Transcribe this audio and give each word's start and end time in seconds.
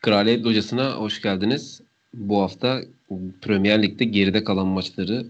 Kraliyet 0.00 0.44
Locası'na 0.44 0.94
hoş 0.94 1.22
geldiniz. 1.22 1.80
Bu 2.14 2.42
hafta 2.42 2.80
Premier 3.42 3.82
Lig'de 3.82 4.04
geride 4.04 4.44
kalan 4.44 4.66
maçları 4.66 5.26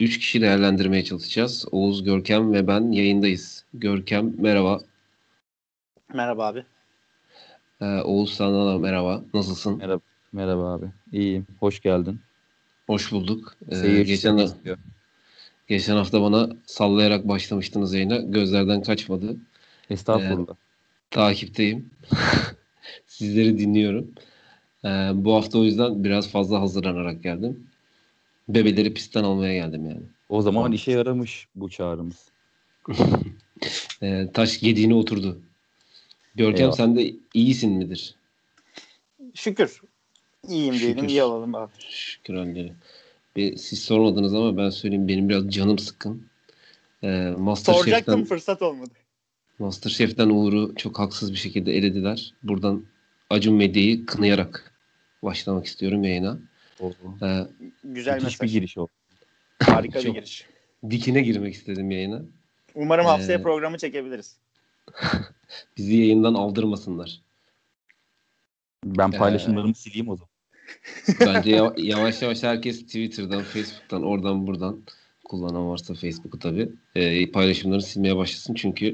3 0.00 0.18
kişi 0.18 0.40
değerlendirmeye 0.40 1.04
çalışacağız. 1.04 1.66
Oğuz, 1.72 2.04
Görkem 2.04 2.52
ve 2.52 2.66
ben 2.66 2.92
yayındayız. 2.92 3.64
Görkem 3.74 4.34
merhaba. 4.38 4.80
Merhaba 6.14 6.46
abi. 6.46 6.64
Ee, 7.80 7.84
Oğuz 7.84 8.34
sana 8.34 8.66
da 8.66 8.78
merhaba. 8.78 9.24
Nasılsın? 9.34 9.76
Merhaba, 9.78 10.00
merhaba 10.32 10.72
abi. 10.72 10.86
İyiyim. 11.12 11.46
Hoş 11.60 11.80
geldin. 11.80 12.20
Hoş 12.86 13.12
bulduk. 13.12 13.56
Ee, 13.70 14.02
geçen, 14.02 14.36
istiyor. 14.36 14.78
geçen 15.68 15.96
hafta 15.96 16.22
bana 16.22 16.48
sallayarak 16.66 17.28
başlamıştınız 17.28 17.94
yayına. 17.94 18.16
Gözlerden 18.16 18.82
kaçmadı. 18.82 19.36
Estağfurullah. 19.90 20.54
Takipteyim. 21.10 21.90
Sizleri 23.16 23.58
dinliyorum. 23.58 24.10
Ee, 24.84 24.88
bu 25.14 25.34
hafta 25.34 25.58
o 25.58 25.64
yüzden 25.64 26.04
biraz 26.04 26.28
fazla 26.28 26.60
hazırlanarak 26.60 27.22
geldim. 27.22 27.66
Bebeleri 28.48 28.94
pistten 28.94 29.24
almaya 29.24 29.54
geldim 29.54 29.86
yani. 29.86 30.02
o 30.28 30.42
zaman 30.42 30.72
işe 30.72 30.92
yaramış 30.92 31.48
bu 31.54 31.70
çağrımız. 31.70 32.28
Ee, 34.02 34.28
taş 34.34 34.62
yediğine 34.62 34.94
oturdu. 34.94 35.38
Görkem 36.34 36.60
Eyvallah. 36.60 36.76
sen 36.76 36.96
de 36.96 37.14
iyisin 37.34 37.72
midir? 37.72 38.14
Şükür. 39.34 39.80
İyiyim 40.48 40.74
diyelim, 40.74 40.96
Şükür. 40.96 41.08
iyi 41.08 41.22
olalım 41.22 41.54
abi. 41.54 41.72
Şükür. 41.78 42.70
Bir, 43.36 43.56
siz 43.56 43.82
sormadınız 43.82 44.34
ama 44.34 44.56
ben 44.56 44.70
söyleyeyim 44.70 45.08
benim 45.08 45.28
biraz 45.28 45.50
canım 45.50 45.78
sıkkın. 45.78 46.26
Ee, 47.02 47.06
Soracaktım 47.06 47.44
Masterchef'ten, 47.44 48.24
fırsat 48.24 48.62
olmadı. 48.62 48.90
Masterchef'ten 49.58 50.28
Uğur'u 50.28 50.74
çok 50.76 50.98
haksız 50.98 51.32
bir 51.32 51.38
şekilde 51.38 51.76
elediler. 51.76 52.34
Buradan 52.42 52.84
Acun 53.30 53.54
Medya'yı 53.54 54.06
kınayarak 54.06 54.72
başlamak 55.22 55.66
istiyorum 55.66 56.04
yayına. 56.04 56.38
O, 56.80 56.92
Ee, 57.22 57.46
Güzel 57.84 58.12
müthiş 58.14 58.24
mesaj. 58.24 58.40
bir 58.42 58.52
giriş 58.52 58.78
o. 58.78 58.88
Harika 59.62 59.98
bir 59.98 60.14
giriş. 60.14 60.46
dikine 60.90 61.20
girmek 61.22 61.54
istedim 61.54 61.90
yayına. 61.90 62.22
Umarım 62.74 63.06
haftaya 63.06 63.38
Ee, 63.38 63.42
programı 63.42 63.78
çekebiliriz. 63.78 64.36
Bizi 65.76 65.96
yayından 65.96 66.34
aldırmasınlar. 66.34 67.20
Ben 68.84 69.12
Ee, 69.12 69.18
paylaşımlarımı 69.18 69.74
sileyim 69.74 70.08
o 70.08 70.16
zaman. 70.16 70.28
Bence 71.20 71.50
ya- 71.50 71.74
yavaş 71.78 72.22
yavaş 72.22 72.42
herkes 72.42 72.86
Twitter'dan, 72.86 73.42
Facebook'tan, 73.42 74.02
oradan 74.02 74.46
buradan 74.46 74.82
kullanan 75.24 75.68
varsa 75.68 75.94
Facebook'u 75.94 76.38
tabii 76.38 76.68
e, 76.94 77.30
paylaşımlarını 77.32 77.82
silmeye 77.82 78.16
başlasın. 78.16 78.54
Çünkü 78.54 78.92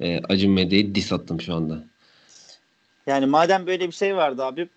e, 0.00 0.18
Acun 0.18 0.52
Medya'yı 0.52 0.94
diss 0.94 1.12
attım 1.12 1.40
şu 1.40 1.54
anda. 1.54 1.84
Yani 3.06 3.26
madem 3.26 3.66
böyle 3.66 3.86
bir 3.86 3.92
şey 3.92 4.16
vardı 4.16 4.44
abi, 4.44 4.68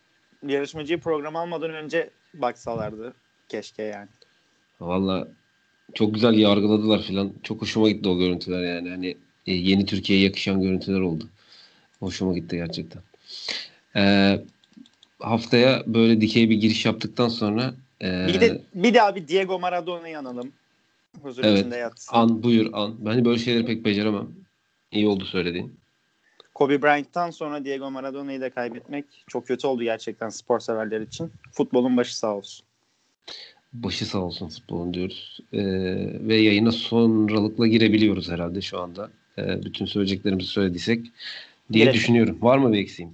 yarışmacıyı 0.48 1.00
program 1.00 1.36
almadan 1.36 1.74
önce 1.74 2.10
baksalardı. 2.34 3.14
Keşke 3.50 3.84
yani. 3.84 4.08
Valla 4.82 5.28
çok 5.94 6.14
güzel 6.14 6.34
yargıladılar 6.34 7.02
filan. 7.02 7.34
Çok 7.44 7.62
hoşuma 7.62 7.90
gitti 7.90 8.10
o 8.10 8.18
görüntüler 8.18 8.76
yani. 8.76 8.90
Hani 8.90 9.18
e, 9.48 9.54
yeni 9.54 9.86
Türkiye'ye 9.86 10.26
yakışan 10.26 10.62
görüntüler 10.62 11.00
oldu. 11.00 11.30
Hoşuma 12.00 12.34
gitti 12.34 12.56
gerçekten. 12.56 13.02
E, 13.96 14.36
haftaya 15.20 15.84
böyle 15.88 16.22
dikey 16.22 16.50
bir 16.50 16.56
giriş 16.56 16.86
yaptıktan 16.86 17.28
sonra 17.28 17.74
e, 18.02 18.28
Bir 18.28 18.42
de 18.42 18.62
bir 18.74 18.94
de 18.94 19.04
abi 19.04 19.28
Diego 19.28 19.60
Maradona'yı 19.60 20.20
analım. 20.20 20.52
Huzur 21.22 21.44
Evet. 21.44 21.60
içinde 21.60 21.78
yatsın. 21.78 22.16
an 22.16 22.44
buyur 22.44 22.70
an. 22.74 22.96
Ben 23.00 23.26
böyle 23.26 23.40
şeyleri 23.40 23.66
pek 23.66 23.86
beceremem. 23.86 24.28
İyi 24.92 25.08
oldu 25.08 25.26
söylediğin. 25.26 25.80
Kobe 26.56 26.82
Bryant'tan 26.82 27.30
sonra 27.30 27.66
Diego 27.66 27.92
Maradona'yı 27.92 28.42
da 28.42 28.50
kaybetmek 28.50 29.06
çok 29.28 29.48
kötü 29.48 29.68
oldu 29.68 29.84
gerçekten 29.84 30.30
spor 30.30 30.60
severler 30.60 31.02
için. 31.02 31.32
Futbolun 31.52 31.98
başı 31.98 32.18
sağ 32.18 32.36
olsun. 32.36 32.66
Başı 33.74 34.06
sağ 34.06 34.20
olsun 34.20 34.50
futbolun 34.50 34.94
diyoruz. 34.94 35.40
Ee, 35.54 35.60
ve 36.28 36.36
yayına 36.36 36.72
sonralıkla 36.72 37.68
girebiliyoruz 37.68 38.30
herhalde 38.30 38.62
şu 38.62 38.80
anda. 38.80 39.10
Ee, 39.38 39.64
bütün 39.64 39.86
söyleyeceklerimizi 39.86 40.48
söylediysek 40.48 41.00
diye 41.06 41.12
Girelim. 41.70 41.94
düşünüyorum. 41.94 42.38
Var 42.42 42.58
mı 42.58 42.74
bir 42.74 42.80
eksiğim? 42.80 43.12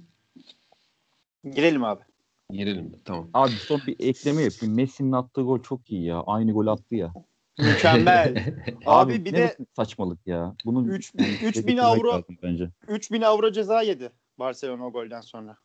Girelim 1.54 1.84
abi. 1.84 2.02
Girelim? 2.50 2.92
Tamam. 3.04 3.28
Abi 3.34 3.52
son 3.52 3.80
bir 3.86 3.96
ekleme 4.00 4.42
yapayım. 4.42 4.74
Messi'nin 4.74 5.12
attığı 5.12 5.42
gol 5.42 5.62
çok 5.62 5.90
iyi 5.90 6.04
ya. 6.04 6.22
Aynı 6.26 6.52
gol 6.52 6.66
attı 6.66 6.94
ya. 6.94 7.12
Mükemmel. 7.58 8.54
Abi 8.86 9.24
bir 9.24 9.32
ne 9.32 9.36
de 9.38 9.56
saçmalık 9.76 10.26
ya. 10.26 10.54
Bunun 10.64 10.88
Üç- 10.88 11.12
yani 11.18 11.28
üç 11.30 11.42
bin 11.42 11.62
dedirtmek 11.62 11.78
avro- 11.78 12.08
lazım 12.12 12.38
bence. 12.42 12.70
3000 12.88 13.22
avro 13.22 13.52
ceza 13.52 13.82
yedi 13.82 14.10
Barcelona 14.38 14.86
o 14.86 14.92
golden 14.92 15.20
sonra. 15.20 15.56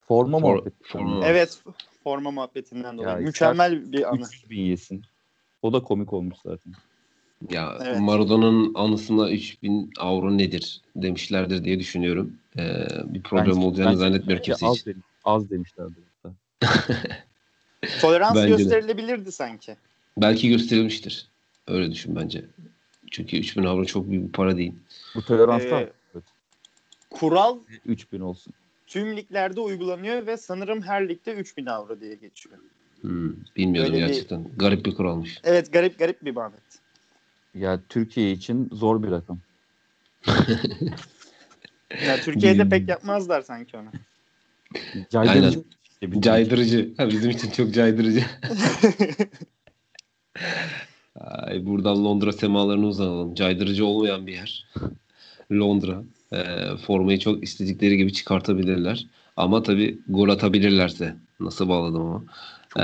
Forma 0.00 0.38
For- 0.38 0.40
muhabbeti. 0.40 0.76
forma. 0.84 1.26
Evet 1.26 1.58
forma 2.04 2.30
muhabbetinden 2.30 2.98
dolayı. 2.98 3.10
Ya 3.10 3.16
Mükemmel 3.16 3.92
bir 3.92 4.08
anı. 4.10 4.20
300 4.20 4.50
bin 4.50 4.60
yesin. 4.62 5.02
O 5.62 5.72
da 5.72 5.82
komik 5.82 6.12
olmuş 6.12 6.36
zaten. 6.44 6.72
Ya 7.50 7.78
Evet. 7.84 8.00
Maradona'nın 8.00 8.74
anısına 8.74 9.30
3000 9.30 9.90
avro 9.98 10.38
nedir 10.38 10.80
demişlerdir 10.96 11.64
diye 11.64 11.78
düşünüyorum. 11.78 12.32
Ee, 12.58 12.86
bir 13.04 13.22
problem 13.22 13.46
Bence- 13.56 13.66
olacağını 13.66 13.88
bence- 13.90 13.98
zannetmiyorum 13.98 14.42
kimse 14.44 14.66
az, 14.66 14.76
için. 14.76 14.90
demiş- 14.90 15.04
az 15.24 15.50
demişlerdi. 15.50 15.94
hatta. 16.22 16.34
Tolerans 18.00 18.36
Bence 18.36 18.52
de. 18.52 18.56
gösterilebilirdi 18.62 19.32
sanki. 19.32 19.76
Belki 20.16 20.48
gösterilmiştir. 20.48 21.28
Öyle 21.68 21.92
düşün 21.92 22.16
bence. 22.16 22.44
Çünkü 23.10 23.36
3000 23.36 23.64
avro 23.64 23.84
çok 23.84 24.10
büyük 24.10 24.26
bir 24.28 24.32
para 24.32 24.56
değil. 24.56 24.74
Bu 25.14 25.22
tolerans 25.24 25.64
da 25.64 25.80
Ee, 25.80 25.92
Kural 27.10 27.58
3000 27.84 28.20
olsun. 28.20 28.52
tüm 28.86 29.16
liglerde 29.16 29.60
uygulanıyor 29.60 30.26
ve 30.26 30.36
sanırım 30.36 30.82
her 30.82 31.08
ligde 31.08 31.34
3000 31.34 31.66
avro 31.66 32.00
diye 32.00 32.14
geçiyor. 32.14 32.58
Hmm, 33.00 33.32
bilmiyordum 33.56 33.92
Böyle 33.92 34.02
bir- 34.04 34.08
gerçekten. 34.08 34.44
Garip 34.56 34.86
bir 34.86 34.94
kuralmış. 34.94 35.40
Evet 35.44 35.72
garip 35.72 35.98
garip 35.98 36.24
bir 36.24 36.34
muhabbet. 36.34 36.60
Ya 37.54 37.80
Türkiye 37.88 38.32
için 38.32 38.68
zor 38.72 39.02
bir 39.02 39.10
rakam. 39.10 39.40
Ya 42.06 42.20
Türkiye'de 42.20 42.68
pek 42.68 42.88
yapmazlar 42.88 43.42
sanki 43.42 43.76
onu. 43.76 43.88
Caydırıcı 45.10 45.64
işte 45.90 46.12
bir 46.12 46.20
Caydırıcı. 46.20 46.94
Ha, 46.96 47.08
bizim 47.08 47.30
için 47.30 47.50
çok 47.50 47.74
caydırıcı. 47.74 48.24
Ay, 51.20 51.66
buradan 51.66 52.04
Londra 52.04 52.32
semalarını 52.32 52.86
uzanalım. 52.86 53.34
Caydırıcı 53.34 53.86
olmayan 53.86 54.26
bir 54.26 54.32
yer. 54.32 54.66
Londra. 55.52 56.02
Ee, 56.32 56.76
formayı 56.86 57.18
çok 57.18 57.44
istedikleri 57.44 57.96
gibi 57.96 58.12
çıkartabilirler. 58.12 59.06
Ama 59.36 59.62
tabii 59.62 59.98
gol 60.08 60.28
atabilirlerse. 60.28 61.16
Nasıl 61.40 61.68
bağladım 61.68 62.02
ama. 62.02 62.24
Ee, 62.76 62.82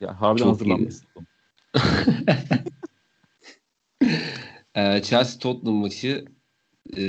Ya 0.00 0.20
harbiden 0.20 0.46
hazırlanmışsın. 0.46 1.06
e, 4.74 5.02
Chelsea 5.02 5.38
Tottenham 5.38 5.74
maçı 5.76 6.24
e, 6.96 7.02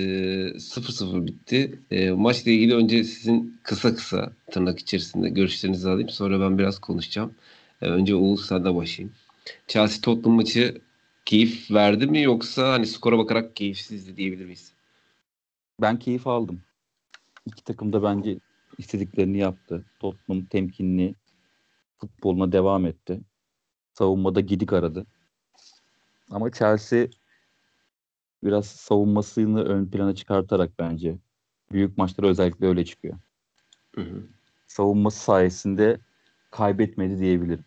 0-0 0.58 1.28
bitti. 1.28 1.80
E, 1.92 2.12
maçla 2.12 2.52
ilgili 2.52 2.76
önce 2.76 3.04
sizin 3.04 3.60
kısa 3.64 3.96
kısa 3.96 4.32
tırnak 4.52 4.80
içerisinde 4.80 5.30
görüşlerinizi 5.30 5.90
alayım. 5.90 6.10
Sonra 6.10 6.40
ben 6.40 6.58
biraz 6.58 6.80
konuşacağım. 6.80 7.34
E, 7.82 7.86
önce 7.86 8.16
Oğuz 8.16 8.46
sen 8.46 8.66
de 8.66 8.76
başlayayım. 8.76 9.16
Chelsea 9.68 10.02
Tottenham 10.02 10.36
maçı 10.36 10.82
keyif 11.26 11.72
verdi 11.72 12.08
mi 12.08 12.22
yoksa 12.22 12.72
hani 12.72 12.88
skora 12.88 13.18
bakarak 13.18 13.56
keyifsizdi 13.56 14.18
diyebilir 14.18 14.46
miyiz? 14.46 14.74
Ben 15.82 16.00
keyif 16.00 16.28
aldım. 16.28 16.62
İki 17.46 17.64
takım 17.64 17.94
da 17.94 18.04
bence 18.04 18.40
istediklerini 18.78 19.38
yaptı. 19.38 19.86
Tottenham 20.00 20.46
temkinli 20.46 21.16
futboluna 21.98 22.52
devam 22.52 22.86
etti. 22.86 23.22
Savunmada 23.94 24.42
gidik 24.42 24.74
aradı. 24.74 25.06
Ama 26.32 26.52
Chelsea 26.52 27.08
biraz 28.44 28.66
savunmasını 28.66 29.64
ön 29.64 29.86
plana 29.92 30.16
çıkartarak 30.16 30.80
bence 30.80 31.18
büyük 31.72 31.98
maçlara 31.98 32.28
özellikle 32.28 32.68
öyle 32.68 32.86
çıkıyor. 32.86 33.20
Hı 33.96 34.02
hı. 34.02 34.28
savunması 34.68 35.20
sayesinde 35.20 36.00
kaybetmedi 36.52 37.20
diyebilirim. 37.20 37.66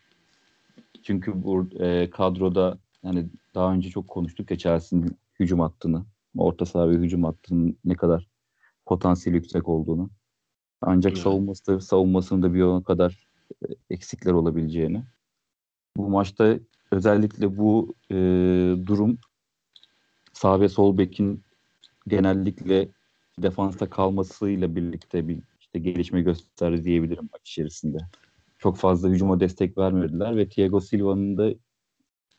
Çünkü 1.08 1.42
bu 1.42 1.68
e, 1.80 2.10
kadroda 2.10 2.78
yani 3.02 3.26
daha 3.54 3.72
önce 3.72 3.90
çok 3.90 4.08
konuştuk 4.08 4.50
ya 4.50 4.58
Chelsea'nin 4.58 5.18
hücum 5.40 5.60
hattını, 5.60 6.04
orta 6.36 6.66
saha 6.66 6.90
ve 6.90 6.94
hücum 6.94 7.24
hattının 7.24 7.78
ne 7.84 7.94
kadar 7.94 8.28
potansiyeli 8.86 9.36
yüksek 9.36 9.68
olduğunu. 9.68 10.10
Ancak 10.80 11.12
Evet. 11.12 11.22
savunması 11.22 11.66
da, 11.66 11.80
savunmasının 11.80 12.42
da 12.42 12.54
bir 12.54 12.62
o 12.62 12.82
kadar 12.82 13.28
e, 13.62 13.66
eksikler 13.90 14.32
olabileceğini. 14.32 15.02
Bu 15.96 16.10
maçta 16.10 16.58
özellikle 16.90 17.56
bu 17.56 17.94
e, 18.10 18.14
durum 18.86 19.18
sağ 20.32 20.60
ve 20.60 20.68
sol 20.68 20.98
bekin 20.98 21.44
genellikle 22.06 22.88
defansta 23.38 23.90
kalmasıyla 23.90 24.76
birlikte 24.76 25.28
bir 25.28 25.38
işte 25.60 25.78
gelişme 25.78 26.22
gösterdi 26.22 26.84
diyebilirim 26.84 27.28
maç 27.32 27.50
içerisinde. 27.50 27.98
Çok 28.58 28.76
fazla 28.76 29.08
hücuma 29.08 29.40
destek 29.40 29.78
vermediler 29.78 30.36
ve 30.36 30.48
Thiago 30.48 30.80
Silva'nın 30.80 31.38
da 31.38 31.50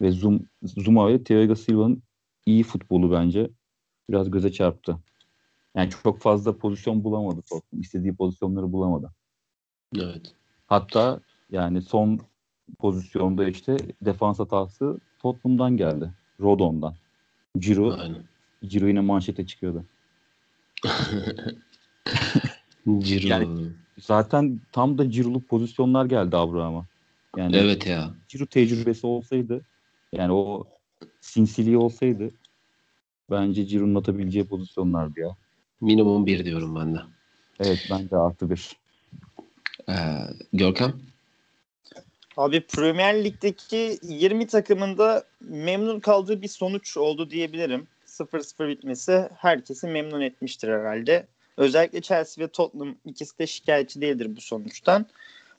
ve 0.01 0.11
Zum, 0.11 0.45
Zuma 0.63 1.07
ve 1.07 1.23
Thiago 1.23 1.55
Silva'nın 1.55 2.03
iyi 2.45 2.63
futbolu 2.63 3.11
bence 3.11 3.49
biraz 4.09 4.31
göze 4.31 4.51
çarptı. 4.51 4.97
Yani 5.75 5.89
çok 6.03 6.19
fazla 6.19 6.57
pozisyon 6.57 7.03
bulamadı 7.03 7.41
Tottenham. 7.41 7.81
İstediği 7.81 8.15
pozisyonları 8.15 8.71
bulamadı. 8.71 9.11
Evet. 9.95 10.35
Hatta 10.67 11.19
yani 11.49 11.81
son 11.81 12.19
pozisyonda 12.79 13.47
işte 13.47 13.77
defans 14.01 14.39
hatası 14.39 14.99
Tottenham'dan 15.19 15.77
geldi. 15.77 16.13
Rodon'dan. 16.39 16.95
Ciro. 17.57 17.97
Ciro 18.65 18.87
yine 18.87 18.99
manşete 18.99 19.45
çıkıyordu. 19.45 19.85
Ciro. 22.99 23.27
Yani- 23.27 23.69
Zaten 23.99 24.59
tam 24.71 24.97
da 24.97 25.11
Ciro'luk 25.11 25.49
pozisyonlar 25.49 26.05
geldi 26.05 26.37
Abraham'a. 26.37 26.85
Yani 27.37 27.55
evet 27.55 27.87
ya. 27.87 28.13
Ciro 28.27 28.45
tecrübesi 28.45 29.07
olsaydı 29.07 29.65
yani 30.13 30.31
o 30.33 30.67
sinsiliği 31.21 31.77
olsaydı 31.77 32.31
bence 33.31 33.65
Ciro'nun 33.67 33.95
atabileceği 33.95 34.45
pozisyonlardı 34.45 35.19
ya. 35.19 35.35
Minimum 35.81 36.25
bir 36.25 36.45
diyorum 36.45 36.75
ben 36.75 36.95
de. 36.95 36.99
Evet 37.59 37.87
bence 37.91 38.17
artı 38.17 38.49
bir. 38.49 38.71
Ee, 39.89 39.93
Görkem? 40.53 40.93
Abi 42.37 42.61
Premier 42.61 43.23
Lig'deki 43.23 43.99
20 44.03 44.47
takımında 44.47 45.23
memnun 45.41 45.99
kaldığı 45.99 46.41
bir 46.41 46.47
sonuç 46.47 46.97
oldu 46.97 47.29
diyebilirim. 47.29 47.87
0-0 48.05 48.67
bitmesi 48.67 49.29
herkesi 49.37 49.87
memnun 49.87 50.21
etmiştir 50.21 50.67
herhalde. 50.67 51.27
Özellikle 51.59 52.01
Chelsea 52.01 52.45
ve 52.45 52.47
Tottenham 52.47 52.95
ikisi 53.05 53.39
de 53.39 53.47
şikayetçi 53.47 54.01
değildir 54.01 54.35
bu 54.35 54.41
sonuçtan. 54.41 55.05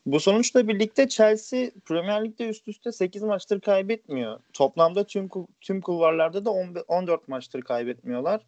Bu 0.07 0.21
sonuçla 0.21 0.69
birlikte 0.69 1.09
Chelsea 1.09 1.71
Premier 1.85 2.25
Lig'de 2.25 2.49
üst 2.49 2.69
üste 2.69 2.93
8 2.93 3.23
maçtır 3.23 3.61
kaybetmiyor. 3.61 4.41
Toplamda 4.53 5.05
tüm 5.05 5.29
tüm 5.61 5.81
kulvarlarda 5.81 6.45
da 6.45 6.51
10 6.51 6.75
14 6.89 7.29
maçtır 7.29 7.63
kaybetmiyorlar. 7.63 8.41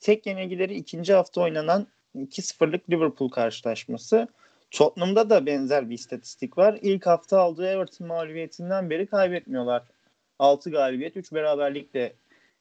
Tek 0.00 0.26
yenilgileri 0.26 0.74
ikinci 0.74 1.12
hafta 1.12 1.40
oynanan 1.40 1.86
2-0'lık 2.16 2.90
Liverpool 2.90 3.28
karşılaşması. 3.28 4.28
Tottenham'da 4.70 5.30
da 5.30 5.46
benzer 5.46 5.90
bir 5.90 5.94
istatistik 5.94 6.58
var. 6.58 6.78
İlk 6.82 7.06
hafta 7.06 7.40
aldığı 7.40 7.66
Everton 7.66 8.06
mağlubiyetinden 8.06 8.90
beri 8.90 9.06
kaybetmiyorlar. 9.06 9.82
6 10.38 10.70
galibiyet, 10.70 11.16
3 11.16 11.32
beraberlikle 11.32 12.12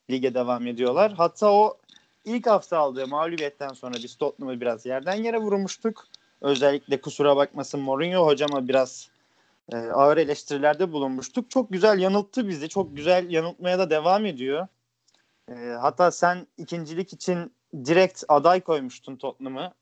lige 0.09 0.33
devam 0.33 0.67
ediyorlar. 0.67 1.13
Hatta 1.13 1.51
o 1.51 1.77
ilk 2.25 2.47
hafta 2.47 2.77
aldığı 2.77 3.07
mağlubiyetten 3.07 3.73
sonra 3.73 3.93
biz 3.93 4.15
Tottenham'ı 4.15 4.61
biraz 4.61 4.85
yerden 4.85 5.15
yere 5.15 5.37
vurmuştuk. 5.37 6.07
Özellikle 6.41 7.01
kusura 7.01 7.35
bakmasın 7.37 7.79
Mourinho 7.79 8.25
hocama 8.25 8.67
biraz 8.67 9.09
e, 9.71 9.77
ağır 9.77 10.17
eleştirilerde 10.17 10.91
bulunmuştuk. 10.91 11.51
Çok 11.51 11.71
güzel 11.71 11.99
yanılttı 11.99 12.47
bizi. 12.47 12.69
Çok 12.69 12.95
güzel 12.95 13.29
yanıltmaya 13.29 13.79
da 13.79 13.89
devam 13.89 14.25
ediyor. 14.25 14.67
E, 15.49 15.53
hatta 15.81 16.11
sen 16.11 16.47
ikincilik 16.57 17.13
için 17.13 17.53
direkt 17.85 18.23
aday 18.27 18.61
koymuştun 18.61 19.15
Tottenham'ı 19.15 19.73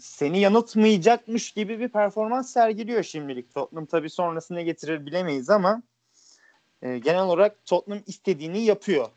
seni 0.00 0.40
yanıltmayacakmış 0.40 1.52
gibi 1.52 1.80
bir 1.80 1.88
performans 1.88 2.52
sergiliyor 2.52 3.02
şimdilik. 3.02 3.54
Tottenham 3.54 3.86
tabii 3.86 4.10
sonrası 4.10 4.54
ne 4.54 4.62
getirir 4.62 5.06
bilemeyiz 5.06 5.50
ama 5.50 5.82
e, 6.82 6.98
genel 6.98 7.22
olarak 7.22 7.64
Tottenham 7.64 8.02
istediğini 8.06 8.64
yapıyor. 8.64 9.08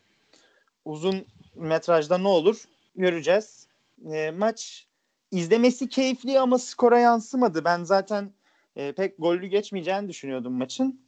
Uzun 0.85 1.25
metrajda 1.55 2.17
ne 2.17 2.27
olur 2.27 2.63
göreceğiz. 2.95 3.67
E, 4.11 4.31
maç 4.31 4.87
izlemesi 5.31 5.89
keyifli 5.89 6.39
ama 6.39 6.59
skora 6.59 6.99
yansımadı. 6.99 7.65
Ben 7.65 7.83
zaten 7.83 8.31
e, 8.75 8.91
pek 8.91 9.17
gollü 9.17 9.47
geçmeyeceğini 9.47 10.09
düşünüyordum 10.09 10.53
maçın. 10.53 11.05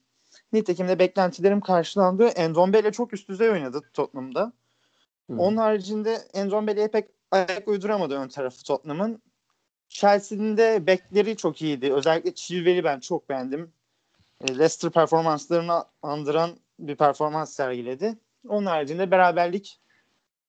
Nitekim 0.53 0.87
de 0.87 0.99
beklentilerim 0.99 1.61
karşılandı. 1.61 2.27
Endombele 2.27 2.91
çok 2.91 3.13
üst 3.13 3.29
düzey 3.29 3.49
oynadı 3.49 3.81
Tottenham'da. 3.93 4.53
Hı. 5.29 5.37
Onun 5.37 5.57
haricinde 5.57 6.21
Endombele'ye 6.33 6.87
pek 6.87 7.09
ayak 7.31 7.67
uyduramadı 7.67 8.15
ön 8.15 8.27
tarafı 8.27 8.63
Tottenham'ın. 8.63 9.21
Chelsea'nin 9.89 10.57
de 10.57 10.87
bekleri 10.87 11.37
çok 11.37 11.61
iyiydi. 11.61 11.93
Özellikle 11.93 12.35
Chilwell'i 12.35 12.83
ben 12.83 12.99
çok 12.99 13.29
beğendim. 13.29 13.71
E, 14.41 14.47
Leicester 14.47 14.91
performanslarını 14.91 15.85
andıran 16.01 16.49
bir 16.79 16.95
performans 16.95 17.53
sergiledi. 17.53 18.17
Onun 18.47 18.65
haricinde 18.65 19.11
beraberlik 19.11 19.79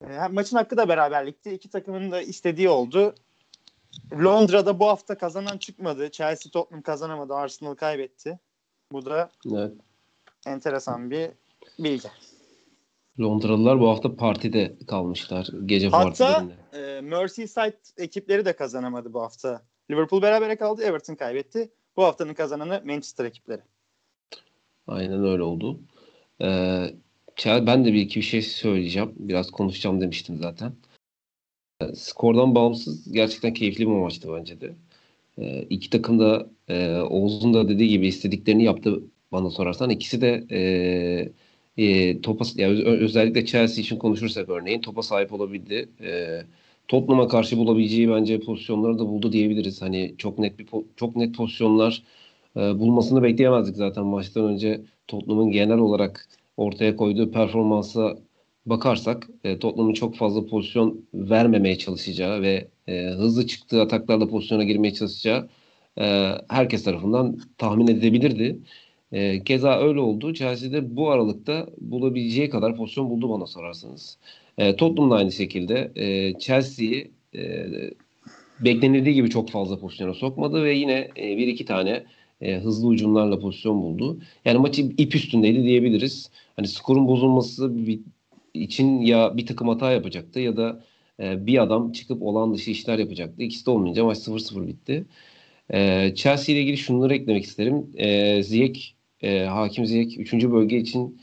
e, 0.06 0.28
maçın 0.28 0.56
hakkı 0.56 0.76
da 0.76 0.88
beraberlikti. 0.88 1.52
İki 1.52 1.70
takımın 1.70 2.10
da 2.10 2.22
istediği 2.22 2.68
oldu. 2.68 3.14
Londra'da 4.12 4.80
bu 4.80 4.86
hafta 4.86 5.18
kazanan 5.18 5.58
çıkmadı. 5.58 6.10
Chelsea 6.10 6.52
Tottenham 6.52 6.82
kazanamadı. 6.82 7.34
Arsenal 7.34 7.74
kaybetti. 7.74 8.38
Bu 8.92 9.04
da 9.04 9.30
Evet. 9.54 9.72
enteresan 10.46 11.10
bir 11.10 11.30
bilgi. 11.78 12.08
Londralılar 13.20 13.80
bu 13.80 13.88
hafta 13.88 14.16
partide 14.16 14.76
kalmışlar. 14.86 15.48
Gece 15.64 15.88
Hatta 15.88 16.46
e, 16.72 17.00
Merseyside 17.00 17.78
ekipleri 17.96 18.44
de 18.44 18.52
kazanamadı 18.52 19.12
bu 19.12 19.22
hafta. 19.22 19.62
Liverpool 19.90 20.22
berabere 20.22 20.56
kaldı, 20.56 20.82
Everton 20.82 21.14
kaybetti. 21.14 21.70
Bu 21.96 22.04
haftanın 22.04 22.34
kazananı 22.34 22.82
Manchester 22.84 23.24
ekipleri. 23.24 23.62
Aynen 24.86 25.24
öyle 25.24 25.42
oldu. 25.42 25.80
Ee, 26.40 26.94
ben 27.46 27.84
de 27.84 27.92
bir 27.92 28.00
iki 28.00 28.20
bir 28.20 28.24
şey 28.24 28.42
söyleyeceğim. 28.42 29.12
Biraz 29.18 29.50
konuşacağım 29.50 30.00
demiştim 30.00 30.36
zaten. 30.38 30.72
Ee, 31.80 31.94
Skordan 31.94 32.54
bağımsız 32.54 33.12
gerçekten 33.12 33.54
keyifli 33.54 33.86
bir 33.86 33.92
maçtı 33.92 34.28
bence 34.36 34.60
de. 34.60 34.74
Ee, 35.38 35.62
iki 35.70 35.90
takım 35.90 36.18
da 36.20 36.50
e, 36.68 36.96
Oğuz'un 36.96 37.54
da 37.54 37.68
dediği 37.68 37.88
gibi 37.88 38.06
istediklerini 38.06 38.64
yaptı 38.64 39.02
bana 39.32 39.50
sorarsan. 39.50 39.90
İkisi 39.90 40.20
de 40.20 40.46
e, 40.50 40.62
e, 41.84 42.20
topa 42.20 42.44
yani 42.56 42.72
öz- 42.72 43.00
özellikle 43.02 43.46
Chelsea 43.46 43.82
için 43.82 43.98
konuşursak 43.98 44.48
örneğin 44.48 44.80
topa 44.80 45.02
sahip 45.02 45.32
olabildi. 45.32 45.88
E, 46.00 46.42
Tottenham'a 46.88 47.28
karşı 47.28 47.58
bulabileceği 47.58 48.10
bence 48.10 48.40
pozisyonları 48.40 48.98
da 48.98 49.08
buldu 49.08 49.32
diyebiliriz. 49.32 49.82
Hani 49.82 50.14
çok 50.18 50.38
net 50.38 50.58
bir 50.58 50.66
çok 50.96 51.16
net 51.16 51.36
pozisyonlar 51.36 52.02
e, 52.56 52.60
bulmasını 52.60 53.22
bekleyemezdik 53.22 53.76
zaten 53.76 54.04
maçtan 54.06 54.44
önce 54.44 54.80
Tottenham'ın 55.08 55.50
genel 55.50 55.78
olarak 55.78 56.28
ortaya 56.58 56.96
koyduğu 56.96 57.30
performansa 57.30 58.18
bakarsak 58.66 59.28
e, 59.44 59.58
Tottenham'ın 59.58 59.92
çok 59.92 60.16
fazla 60.16 60.46
pozisyon 60.46 61.04
vermemeye 61.14 61.78
çalışacağı 61.78 62.42
ve 62.42 62.68
e, 62.88 63.06
hızlı 63.06 63.46
çıktığı 63.46 63.82
ataklarla 63.82 64.28
pozisyona 64.28 64.64
girmeye 64.64 64.94
çalışacağı 64.94 65.48
e, 65.98 66.32
herkes 66.48 66.84
tarafından 66.84 67.38
tahmin 67.58 67.88
edilebilirdi. 67.88 68.58
E, 69.12 69.44
keza 69.44 69.80
öyle 69.80 70.00
oldu. 70.00 70.34
Chelsea'de 70.34 70.96
bu 70.96 71.10
aralıkta 71.10 71.66
bulabileceği 71.80 72.50
kadar 72.50 72.76
pozisyon 72.76 73.10
buldu 73.10 73.30
bana 73.30 73.46
sorarsanız. 73.46 74.18
E, 74.58 74.76
Tottenham 74.76 75.10
da 75.10 75.14
aynı 75.14 75.32
şekilde 75.32 75.92
e, 75.96 76.38
Chelsea'yi 76.38 77.10
e, 77.34 77.66
beklenildiği 78.60 79.14
gibi 79.14 79.30
çok 79.30 79.50
fazla 79.50 79.80
pozisyona 79.80 80.14
sokmadı 80.14 80.64
ve 80.64 80.74
yine 80.74 81.08
e, 81.16 81.36
bir 81.36 81.46
iki 81.46 81.64
tane 81.64 82.04
e, 82.40 82.58
hızlı 82.58 82.88
ucumlarla 82.88 83.38
pozisyon 83.38 83.82
buldu. 83.82 84.20
Yani 84.44 84.58
maçı 84.58 84.82
ip 84.82 85.14
üstündeydi 85.14 85.62
diyebiliriz. 85.64 86.30
Hani 86.56 86.68
skorun 86.68 87.08
bozulması 87.08 87.72
için 88.54 89.00
ya 89.00 89.36
bir 89.36 89.46
takım 89.46 89.68
hata 89.68 89.92
yapacaktı 89.92 90.40
ya 90.40 90.56
da 90.56 90.84
e, 91.20 91.46
bir 91.46 91.62
adam 91.62 91.92
çıkıp 91.92 92.22
olan 92.22 92.54
dışı 92.54 92.70
işler 92.70 92.98
yapacaktı. 92.98 93.42
İkisi 93.42 93.66
de 93.66 93.70
olmayınca 93.70 94.04
maç 94.04 94.18
0-0 94.18 94.66
bitti. 94.66 95.06
E, 95.70 96.12
Chelsea 96.14 96.54
ile 96.54 96.62
ilgili 96.62 96.76
şunları 96.76 97.14
eklemek 97.14 97.44
isterim. 97.44 97.90
E, 97.96 98.42
Ziyech, 98.42 98.80
e, 99.22 99.40
Hakim 99.40 99.86
Ziyech 99.86 100.18
3. 100.18 100.32
bölge 100.50 100.78
için 100.78 101.20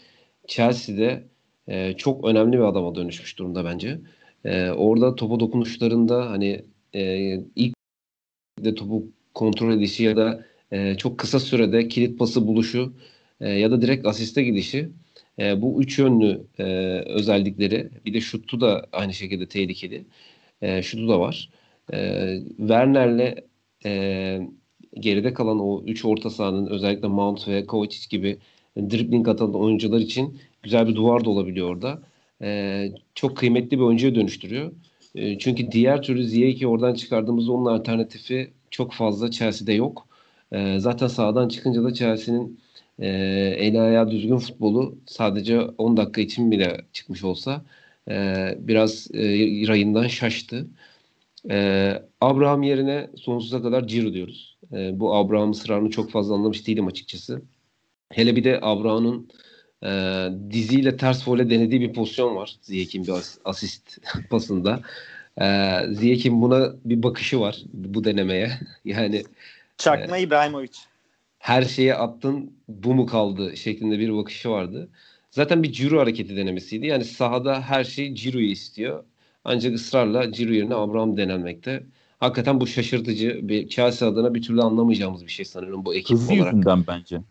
Chelsea'de 0.47 1.23
e, 1.67 1.93
çok 1.93 2.25
önemli 2.25 2.53
bir 2.57 2.63
adama 2.63 2.95
dönüşmüş 2.95 3.39
durumda 3.39 3.65
bence. 3.65 3.99
E, 4.45 4.69
orada 4.69 5.15
topa 5.15 5.39
dokunuşlarında 5.39 6.29
hani 6.29 6.65
e, 6.93 7.33
ilk 7.55 7.75
de 8.59 8.75
topu 8.75 9.07
kontrol 9.33 9.73
edişi 9.73 10.03
ya 10.03 10.17
da 10.17 10.45
e, 10.71 10.95
çok 10.97 11.17
kısa 11.17 11.39
sürede 11.39 11.87
kilit 11.87 12.19
pası 12.19 12.47
buluşu 12.47 12.93
e, 13.41 13.49
ya 13.49 13.71
da 13.71 13.81
direkt 13.81 14.07
asiste 14.07 14.43
gidişi 14.43 14.89
e, 15.39 15.61
bu 15.61 15.81
üç 15.81 15.99
yönlü 15.99 16.47
e, 16.59 16.63
özellikleri 17.05 17.89
bir 18.05 18.13
de 18.13 18.21
şutu 18.21 18.61
da 18.61 18.87
aynı 18.91 19.13
şekilde 19.13 19.47
tehlikeli. 19.47 20.05
E, 20.61 20.81
şutu 20.81 21.07
da 21.07 21.19
var. 21.19 21.49
E, 21.93 22.29
Werner'le 22.57 23.35
e, 23.85 24.41
geride 24.99 25.33
kalan 25.33 25.59
o 25.59 25.83
üç 25.85 26.05
orta 26.05 26.29
sahanın 26.29 26.67
özellikle 26.67 27.07
Mount 27.07 27.47
ve 27.47 27.65
Kovacic 27.65 28.07
gibi 28.09 28.37
dribbling 28.77 29.27
atan 29.27 29.55
oyuncular 29.55 29.99
için 29.99 30.39
güzel 30.63 30.87
bir 30.87 30.95
duvar 30.95 31.25
da 31.25 31.29
olabiliyor 31.29 31.69
orada. 31.69 32.01
E, 32.41 32.91
çok 33.15 33.37
kıymetli 33.37 33.77
bir 33.77 33.83
oyuncuya 33.83 34.15
dönüştürüyor. 34.15 34.71
E, 35.15 35.37
çünkü 35.39 35.71
diğer 35.71 36.01
türlü 36.01 36.23
Ziyech'i 36.23 36.67
oradan 36.67 36.93
çıkardığımızda 36.93 37.51
onun 37.51 37.65
alternatifi 37.65 38.53
çok 38.71 38.93
fazla 38.93 39.31
Chelsea'de 39.31 39.73
yok. 39.73 40.07
E, 40.55 40.79
zaten 40.79 41.07
sahadan 41.07 41.47
çıkınca 41.49 41.83
da 41.83 41.93
Chelsea'nin 41.93 42.59
e, 42.99 43.07
el 43.59 43.81
ayağı 43.83 44.11
düzgün 44.11 44.37
futbolu 44.37 44.97
sadece 45.05 45.59
10 45.61 45.97
dakika 45.97 46.21
için 46.21 46.51
bile 46.51 46.85
çıkmış 46.93 47.23
olsa 47.23 47.65
e, 48.09 48.15
biraz 48.59 49.07
e, 49.13 49.19
rayından 49.67 50.07
şaştı. 50.07 50.67
E, 51.51 52.01
Abraham 52.21 52.63
yerine 52.63 53.09
sonsuza 53.15 53.61
kadar 53.61 53.87
Ciro 53.87 54.13
diyoruz. 54.13 54.57
E, 54.73 54.99
bu 54.99 55.15
Abraham 55.15 55.51
ısrarını 55.51 55.89
çok 55.89 56.11
fazla 56.11 56.35
anlamış 56.35 56.67
değilim 56.67 56.87
açıkçası. 56.87 57.41
Hele 58.13 58.35
bir 58.35 58.43
de 58.43 58.59
Abraham'ın 58.61 59.29
e, 59.85 59.89
diziyle 60.51 60.97
ters 60.97 61.27
vole 61.27 61.49
denediği 61.49 61.81
bir 61.81 61.93
pozisyon 61.93 62.35
var. 62.35 62.57
Ziyech'in 62.61 63.03
bir 63.07 63.11
as- 63.11 63.39
asist 63.45 63.99
pasında. 64.29 64.81
E, 65.41 65.45
Ziyech'in 65.91 66.41
buna 66.41 66.73
bir 66.85 67.03
bakışı 67.03 67.39
var 67.39 67.63
bu 67.73 68.03
denemeye. 68.03 68.51
Yani 68.85 69.23
Çakma 69.77 70.17
İbrahimovic. 70.17 70.71
Her 71.39 71.63
şeye 71.63 71.95
attın 71.95 72.53
bu 72.67 72.93
mu 72.93 73.05
kaldı 73.05 73.57
şeklinde 73.57 73.99
bir 73.99 74.15
bakışı 74.17 74.49
vardı. 74.49 74.89
Zaten 75.31 75.63
bir 75.63 75.71
Ciro 75.71 75.99
hareketi 75.99 76.35
denemesiydi. 76.37 76.87
Yani 76.87 77.03
sahada 77.03 77.61
her 77.61 77.83
şey 77.83 78.15
Ciro'yu 78.15 78.45
istiyor. 78.47 79.03
Ancak 79.43 79.75
ısrarla 79.75 80.31
Ciro 80.31 80.53
yerine 80.53 80.75
Abraham 80.75 81.17
denenmekte. 81.17 81.83
Hakikaten 82.19 82.61
bu 82.61 82.67
şaşırtıcı. 82.67 83.39
Bir 83.43 83.69
Chelsea 83.69 84.09
adına 84.09 84.33
bir 84.33 84.41
türlü 84.41 84.61
anlamayacağımız 84.61 85.25
bir 85.25 85.31
şey 85.31 85.45
sanıyorum 85.45 85.85
bu 85.85 85.95
ekip 85.95 86.17
Hızlı 86.17 86.33
olarak. 86.33 86.53
yüzünden 86.53 86.87
bence. 86.87 87.21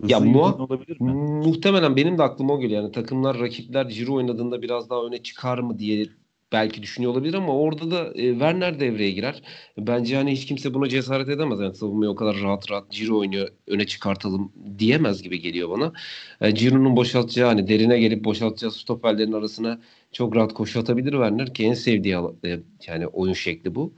Hızlı 0.00 0.12
Ya 0.12 0.18
muha- 0.18 0.58
olabilir 0.58 1.00
mi? 1.00 1.12
Muhtemelen 1.46 1.96
benim 1.96 2.18
de 2.18 2.22
aklıma 2.22 2.54
o 2.54 2.60
geliyor. 2.60 2.82
Yani 2.82 2.92
takımlar, 2.92 3.38
rakipler 3.40 3.88
Ciro 3.88 4.14
oynadığında 4.14 4.62
biraz 4.62 4.90
daha 4.90 5.02
öne 5.06 5.22
çıkar 5.22 5.58
mı 5.58 5.78
diye 5.78 6.06
belki 6.52 6.82
düşünüyor 6.82 7.12
olabilir 7.12 7.34
ama 7.34 7.58
orada 7.58 7.90
da 7.90 8.12
e, 8.14 8.30
Werner 8.30 8.80
devreye 8.80 9.10
girer. 9.10 9.42
Bence 9.78 10.16
hani 10.16 10.32
hiç 10.32 10.46
kimse 10.46 10.74
buna 10.74 10.88
cesaret 10.88 11.28
edemez. 11.28 11.60
Yani 11.60 11.74
savunmayı 11.74 12.10
o 12.10 12.14
kadar 12.14 12.40
rahat 12.40 12.70
rahat 12.70 12.90
Ciro 12.90 13.18
oynuyor 13.18 13.48
öne 13.66 13.86
çıkartalım 13.86 14.52
diyemez 14.78 15.22
gibi 15.22 15.40
geliyor 15.40 15.70
bana. 15.70 15.92
E, 16.40 16.54
Ciro'nun 16.54 16.96
boşaltacağı 16.96 17.48
hani 17.48 17.68
derine 17.68 18.00
gelip 18.00 18.24
boşaltacağı 18.24 18.70
stoperlerin 18.70 19.32
arasına 19.32 19.80
çok 20.12 20.36
rahat 20.36 20.54
koşu 20.54 20.80
atabilir 20.80 21.10
Werner 21.12 21.54
ki 21.54 21.64
en 21.64 21.74
sevdiği 21.74 22.14
e, 22.44 22.60
yani 22.86 23.06
oyun 23.06 23.32
şekli 23.32 23.74
bu. 23.74 23.92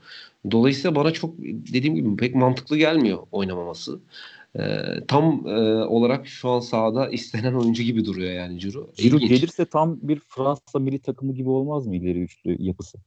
Dolayısıyla 0.51 0.95
bana 0.95 1.11
çok 1.11 1.37
dediğim 1.39 1.95
gibi 1.95 2.15
pek 2.15 2.35
mantıklı 2.35 2.77
gelmiyor 2.77 3.19
oynamaması. 3.31 3.99
E, 4.59 4.63
tam 5.07 5.47
e, 5.47 5.59
olarak 5.85 6.27
şu 6.27 6.49
an 6.49 6.59
sahada 6.59 7.09
istenen 7.09 7.53
oyuncu 7.53 7.83
gibi 7.83 8.05
duruyor 8.05 8.31
yani 8.31 8.59
Ciro. 8.59 8.89
Ciro 8.93 9.17
gelirse 9.17 9.65
tam 9.65 9.99
bir 10.01 10.19
Fransa 10.27 10.79
milli 10.79 10.99
takımı 10.99 11.33
gibi 11.33 11.49
olmaz 11.49 11.87
mı 11.87 11.95
ileri 11.95 12.21
üçlü 12.21 12.63
yapısı? 12.63 12.97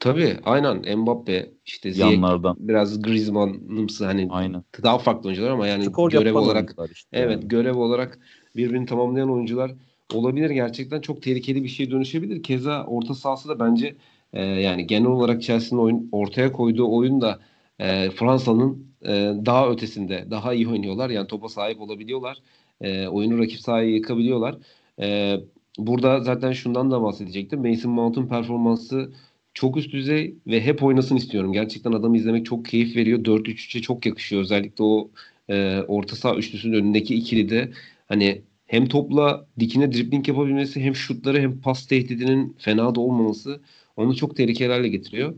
Tabii 0.00 0.36
aynen 0.44 0.98
Mbappe 0.98 1.50
işte 1.64 1.92
Ziyech 1.92 2.12
Yanlardan. 2.12 2.56
biraz 2.58 3.02
Griezmann'ımsı 3.02 4.04
hani 4.06 4.28
Aynen. 4.30 4.64
daha 4.82 4.98
farklı 4.98 5.28
oyuncular 5.28 5.50
ama 5.50 5.66
yani 5.66 5.84
Skor 5.84 6.10
görev 6.10 6.34
olarak 6.34 6.74
işte. 6.92 7.08
evet 7.12 7.30
yani. 7.30 7.48
görev 7.48 7.76
olarak 7.76 8.18
birbirini 8.56 8.86
tamamlayan 8.86 9.30
oyuncular 9.30 9.74
olabilir. 10.14 10.50
Gerçekten 10.50 11.00
çok 11.00 11.22
tehlikeli 11.22 11.62
bir 11.64 11.68
şeye 11.68 11.90
dönüşebilir. 11.90 12.42
Keza 12.42 12.84
orta 12.84 13.14
sahası 13.14 13.48
da 13.48 13.60
bence 13.60 13.96
e, 14.32 14.44
yani 14.44 14.86
genel 14.86 15.08
olarak 15.08 15.42
Chelsea'nin 15.42 15.82
oyun 15.82 16.08
ortaya 16.12 16.52
koyduğu 16.52 16.96
oyun 16.96 17.20
da 17.20 17.40
e, 17.78 18.10
Fransa'nın 18.10 18.91
e, 19.04 19.32
daha 19.46 19.70
ötesinde 19.70 20.26
daha 20.30 20.54
iyi 20.54 20.68
oynuyorlar. 20.68 21.10
Yani 21.10 21.26
topa 21.26 21.48
sahip 21.48 21.80
olabiliyorlar. 21.80 22.38
E, 22.80 23.06
oyunu 23.08 23.38
rakip 23.38 23.60
sahaya 23.60 23.88
yıkabiliyorlar. 23.90 24.56
E, 25.00 25.36
burada 25.78 26.20
zaten 26.20 26.52
şundan 26.52 26.90
da 26.90 27.02
bahsedecektim. 27.02 27.68
Mason 27.68 27.92
Mount'un 27.92 28.26
performansı 28.26 29.12
çok 29.54 29.76
üst 29.76 29.92
düzey 29.92 30.34
ve 30.46 30.60
hep 30.60 30.82
oynasın 30.82 31.16
istiyorum. 31.16 31.52
Gerçekten 31.52 31.92
adamı 31.92 32.16
izlemek 32.16 32.46
çok 32.46 32.64
keyif 32.64 32.96
veriyor. 32.96 33.18
4-3-3'e 33.24 33.80
çok 33.82 34.06
yakışıyor. 34.06 34.42
Özellikle 34.42 34.84
o 34.84 35.10
e, 35.48 35.80
orta 35.88 36.16
saha 36.16 36.34
üçlüsünün 36.34 36.74
önündeki 36.78 37.14
ikili 37.14 37.48
de 37.48 37.72
hani 38.08 38.42
hem 38.66 38.86
topla 38.86 39.46
dikine 39.58 39.92
dribling 39.92 40.28
yapabilmesi 40.28 40.80
hem 40.80 40.94
şutları 40.94 41.40
hem 41.40 41.60
pas 41.60 41.86
tehdidinin 41.86 42.56
fena 42.58 42.94
da 42.94 43.00
olmaması 43.00 43.60
onu 43.96 44.16
çok 44.16 44.36
tehlikeli 44.36 44.72
hale 44.72 44.88
getiriyor. 44.88 45.34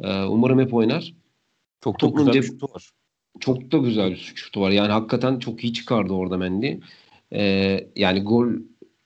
E, 0.00 0.22
umarım 0.22 0.60
hep 0.60 0.74
oynar. 0.74 1.14
Çok 1.80 1.98
çok 1.98 2.10
Tottenham 2.10 2.26
güzel 2.26 2.42
bir 2.42 2.46
şutu 2.46 2.66
var. 2.74 2.90
Çok 3.40 3.72
da 3.72 3.78
güzel 3.78 4.10
bir 4.10 4.16
şutu 4.16 4.60
var. 4.60 4.70
Yani 4.70 4.92
hakikaten 4.92 5.38
çok 5.38 5.64
iyi 5.64 5.72
çıkardı 5.72 6.12
orada 6.12 6.36
Mendy. 6.36 6.76
Ee, 7.32 7.88
yani 7.96 8.22
gol 8.22 8.46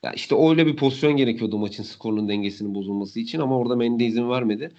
ya 0.02 0.12
işte 0.12 0.34
öyle 0.48 0.66
bir 0.66 0.76
pozisyon 0.76 1.16
gerekiyordu 1.16 1.58
maçın 1.58 1.82
skorunun 1.82 2.28
dengesinin 2.28 2.74
bozulması 2.74 3.20
için 3.20 3.40
ama 3.40 3.58
orada 3.58 3.76
Mendy 3.76 4.06
izin 4.06 4.30
vermedi. 4.30 4.72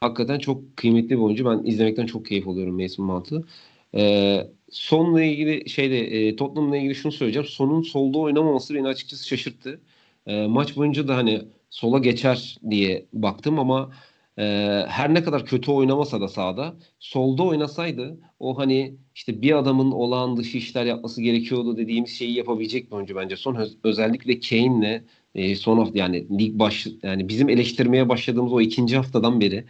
Hakikaten 0.00 0.38
çok 0.38 0.76
kıymetli 0.76 1.10
bir 1.10 1.16
oyuncu. 1.22 1.44
Ben 1.44 1.64
izlemekten 1.64 2.06
çok 2.06 2.26
keyif 2.26 2.48
alıyorum 2.48 2.82
Mason 2.82 3.06
Mount'u. 3.06 3.46
Ee, 3.94 4.46
sonla 4.70 5.22
ilgili 5.22 5.70
şeyde 5.70 5.98
e, 5.98 6.36
Tottenham'la 6.36 6.76
ilgili 6.76 6.94
şunu 6.94 7.12
söyleyeceğim. 7.12 7.48
Sonun 7.48 7.82
solda 7.82 8.18
oynamaması 8.18 8.74
beni 8.74 8.88
açıkçası 8.88 9.28
şaşırttı. 9.28 9.80
Ee, 10.26 10.46
maç 10.46 10.76
boyunca 10.76 11.08
da 11.08 11.16
hani 11.16 11.42
sola 11.70 11.98
geçer 11.98 12.58
diye 12.70 13.06
baktım 13.12 13.58
ama 13.58 13.92
e, 14.38 14.42
her 14.88 15.14
ne 15.14 15.22
kadar 15.24 15.46
kötü 15.46 15.70
oynamasa 15.70 16.20
da 16.20 16.28
sahada 16.28 16.76
solda 16.98 17.42
oynasaydı 17.42 18.18
o 18.40 18.58
hani 18.58 18.94
işte 19.14 19.42
bir 19.42 19.58
adamın 19.58 19.90
olağan 19.90 20.36
dışı 20.36 20.58
işler 20.58 20.84
yapması 20.84 21.22
gerekiyordu 21.22 21.76
dediğimiz 21.76 22.10
şeyi 22.10 22.34
yapabilecek 22.36 22.90
bir 22.90 22.96
oyuncu 22.96 23.16
bence. 23.16 23.36
Son 23.36 23.54
öz- 23.54 23.78
özellikle 23.84 24.40
Kane'le 24.40 25.02
e, 25.34 25.54
son 25.54 25.78
hafta 25.78 25.98
yani 25.98 26.38
lig 26.38 26.58
baş 26.58 26.86
yani 27.02 27.28
bizim 27.28 27.48
eleştirmeye 27.48 28.08
başladığımız 28.08 28.52
o 28.52 28.60
ikinci 28.60 28.96
haftadan 28.96 29.40
beri 29.40 29.64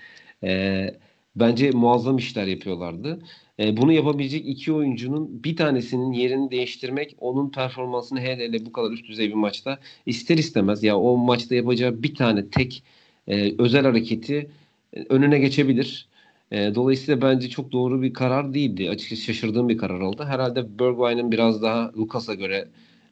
e, 0.45 0.95
bence 1.37 1.71
muazzam 1.71 2.17
işler 2.17 2.47
yapıyorlardı. 2.47 3.23
E, 3.61 3.77
bunu 3.77 3.93
yapabilecek 3.93 4.49
iki 4.49 4.73
oyuncunun 4.73 5.45
bir 5.45 5.57
tanesinin 5.57 6.13
yerini 6.13 6.51
değiştirmek 6.51 7.17
onun 7.19 7.51
performansını 7.51 8.21
hele 8.21 8.45
hele 8.45 8.67
bu 8.67 8.73
kadar 8.73 8.91
üst 8.91 9.09
düzey 9.09 9.29
bir 9.29 9.35
maçta 9.35 9.79
ister 10.07 10.39
istemez 10.39 10.83
ya 10.83 10.99
o 10.99 11.17
maçta 11.17 11.55
yapacağı 11.55 12.03
bir 12.03 12.15
tane 12.15 12.51
tek 12.51 12.83
e, 13.31 13.55
özel 13.59 13.85
hareketi 13.85 14.51
e, 14.95 15.05
önüne 15.09 15.39
geçebilir. 15.39 16.09
E, 16.53 16.75
dolayısıyla 16.75 17.23
bence 17.23 17.49
çok 17.49 17.73
doğru 17.73 18.03
bir 18.03 18.13
karar 18.13 18.55
değildi. 18.55 18.91
Açıkçası 18.91 19.23
şaşırdığım 19.23 19.69
bir 19.69 19.79
karar 19.79 20.01
oldu. 20.01 20.25
Herhalde 20.25 20.79
Bergwijn'in 20.79 21.33
biraz 21.33 21.63
daha 21.63 21.93
Lucas'a 21.97 22.35
göre 22.35 22.69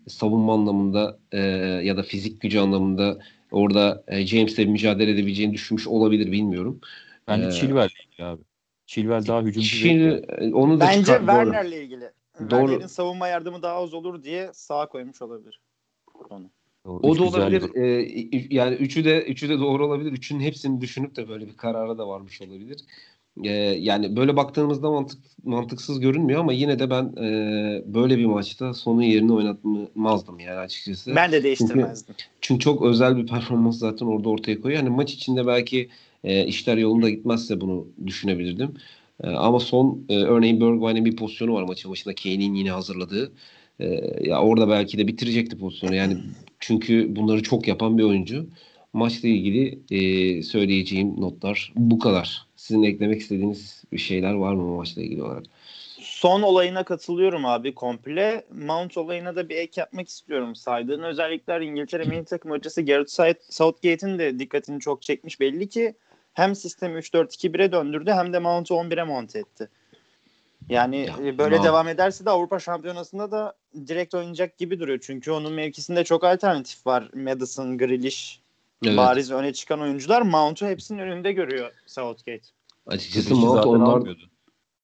savunma 0.09 0.55
anlamında 0.55 1.19
e, 1.33 1.39
ya 1.85 1.97
da 1.97 2.03
fizik 2.03 2.41
gücü 2.41 2.59
anlamında 2.59 3.19
orada 3.51 4.05
e, 4.09 4.27
James'le 4.27 4.59
mücadele 4.59 5.11
edebileceğini 5.11 5.53
düşünmüş 5.55 5.87
olabilir 5.87 6.33
bilmiyorum. 6.33 6.81
Bence 7.29 7.47
Ee, 7.47 7.51
Chilwell'le 7.51 7.89
ilgili 8.07 8.27
abi. 8.27 8.43
Chilwell 8.87 9.27
daha 9.27 9.43
hücumcu 9.43 9.69
Şimdi 9.69 10.23
bir 10.29 10.49
e, 10.49 10.55
onu 10.55 10.81
da 10.81 10.85
Bence 10.85 11.01
çıkar- 11.01 11.21
doğru. 11.21 11.27
Werner'le 11.27 11.73
ilgili. 11.85 12.11
Doğru. 12.41 12.49
Werner'in 12.51 12.87
savunma 12.87 13.29
yardımı 13.29 13.63
daha 13.63 13.75
az 13.75 13.95
olur 13.95 14.23
diye 14.23 14.51
sağa 14.53 14.89
koymuş 14.89 15.23
olabilir. 15.23 15.61
Onu. 16.31 16.51
O 16.85 17.13
üç 17.13 17.19
da 17.19 17.25
olabilir. 17.25 17.75
Ee, 17.75 18.29
yani 18.51 18.75
üçü 18.75 19.05
de 19.05 19.23
üçü 19.23 19.49
de 19.49 19.59
doğru 19.59 19.87
olabilir. 19.87 20.13
Üçünün 20.13 20.41
hepsini 20.41 20.81
düşünüp 20.81 21.17
de 21.17 21.29
böyle 21.29 21.47
bir 21.47 21.57
karara 21.57 21.99
da 21.99 22.09
varmış 22.09 22.43
olabilir. 22.43 22.81
Ee, 23.45 23.51
yani 23.81 24.17
böyle 24.17 24.37
baktığımızda 24.37 24.91
mantık 24.91 25.19
mantıksız 25.45 26.01
görünmüyor 26.01 26.41
ama 26.41 26.53
yine 26.53 26.79
de 26.79 26.91
ben 26.91 27.05
e, 27.23 27.83
böyle 27.87 28.19
bir 28.19 28.25
maçta 28.25 28.75
sonun 28.75 29.03
yerini 29.03 29.33
oynatmazdım 29.33 30.41
yani 30.41 30.59
açıkçası. 30.59 31.15
Ben 31.17 31.33
de 31.33 31.43
değiştirmezdim. 31.43 32.15
Çünkü 32.41 32.61
çok 32.61 32.83
özel 32.83 33.17
bir 33.17 33.27
performans 33.27 33.79
zaten 33.79 34.07
orada 34.07 34.29
ortaya 34.29 34.61
koyuyor. 34.61 34.83
Hani 34.83 34.95
maç 34.95 35.15
içinde 35.15 35.47
belki 35.47 35.89
e, 36.25 36.47
işler 36.47 36.77
yolunda 36.77 37.11
gitmezse 37.11 37.61
bunu 37.61 37.87
düşünebilirdim. 38.07 38.75
E, 39.25 39.29
ama 39.29 39.61
son 39.61 40.05
e, 40.09 40.17
örneğin 40.17 40.61
Bergwijn'in 40.61 41.05
bir 41.05 41.17
pozisyonu 41.17 41.55
var 41.55 41.63
maçın 41.63 41.91
başında 41.91 42.15
Kane'in 42.15 42.55
yine 42.55 42.71
hazırladığı. 42.71 43.33
E, 43.81 43.87
ya 44.29 44.41
orada 44.43 44.69
belki 44.69 44.99
de 44.99 45.07
bitirecekti 45.07 45.59
pozisyonu. 45.59 45.95
Yani 45.95 46.17
çünkü 46.61 47.17
bunları 47.17 47.43
çok 47.43 47.69
yapan 47.69 47.99
bir 47.99 48.03
oyuncu. 48.03 48.47
Maçla 48.93 49.29
ilgili 49.29 49.79
e, 49.91 50.43
söyleyeceğim 50.43 51.21
notlar 51.21 51.73
bu 51.77 51.99
kadar. 51.99 52.47
Sizin 52.57 52.83
eklemek 52.83 53.21
istediğiniz 53.21 53.85
bir 53.93 53.99
şeyler 53.99 54.33
var 54.35 54.55
mı 54.55 54.77
maçla 54.77 55.03
ilgili 55.03 55.23
olarak? 55.23 55.45
Son 56.01 56.43
olayına 56.43 56.85
katılıyorum 56.85 57.47
abi 57.47 57.75
komple. 57.75 58.45
Mount 58.67 58.97
olayına 58.99 59.37
da 59.37 59.49
bir 59.49 59.57
ek 59.57 59.81
yapmak 59.81 60.09
istiyorum. 60.09 60.55
Saydığın 60.57 61.03
özellikler 61.03 61.61
İngiltere 61.61 62.05
milli 62.05 62.25
takım 62.25 62.51
hocası 62.51 62.83
Gareth 62.83 63.11
South- 63.11 63.53
Southgate'in 63.53 64.19
de 64.19 64.39
dikkatini 64.39 64.81
çok 64.81 65.03
çekmiş. 65.03 65.41
Belli 65.41 65.69
ki 65.69 65.95
hem 66.33 66.55
sistemi 66.55 66.99
3-4-2-1'e 66.99 67.73
döndürdü 67.73 68.11
hem 68.11 68.33
de 68.33 68.39
Mount'u 68.39 68.75
11'e 68.75 69.03
monte 69.03 69.39
etti. 69.39 69.69
Yani 70.69 70.97
Ya, 70.97 71.15
e, 71.27 71.39
böyle 71.39 71.57
Mount- 71.57 71.65
devam 71.65 71.89
ederse 71.89 72.25
de 72.25 72.31
Avrupa 72.31 72.59
Şampiyonası'nda 72.59 73.31
da 73.31 73.55
direkt 73.87 74.15
oynayacak 74.15 74.59
gibi 74.59 74.81
duruyor. 74.81 74.99
Çünkü 75.03 75.31
onun 75.31 75.53
mevkisinde 75.53 76.05
çok 76.05 76.25
alternatif 76.25 76.87
var. 76.87 77.11
Madison, 77.15 77.79
Grealish, 77.79 78.41
Evet. 78.85 78.97
bariz 78.97 79.31
öne 79.31 79.53
çıkan 79.53 79.81
oyuncular. 79.81 80.23
Mount'u 80.23 80.67
hepsinin 80.67 80.99
önünde 80.99 81.33
görüyor 81.33 81.73
Southgate. 81.87 82.47
Açıkçası 82.87 83.35
Mount 83.35 83.67
onlar 83.67 83.87
almıyordu. 83.87 84.23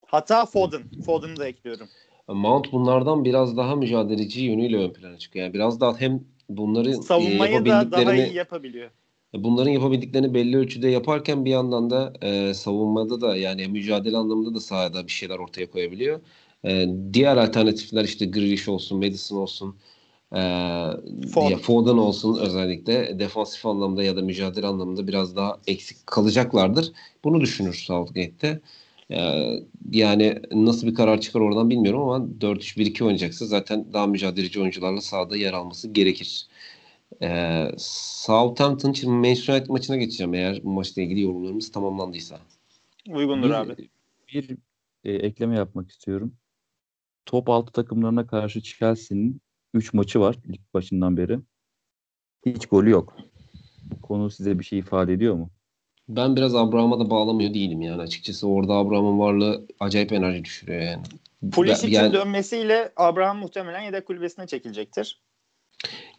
Hatta 0.06 0.46
Foden. 0.46 0.82
Foden'ı 1.06 1.36
da 1.36 1.46
ekliyorum. 1.48 1.88
Mount 2.28 2.72
bunlardan 2.72 3.24
biraz 3.24 3.56
daha 3.56 3.76
mücadeleci 3.76 4.40
yönüyle 4.40 4.76
ön 4.78 4.92
plana 4.92 5.18
çıkıyor. 5.18 5.44
Yani 5.44 5.54
biraz 5.54 5.80
daha 5.80 6.00
hem 6.00 6.24
bunları 6.48 6.90
e, 6.90 6.94
Savunmayı 6.94 7.54
da 7.54 7.66
daha 7.66 7.82
yapabildiklerini 7.82 8.28
iyi 8.28 8.34
yapabiliyor. 8.36 8.90
bunların 9.34 9.70
yapabildiklerini 9.70 10.34
belli 10.34 10.56
ölçüde 10.56 10.88
yaparken 10.88 11.44
bir 11.44 11.50
yandan 11.50 11.90
da 11.90 12.12
e, 12.22 12.54
savunmada 12.54 13.20
da 13.20 13.36
yani 13.36 13.68
mücadele 13.68 14.16
anlamında 14.16 14.54
da 14.54 14.60
sahada 14.60 15.06
bir 15.06 15.12
şeyler 15.12 15.38
ortaya 15.38 15.70
koyabiliyor. 15.70 16.20
E, 16.64 16.88
diğer 17.12 17.36
alternatifler 17.36 18.04
işte 18.04 18.26
Grealish 18.26 18.68
olsun, 18.68 18.98
Madison 18.98 19.36
olsun, 19.36 19.76
e, 20.32 20.38
ya 21.50 21.56
Foden 21.62 21.96
olsun 21.96 22.38
özellikle 22.40 23.18
defansif 23.18 23.66
anlamda 23.66 24.02
ya 24.02 24.16
da 24.16 24.22
mücadele 24.22 24.66
anlamında 24.66 25.08
biraz 25.08 25.36
daha 25.36 25.60
eksik 25.66 26.06
kalacaklardır. 26.06 26.92
Bunu 27.24 27.40
düşünür 27.40 27.74
Southgate'te. 27.74 28.60
E, 29.10 29.18
yani 29.90 30.40
nasıl 30.52 30.86
bir 30.86 30.94
karar 30.94 31.20
çıkar 31.20 31.40
oradan 31.40 31.70
bilmiyorum 31.70 32.02
ama 32.02 32.26
4-3-1-2 32.40 33.04
oynayacaksa 33.04 33.46
zaten 33.46 33.86
daha 33.92 34.06
mücadeleci 34.06 34.60
oyuncularla 34.60 35.00
sahada 35.00 35.36
yer 35.36 35.52
alması 35.52 35.88
gerekir. 35.88 36.46
Ee, 37.22 37.70
Southampton 37.78 38.90
için 38.90 39.12
Manchester 39.12 39.54
United 39.54 39.68
maçına 39.70 39.96
geçeceğim 39.96 40.34
eğer 40.34 40.60
bu 40.64 40.70
maçla 40.70 41.02
ilgili 41.02 41.20
yorumlarımız 41.20 41.72
tamamlandıysa. 41.72 42.38
Uygundur 43.08 43.48
Bir- 43.48 43.54
abi. 43.54 43.74
Bir 44.34 44.56
e, 45.04 45.12
ekleme 45.12 45.56
yapmak 45.56 45.90
istiyorum. 45.90 46.34
Top 47.26 47.48
6 47.48 47.72
takımlarına 47.72 48.26
karşı 48.26 48.62
Chelsea'nin 48.62 49.40
3 49.74 49.92
maçı 49.94 50.20
var 50.20 50.36
lig 50.48 50.60
başından 50.74 51.16
beri. 51.16 51.38
Hiç 52.46 52.66
golü 52.66 52.90
yok. 52.90 53.16
Bu 53.90 54.00
konu 54.02 54.30
size 54.30 54.58
bir 54.58 54.64
şey 54.64 54.78
ifade 54.78 55.12
ediyor 55.12 55.34
mu? 55.34 55.50
Ben 56.08 56.36
biraz 56.36 56.54
Abraham'a 56.54 57.00
da 57.00 57.10
bağlamıyor 57.10 57.54
değilim 57.54 57.80
yani 57.82 58.02
açıkçası. 58.02 58.48
Orada 58.48 58.74
Abraham'ın 58.74 59.18
varlığı 59.18 59.66
acayip 59.80 60.12
enerji 60.12 60.44
düşürüyor 60.44 60.80
yani. 60.82 61.02
İçin 61.72 61.88
yani- 61.88 62.12
dönmesiyle 62.12 62.92
Abraham 62.96 63.38
muhtemelen 63.38 63.80
yedek 63.80 64.06
kulübesine 64.06 64.46
çekilecektir. 64.46 65.20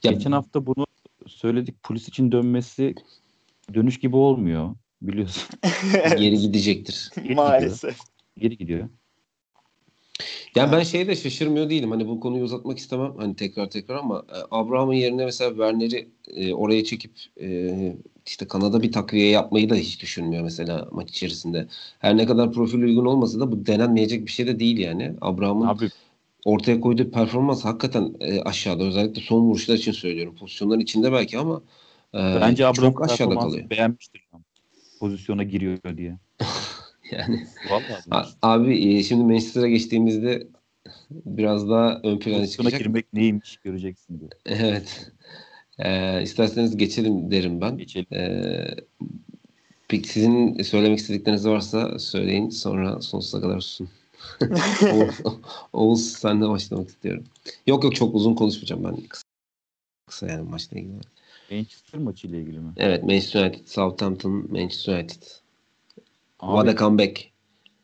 Ya- 0.03 0.12
Geçen 0.12 0.31
hafta 0.31 0.65
bunu 0.65 0.85
söyledik. 1.27 1.83
Polis 1.83 2.07
için 2.07 2.31
dönmesi 2.31 2.95
dönüş 3.74 4.00
gibi 4.00 4.15
olmuyor. 4.15 4.75
Biliyorsun. 5.01 5.43
geri 5.93 6.38
gidecektir. 6.41 7.12
Maalesef. 7.35 7.97
Geri 8.38 8.57
gidiyor. 8.57 8.89
Ya 10.55 10.72
ben 10.72 10.84
şeye 10.84 11.07
de 11.07 11.15
şaşırmıyor 11.15 11.69
değilim. 11.69 11.91
Hani 11.91 12.07
bu 12.07 12.19
konuyu 12.19 12.43
uzatmak 12.43 12.77
istemem 12.77 13.13
hani 13.17 13.36
tekrar 13.36 13.69
tekrar 13.69 13.95
ama 13.95 14.25
e, 14.29 14.38
Abraham'ın 14.51 14.93
yerine 14.93 15.25
mesela 15.25 15.50
Werner'i 15.50 16.10
e, 16.36 16.53
oraya 16.53 16.84
çekip 16.84 17.12
e, 17.41 17.95
işte 18.25 18.48
Kanada 18.48 18.81
bir 18.81 18.91
takviye 18.91 19.29
yapmayı 19.29 19.69
da 19.69 19.75
hiç 19.75 20.01
düşünmüyor 20.01 20.43
mesela 20.43 20.88
maç 20.91 21.10
içerisinde. 21.10 21.67
Her 22.00 22.17
ne 22.17 22.25
kadar 22.25 22.51
profil 22.51 22.81
uygun 22.81 23.05
olmasa 23.05 23.39
da 23.39 23.51
bu 23.51 23.65
denenmeyecek 23.65 24.25
bir 24.25 24.31
şey 24.31 24.48
de 24.48 24.60
değil 24.60 24.77
yani. 24.77 25.13
Abraham'ın 25.22 25.91
ortaya 26.45 26.81
koyduğu 26.81 27.12
performans 27.12 27.65
hakikaten 27.65 28.13
e, 28.19 28.41
aşağıda. 28.41 28.84
Özellikle 28.84 29.22
son 29.22 29.41
vuruşlar 29.41 29.75
için 29.75 29.91
söylüyorum. 29.91 30.36
Pozisyonların 30.39 30.79
içinde 30.79 31.12
belki 31.12 31.38
ama 31.38 31.62
e, 32.13 32.17
bence 32.17 32.65
Abraham 32.65 32.93
çok 32.93 33.03
aşağıda 33.03 33.36
kalıyor. 33.36 33.69
beğenmiştir. 33.69 34.27
Pozisyona 35.00 35.43
giriyor 35.43 35.98
diye. 35.98 36.17
Yani 37.12 37.47
Vallahi. 37.69 38.27
abi 38.41 38.95
e, 38.97 39.03
şimdi 39.03 39.24
Manchester'a 39.24 39.67
geçtiğimizde 39.67 40.47
biraz 41.12 41.69
daha 41.69 42.00
ön 42.03 42.19
plana 42.19 42.47
çıkacak. 42.47 42.79
girmek 42.79 43.13
neymiş 43.13 43.57
göreceksin 43.57 44.19
diye. 44.19 44.29
Evet. 44.45 45.12
Ee, 45.79 46.24
isterseniz 46.24 46.77
geçelim 46.77 47.31
derim 47.31 47.62
ben. 47.62 47.77
Geçelim. 47.77 48.13
Ee, 48.13 48.67
peki 49.88 50.09
sizin 50.09 50.62
söylemek 50.63 51.00
istedikleriniz 51.00 51.47
varsa 51.47 52.00
söyleyin 52.00 52.50
sonra 52.50 53.01
sonsuza 53.01 53.41
kadar 53.41 53.62
susun. 53.62 53.89
Oğuz, 54.93 55.19
Oğuz 55.74 56.12
sen 56.12 56.41
de 56.41 56.50
başlamak 56.50 56.89
istiyorum. 56.89 57.24
Yok 57.67 57.83
yok 57.83 57.95
çok 57.95 58.15
uzun 58.15 58.35
konuşmayacağım 58.35 58.83
ben. 58.83 58.95
Kısa, 58.95 59.24
kısa 60.07 60.27
yani 60.27 60.50
maçla 60.50 60.79
ilgili. 60.79 60.93
Manchester 61.51 62.00
maçı 62.00 62.27
ile 62.27 62.41
ilgili 62.41 62.59
mi? 62.59 62.71
Evet 62.77 63.03
Manchester 63.03 63.45
United, 63.45 63.65
Southampton, 63.67 64.47
Manchester 64.51 64.93
United. 64.93 65.21
Abi, 66.46 66.56
What 66.58 66.68
a 66.68 66.78
comeback. 66.78 67.32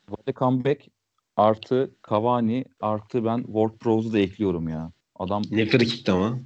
What 0.07 0.29
a 0.29 0.33
comeback 0.33 0.87
artı 1.35 1.95
Cavani 2.09 2.65
artı 2.79 3.25
ben 3.25 3.37
Ward 3.43 3.77
Prowse'u 3.77 4.13
da 4.13 4.19
ekliyorum 4.19 4.67
ya. 4.69 4.91
Adam 5.15 5.43
Ne 5.51 5.65
frikikti 5.65 6.11
ama. 6.11 6.39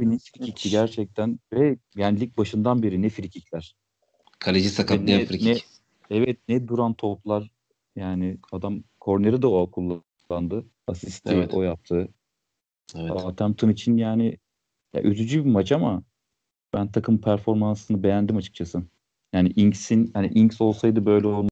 ne 0.00 0.18
frikikti 0.18 0.70
gerçekten 0.70 1.38
ve 1.52 1.76
yani 1.96 2.20
lig 2.20 2.36
başından 2.36 2.82
beri 2.82 3.02
ne 3.02 3.08
frikikler. 3.08 3.74
Kaleci 4.38 4.68
sakatlayan 4.70 5.20
Ne- 5.20 5.24
frikik. 5.26 5.46
ne- 5.46 5.56
Evet 6.16 6.38
ne 6.48 6.68
duran 6.68 6.94
toplar 6.94 7.50
yani 7.96 8.38
adam 8.52 8.82
korneri 9.00 9.42
de 9.42 9.46
o 9.46 9.70
kullandı. 9.70 10.64
Asisti 10.86 11.32
Evet. 11.32 11.54
o 11.54 11.62
yaptı. 11.62 12.08
Evet. 12.94 13.20
Southampton 13.20 13.68
için 13.68 13.96
yani 13.96 14.38
ya 14.94 15.02
üzücü 15.02 15.44
bir 15.44 15.50
maç 15.50 15.72
ama 15.72 16.02
ben 16.74 16.92
takım 16.92 17.20
performansını 17.20 18.02
beğendim 18.02 18.36
açıkçası. 18.36 18.82
Yani 19.32 19.52
Inks'in 19.56 20.10
hani 20.14 20.26
Inks 20.34 20.60
olsaydı 20.60 21.06
böyle 21.06 21.26
olmaz 21.26 21.49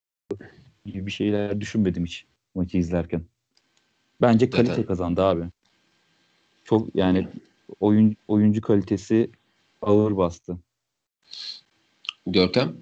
gibi 0.87 1.06
bir 1.06 1.10
şeyler 1.10 1.60
düşünmedim 1.60 2.04
hiç 2.04 2.26
maçı 2.54 2.78
izlerken. 2.78 3.23
Bence 4.21 4.50
kalite 4.50 4.71
Zaten- 4.71 4.86
kazandı 4.86 5.23
abi. 5.23 5.45
Çok 6.64 6.95
yani 6.95 7.28
oyun 7.80 8.17
oyuncu 8.28 8.60
kalitesi 8.60 9.30
ağır 9.82 10.17
bastı. 10.17 10.58
Görkem? 12.26 12.76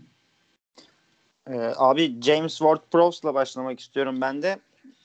Ee, 1.50 1.72
abi 1.76 2.22
James 2.22 2.58
Ward-Prowse'la 2.60 3.34
başlamak 3.34 3.80
istiyorum 3.80 4.20
ben 4.20 4.42
de. 4.42 4.58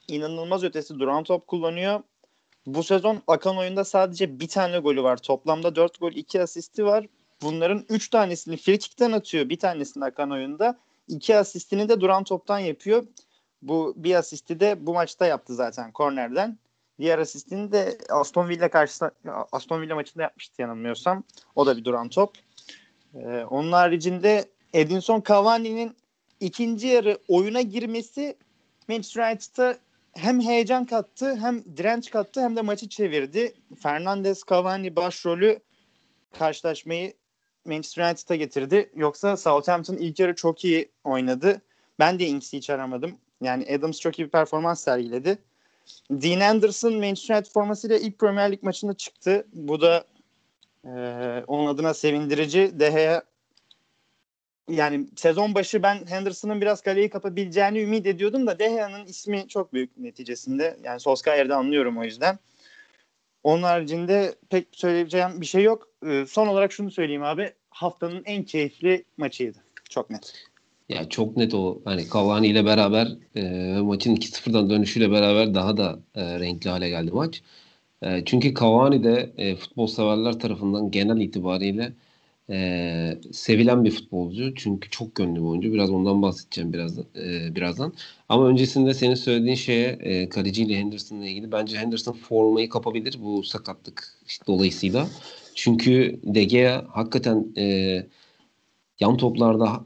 İnanılmaz 0.08 0.64
ötesi 0.64 0.98
duran 0.98 1.24
top 1.24 1.46
kullanıyor. 1.46 2.00
Bu 2.66 2.82
sezon 2.82 3.22
akan 3.26 3.56
oyunda 3.56 3.84
sadece 3.84 4.40
bir 4.40 4.48
tane 4.48 4.78
golü 4.78 5.02
var. 5.02 5.16
Toplamda 5.16 5.76
4 5.76 6.00
gol 6.00 6.12
2 6.12 6.42
asisti 6.42 6.84
var. 6.84 7.06
Bunların 7.42 7.84
3 7.88 8.08
tanesini 8.08 8.56
frikikten 8.56 9.12
atıyor. 9.12 9.48
Bir 9.48 9.58
tanesini 9.58 10.04
akan 10.04 10.30
oyunda. 10.30 10.78
2 11.08 11.36
asistini 11.36 11.88
de 11.88 12.00
duran 12.00 12.24
toptan 12.24 12.58
yapıyor. 12.58 13.06
Bu 13.62 13.94
bir 13.96 14.14
asisti 14.14 14.60
de 14.60 14.86
bu 14.86 14.94
maçta 14.94 15.26
yaptı 15.26 15.54
zaten 15.54 15.92
kornerden. 15.92 16.58
Diğer 16.98 17.18
asistini 17.18 17.72
de 17.72 17.98
Aston 18.10 18.48
Villa 18.48 18.68
karşısında 18.70 19.12
Aston 19.52 19.82
Villa 19.82 19.94
maçında 19.94 20.22
yapmıştı 20.22 20.62
yanılmıyorsam. 20.62 21.24
O 21.54 21.66
da 21.66 21.76
bir 21.76 21.84
duran 21.84 22.08
top. 22.08 22.34
Ee, 23.14 23.44
onun 23.50 23.72
haricinde 23.72 24.44
Edinson 24.72 25.22
Cavani'nin 25.28 25.96
ikinci 26.40 26.86
yarı 26.86 27.18
oyuna 27.28 27.60
girmesi 27.60 28.36
Manchester 28.88 29.32
United'a 29.32 29.78
hem 30.12 30.40
heyecan 30.40 30.84
kattı 30.84 31.36
hem 31.36 31.64
direnç 31.76 32.10
kattı 32.10 32.40
hem 32.40 32.56
de 32.56 32.62
maçı 32.62 32.88
çevirdi. 32.88 33.54
Fernandes 33.82 34.42
Cavani 34.50 34.96
başrolü 34.96 35.60
karşılaşmayı 36.38 37.14
Manchester 37.64 38.08
United'a 38.10 38.36
getirdi. 38.36 38.90
Yoksa 38.96 39.36
Southampton 39.36 39.96
ilk 39.96 40.20
yarı 40.20 40.34
çok 40.34 40.64
iyi 40.64 40.88
oynadı. 41.04 41.62
Ben 41.98 42.18
de 42.18 42.26
Inks'i 42.26 42.56
hiç 42.56 42.70
aramadım. 42.70 43.16
Yani 43.40 43.66
Adams 43.74 44.00
çok 44.00 44.18
iyi 44.18 44.24
bir 44.24 44.30
performans 44.30 44.80
sergiledi. 44.80 45.38
Dean 46.10 46.40
Anderson 46.40 46.94
Manchester 46.94 47.34
United 47.34 47.52
formasıyla 47.52 47.96
ilk 47.96 48.18
Premier 48.18 48.52
Lig 48.52 48.62
maçında 48.62 48.94
çıktı. 48.94 49.46
Bu 49.52 49.80
da 49.80 50.04
eee, 50.84 51.44
onun 51.46 51.66
adına 51.66 51.94
sevindirici. 51.94 52.80
De 52.80 52.90
Gea 52.90 53.22
yani 54.68 55.06
sezon 55.16 55.54
başı 55.54 55.82
ben 55.82 56.06
Henderson'ın 56.06 56.60
biraz 56.60 56.80
kaleyi 56.80 57.10
kapabileceğini 57.10 57.80
ümit 57.80 58.06
ediyordum 58.06 58.46
da 58.46 58.58
De 58.58 58.68
Gea'nın 58.68 59.06
ismi 59.06 59.48
çok 59.48 59.72
büyük 59.72 59.98
neticesinde. 59.98 60.76
Yani 60.84 61.00
Solskjaer'de 61.00 61.54
anlıyorum 61.54 61.98
o 61.98 62.04
yüzden. 62.04 62.38
Onun 63.44 63.62
haricinde 63.62 64.34
pek 64.50 64.66
söyleyeceğim 64.72 65.40
bir 65.40 65.46
şey 65.46 65.62
yok. 65.62 65.88
Ee, 66.06 66.24
son 66.28 66.46
olarak 66.46 66.72
şunu 66.72 66.90
söyleyeyim 66.90 67.22
abi. 67.22 67.52
Haftanın 67.70 68.22
en 68.24 68.42
keyifli 68.42 69.04
maçıydı. 69.16 69.58
Çok 69.90 70.10
net. 70.10 70.32
Ya 70.88 71.08
çok 71.08 71.36
net 71.36 71.54
o 71.54 71.80
hani 71.84 72.04
Cavani 72.12 72.46
ile 72.46 72.64
beraber 72.64 73.08
e, 73.36 73.42
maçın 73.80 74.16
2-0'dan 74.16 74.70
dönüşüyle 74.70 75.10
beraber 75.10 75.54
daha 75.54 75.76
da 75.76 75.98
e, 76.14 76.40
renkli 76.40 76.70
hale 76.70 76.88
geldi 76.88 77.10
maç. 77.12 77.42
E, 78.02 78.24
çünkü 78.24 78.54
Cavani 78.54 79.04
de 79.04 79.32
e, 79.36 79.56
futbol 79.56 79.86
severler 79.86 80.38
tarafından 80.38 80.90
genel 80.90 81.20
itibariyle 81.20 81.92
e, 82.52 83.18
sevilen 83.32 83.84
bir 83.84 83.90
futbolcu. 83.90 84.54
Çünkü 84.54 84.90
çok 84.90 85.14
gönlü 85.14 85.36
bir 85.36 85.44
oyuncu. 85.44 85.72
Biraz 85.72 85.90
ondan 85.90 86.22
bahsedeceğim 86.22 86.72
birazdan. 86.72 87.04
e, 87.16 87.54
birazdan. 87.56 87.92
Ama 88.28 88.48
öncesinde 88.48 88.94
senin 88.94 89.14
söylediğin 89.14 89.54
şeye 89.54 89.88
e, 89.88 90.28
kaleciyle 90.28 90.76
Henderson'la 90.76 91.26
ilgili 91.26 91.52
bence 91.52 91.78
Henderson 91.78 92.12
formayı 92.12 92.68
kapabilir 92.68 93.18
bu 93.22 93.42
sakatlık 93.42 94.18
işte 94.26 94.46
dolayısıyla. 94.46 95.08
Çünkü 95.54 96.20
De 96.24 96.44
Gea 96.44 96.84
hakikaten 96.90 97.46
e, 97.56 98.06
yan 99.00 99.16
toplarda 99.16 99.84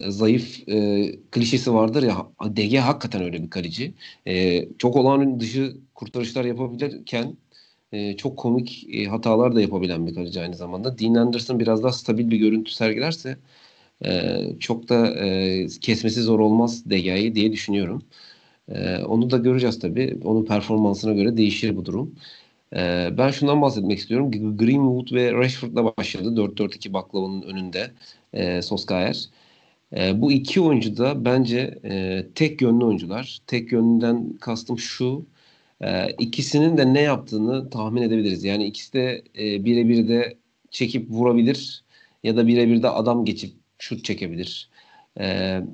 zayıf 0.00 0.68
e, 0.68 1.10
klişesi 1.30 1.74
vardır 1.74 2.02
ya 2.02 2.26
DG 2.56 2.78
hakikaten 2.78 3.22
öyle 3.22 3.42
bir 3.42 3.50
kaleci. 3.50 3.94
E, 4.26 4.68
çok 4.78 4.96
olağan 4.96 5.40
dışı 5.40 5.76
kurtarışlar 5.94 6.44
yapabilirken 6.44 7.36
e, 7.92 8.16
çok 8.16 8.38
komik 8.38 8.86
e, 8.94 9.04
hatalar 9.04 9.54
da 9.54 9.60
yapabilen 9.60 10.06
bir 10.06 10.14
kaleci 10.14 10.40
aynı 10.40 10.54
zamanda. 10.56 10.98
Dean 10.98 11.14
Anderson 11.14 11.60
biraz 11.60 11.82
daha 11.82 11.92
stabil 11.92 12.30
bir 12.30 12.38
görüntü 12.38 12.72
sergilerse 12.72 13.38
e, 14.04 14.40
çok 14.60 14.88
da 14.88 15.08
e, 15.26 15.66
kesmesi 15.80 16.22
zor 16.22 16.40
olmaz 16.40 16.84
DG'yi 16.90 17.34
diye 17.34 17.52
düşünüyorum. 17.52 18.02
E, 18.68 18.98
onu 18.98 19.30
da 19.30 19.38
göreceğiz 19.38 19.78
tabii. 19.78 20.20
Onun 20.24 20.44
performansına 20.44 21.12
göre 21.12 21.36
değişir 21.36 21.76
bu 21.76 21.84
durum. 21.84 22.14
E, 22.76 23.10
ben 23.18 23.30
şundan 23.30 23.62
bahsetmek 23.62 23.98
istiyorum. 23.98 24.30
Greenwood 24.58 25.12
ve 25.12 25.32
Rashford'la 25.32 25.96
başladı. 25.96 26.36
4-4-2 26.36 26.92
baklavanın 26.92 27.42
önünde 27.42 27.90
e, 28.32 28.62
Solskjaer. 28.62 29.28
E, 29.96 30.20
bu 30.22 30.32
iki 30.32 30.60
oyuncu 30.60 30.96
da 30.96 31.24
bence 31.24 31.80
e, 31.84 32.26
tek 32.34 32.62
yönlü 32.62 32.84
oyuncular. 32.84 33.38
Tek 33.46 33.72
yönlüden 33.72 34.38
kastım 34.40 34.78
şu. 34.78 35.26
E, 35.84 36.08
ikisinin 36.18 36.78
de 36.78 36.94
ne 36.94 37.00
yaptığını 37.00 37.70
tahmin 37.70 38.02
edebiliriz. 38.02 38.44
Yani 38.44 38.66
ikisi 38.66 38.92
de 38.92 39.24
e, 39.38 39.64
birebir 39.64 40.08
de 40.08 40.38
çekip 40.70 41.10
vurabilir 41.10 41.84
ya 42.22 42.36
da 42.36 42.46
birebir 42.46 42.82
de 42.82 42.88
adam 42.88 43.24
geçip 43.24 43.54
şut 43.78 44.04
çekebilir. 44.04 44.70
E, 45.20 45.24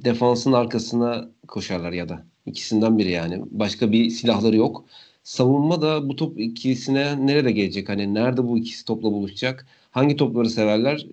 defansın 0.05 0.53
arkasına 0.53 1.31
koşarlar 1.49 1.93
ya 1.93 2.09
da 2.09 2.27
ikisinden 2.47 2.99
biri 2.99 3.11
yani. 3.11 3.43
Başka 3.51 3.93
bir 3.93 4.11
silahları 4.11 4.57
yok. 4.57 4.85
Savunma 5.23 5.83
da 5.83 6.09
bu 6.09 6.17
top 6.17 6.41
ikisine 6.41 7.27
nerede 7.27 7.53
gelecek? 7.53 7.89
Hani 7.89 8.15
nerede 8.15 8.45
bu 8.45 8.59
ikisi 8.59 8.85
topla 8.85 9.13
buluşacak? 9.13 9.67
Hangi 9.91 10.17
topları 10.17 10.51
severler? 10.51 11.07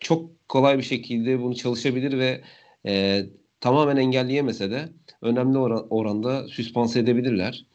Çok 0.00 0.48
kolay 0.48 0.78
bir 0.78 0.82
şekilde 0.82 1.42
bunu 1.42 1.54
çalışabilir 1.56 2.18
ve 2.18 2.42
e, 2.86 3.22
tamamen 3.60 3.96
engelleyemese 3.96 4.70
de 4.70 4.88
önemli 5.22 5.58
oran, 5.58 5.86
oranda 5.90 6.48
süspanse 6.48 7.00
edebilirler. 7.00 7.66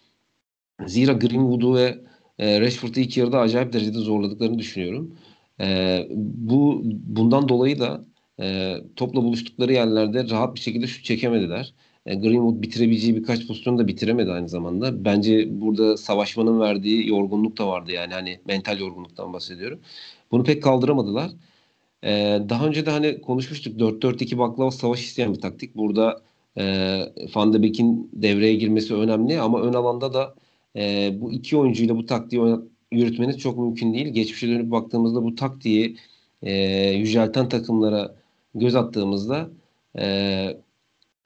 Zira 0.87 1.13
Greenwood'u 1.13 1.75
ve 1.75 1.97
e, 2.39 2.61
Rashford'u 2.61 2.99
ilk 2.99 3.17
yarıda 3.17 3.39
acayip 3.39 3.73
derecede 3.73 3.97
zorladıklarını 3.97 4.59
düşünüyorum. 4.59 5.15
E, 5.61 6.07
bu 6.11 6.81
bundan 6.85 7.49
dolayı 7.49 7.79
da 7.79 8.05
e, 8.39 8.75
topla 8.95 9.23
buluştukları 9.23 9.73
yerlerde 9.73 10.29
rahat 10.29 10.55
bir 10.55 10.59
şekilde 10.59 10.87
şut 10.87 11.05
çekemediler. 11.05 11.73
E, 12.05 12.15
Greenwood 12.15 12.61
bitirebileceği 12.61 13.15
birkaç 13.15 13.47
pozisyonu 13.47 13.77
da 13.77 13.87
bitiremedi 13.87 14.31
aynı 14.31 14.49
zamanda. 14.49 15.05
Bence 15.05 15.61
burada 15.61 15.97
savaşmanın 15.97 16.59
verdiği 16.59 17.09
yorgunluk 17.09 17.57
da 17.57 17.67
vardı 17.67 17.91
yani 17.91 18.13
hani 18.13 18.39
mental 18.47 18.79
yorgunluktan 18.79 19.33
bahsediyorum. 19.33 19.79
Bunu 20.31 20.43
pek 20.43 20.63
kaldıramadılar. 20.63 21.31
E, 22.03 22.09
daha 22.49 22.67
önce 22.67 22.85
de 22.85 22.91
hani 22.91 23.21
konuşmuştuk 23.21 23.79
4-4-2 23.79 24.37
baklava 24.37 24.71
savaş 24.71 25.01
isteyen 25.03 25.33
bir 25.33 25.41
taktik. 25.41 25.75
Burada 25.75 26.21
e, 26.57 26.63
Van 27.35 27.53
de 27.53 27.63
Beek'in 27.63 28.09
devreye 28.13 28.55
girmesi 28.55 28.95
önemli 28.95 29.39
ama 29.41 29.61
ön 29.61 29.73
alanda 29.73 30.13
da 30.13 30.35
e, 30.75 31.11
bu 31.21 31.31
iki 31.31 31.57
oyuncuyla 31.57 31.95
bu 31.95 32.05
taktiği 32.05 32.41
yürütmeniz 32.91 33.37
çok 33.37 33.57
mümkün 33.57 33.93
değil. 33.93 34.07
Geçmişe 34.07 34.47
dönüp 34.47 34.71
baktığımızda 34.71 35.23
bu 35.23 35.35
taktiği 35.35 35.97
e, 36.41 36.53
yücelten 36.91 37.49
takımlara 37.49 38.15
göz 38.55 38.75
attığımızda 38.75 39.49
e, 39.99 40.57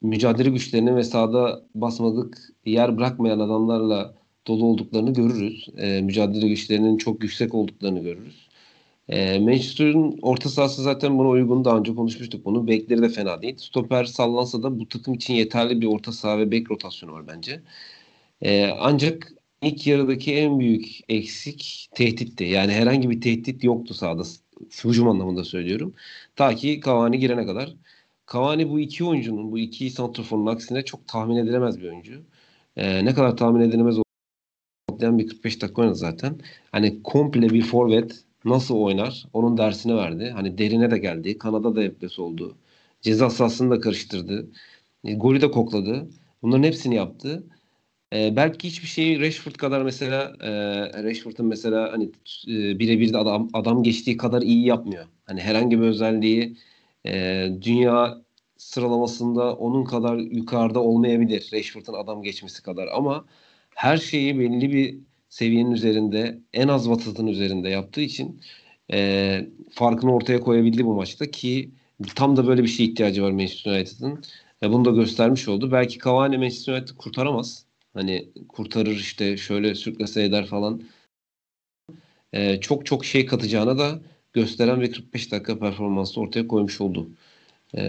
mücadele 0.02 0.50
güçlerini 0.50 0.96
ve 0.96 1.04
sahada 1.04 1.62
basmadık 1.74 2.38
yer 2.66 2.96
bırakmayan 2.96 3.38
adamlarla 3.38 4.14
dolu 4.46 4.64
olduklarını 4.66 5.12
görürüz. 5.12 5.68
E, 5.76 6.02
mücadele 6.02 6.48
güçlerinin 6.48 6.96
çok 6.96 7.22
yüksek 7.22 7.54
olduklarını 7.54 8.02
görürüz. 8.02 8.48
E, 9.08 9.38
Manchester'ın 9.38 10.18
orta 10.22 10.48
sahası 10.48 10.82
zaten 10.82 11.18
buna 11.18 11.28
uygun. 11.28 11.64
Daha 11.64 11.78
önce 11.78 11.94
konuşmuştuk 11.94 12.44
bunu. 12.44 12.68
Bekleri 12.68 13.02
de 13.02 13.08
fena 13.08 13.42
değil. 13.42 13.56
Stoper 13.58 14.04
sallansa 14.04 14.62
da 14.62 14.80
bu 14.80 14.88
takım 14.88 15.14
için 15.14 15.34
yeterli 15.34 15.80
bir 15.80 15.86
orta 15.86 16.12
saha 16.12 16.38
ve 16.38 16.50
bek 16.50 16.70
rotasyonu 16.70 17.12
var 17.12 17.28
bence. 17.28 17.62
E, 18.42 18.66
ancak 18.78 19.32
ilk 19.62 19.86
yarıdaki 19.86 20.34
en 20.34 20.60
büyük 20.60 21.00
eksik 21.08 21.88
tehditti. 21.94 22.44
Yani 22.44 22.72
herhangi 22.72 23.10
bir 23.10 23.20
tehdit 23.20 23.64
yoktu 23.64 23.94
sahada. 23.94 24.22
Hücum 24.84 25.08
anlamında 25.08 25.44
söylüyorum. 25.44 25.94
Ta 26.36 26.54
ki 26.54 26.80
Cavani 26.84 27.18
girene 27.18 27.46
kadar. 27.46 27.76
Cavani 28.32 28.70
bu 28.70 28.80
iki 28.80 29.04
oyuncunun, 29.04 29.52
bu 29.52 29.58
iki 29.58 29.90
santraforun 29.90 30.46
aksine 30.46 30.84
çok 30.84 31.08
tahmin 31.08 31.36
edilemez 31.36 31.80
bir 31.80 31.88
oyuncu. 31.88 32.22
Ee, 32.76 33.04
ne 33.04 33.14
kadar 33.14 33.36
tahmin 33.36 33.60
edilemez 33.60 33.96
olmayan 34.88 35.18
bir 35.18 35.26
45 35.28 35.62
dakika 35.62 35.82
oynadı 35.82 35.96
zaten. 35.96 36.40
Hani 36.72 37.02
komple 37.02 37.50
bir 37.50 37.62
forvet 37.62 38.24
nasıl 38.44 38.76
oynar 38.76 39.26
onun 39.32 39.56
dersini 39.56 39.96
verdi. 39.96 40.30
Hani 40.34 40.58
derine 40.58 40.90
de 40.90 40.98
geldi. 40.98 41.38
Kanada 41.38 41.76
da 41.76 41.82
yapması 41.82 42.22
oldu. 42.22 42.56
Ceza 43.02 43.30
sahasını 43.30 43.70
da 43.70 43.80
karıştırdı. 43.80 44.50
E, 45.04 45.14
golü 45.14 45.40
de 45.40 45.50
kokladı. 45.50 46.08
Bunların 46.42 46.62
hepsini 46.62 46.94
yaptı. 46.94 47.44
E, 48.12 48.36
belki 48.36 48.68
hiçbir 48.68 48.88
şeyi 48.88 49.20
Rashford 49.20 49.54
kadar 49.54 49.82
mesela 49.82 50.36
e, 50.40 50.50
Rashford'un 51.04 51.46
mesela 51.46 51.92
hani 51.92 52.04
e, 52.48 52.78
birebir 52.78 53.12
de 53.12 53.18
adam, 53.18 53.48
adam 53.52 53.82
geçtiği 53.82 54.16
kadar 54.16 54.42
iyi 54.42 54.66
yapmıyor. 54.66 55.06
Hani 55.26 55.40
herhangi 55.40 55.80
bir 55.80 55.86
özelliği 55.86 56.56
e, 57.06 57.48
dünya 57.62 58.22
sıralamasında 58.56 59.56
onun 59.56 59.84
kadar 59.84 60.16
yukarıda 60.18 60.80
olmayabilir 60.80 61.50
Rashford'un 61.52 61.92
adam 61.94 62.22
geçmesi 62.22 62.62
kadar 62.62 62.88
ama 62.88 63.24
her 63.74 63.96
şeyi 63.96 64.38
belli 64.38 64.72
bir 64.72 64.98
seviyenin 65.28 65.72
üzerinde 65.72 66.38
en 66.52 66.68
az 66.68 66.90
vatatın 66.90 67.26
üzerinde 67.26 67.68
yaptığı 67.68 68.00
için 68.00 68.40
e, 68.92 69.48
farkını 69.70 70.14
ortaya 70.14 70.40
koyabildi 70.40 70.84
bu 70.86 70.94
maçta 70.94 71.30
ki 71.30 71.70
tam 72.14 72.36
da 72.36 72.46
böyle 72.46 72.62
bir 72.62 72.68
şey 72.68 72.86
ihtiyacı 72.86 73.22
var 73.22 73.30
Manchester 73.30 73.72
United'ın. 73.72 74.24
E, 74.62 74.70
bunu 74.70 74.84
da 74.84 74.90
göstermiş 74.90 75.48
oldu. 75.48 75.72
Belki 75.72 75.98
Cavani 75.98 76.38
Manchester 76.38 76.72
United 76.72 76.96
kurtaramaz. 76.96 77.65
Hani 77.96 78.28
kurtarır 78.48 78.96
işte 78.96 79.36
şöyle 79.36 79.74
sürklese 79.74 80.22
eder 80.22 80.46
falan. 80.46 80.82
E, 82.32 82.60
çok 82.60 82.86
çok 82.86 83.04
şey 83.04 83.26
katacağına 83.26 83.78
da 83.78 84.00
gösteren 84.32 84.80
ve 84.80 84.90
45 84.90 85.32
dakika 85.32 85.58
performansı 85.58 86.20
ortaya 86.20 86.48
koymuş 86.48 86.80
oldu. 86.80 87.08
E, 87.74 87.82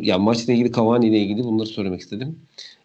ya 0.00 0.18
maçla 0.18 0.52
ilgili 0.52 0.72
Cavani 0.72 1.08
ile 1.08 1.18
ilgili 1.18 1.44
bunları 1.44 1.68
söylemek 1.68 2.00
istedim. 2.00 2.38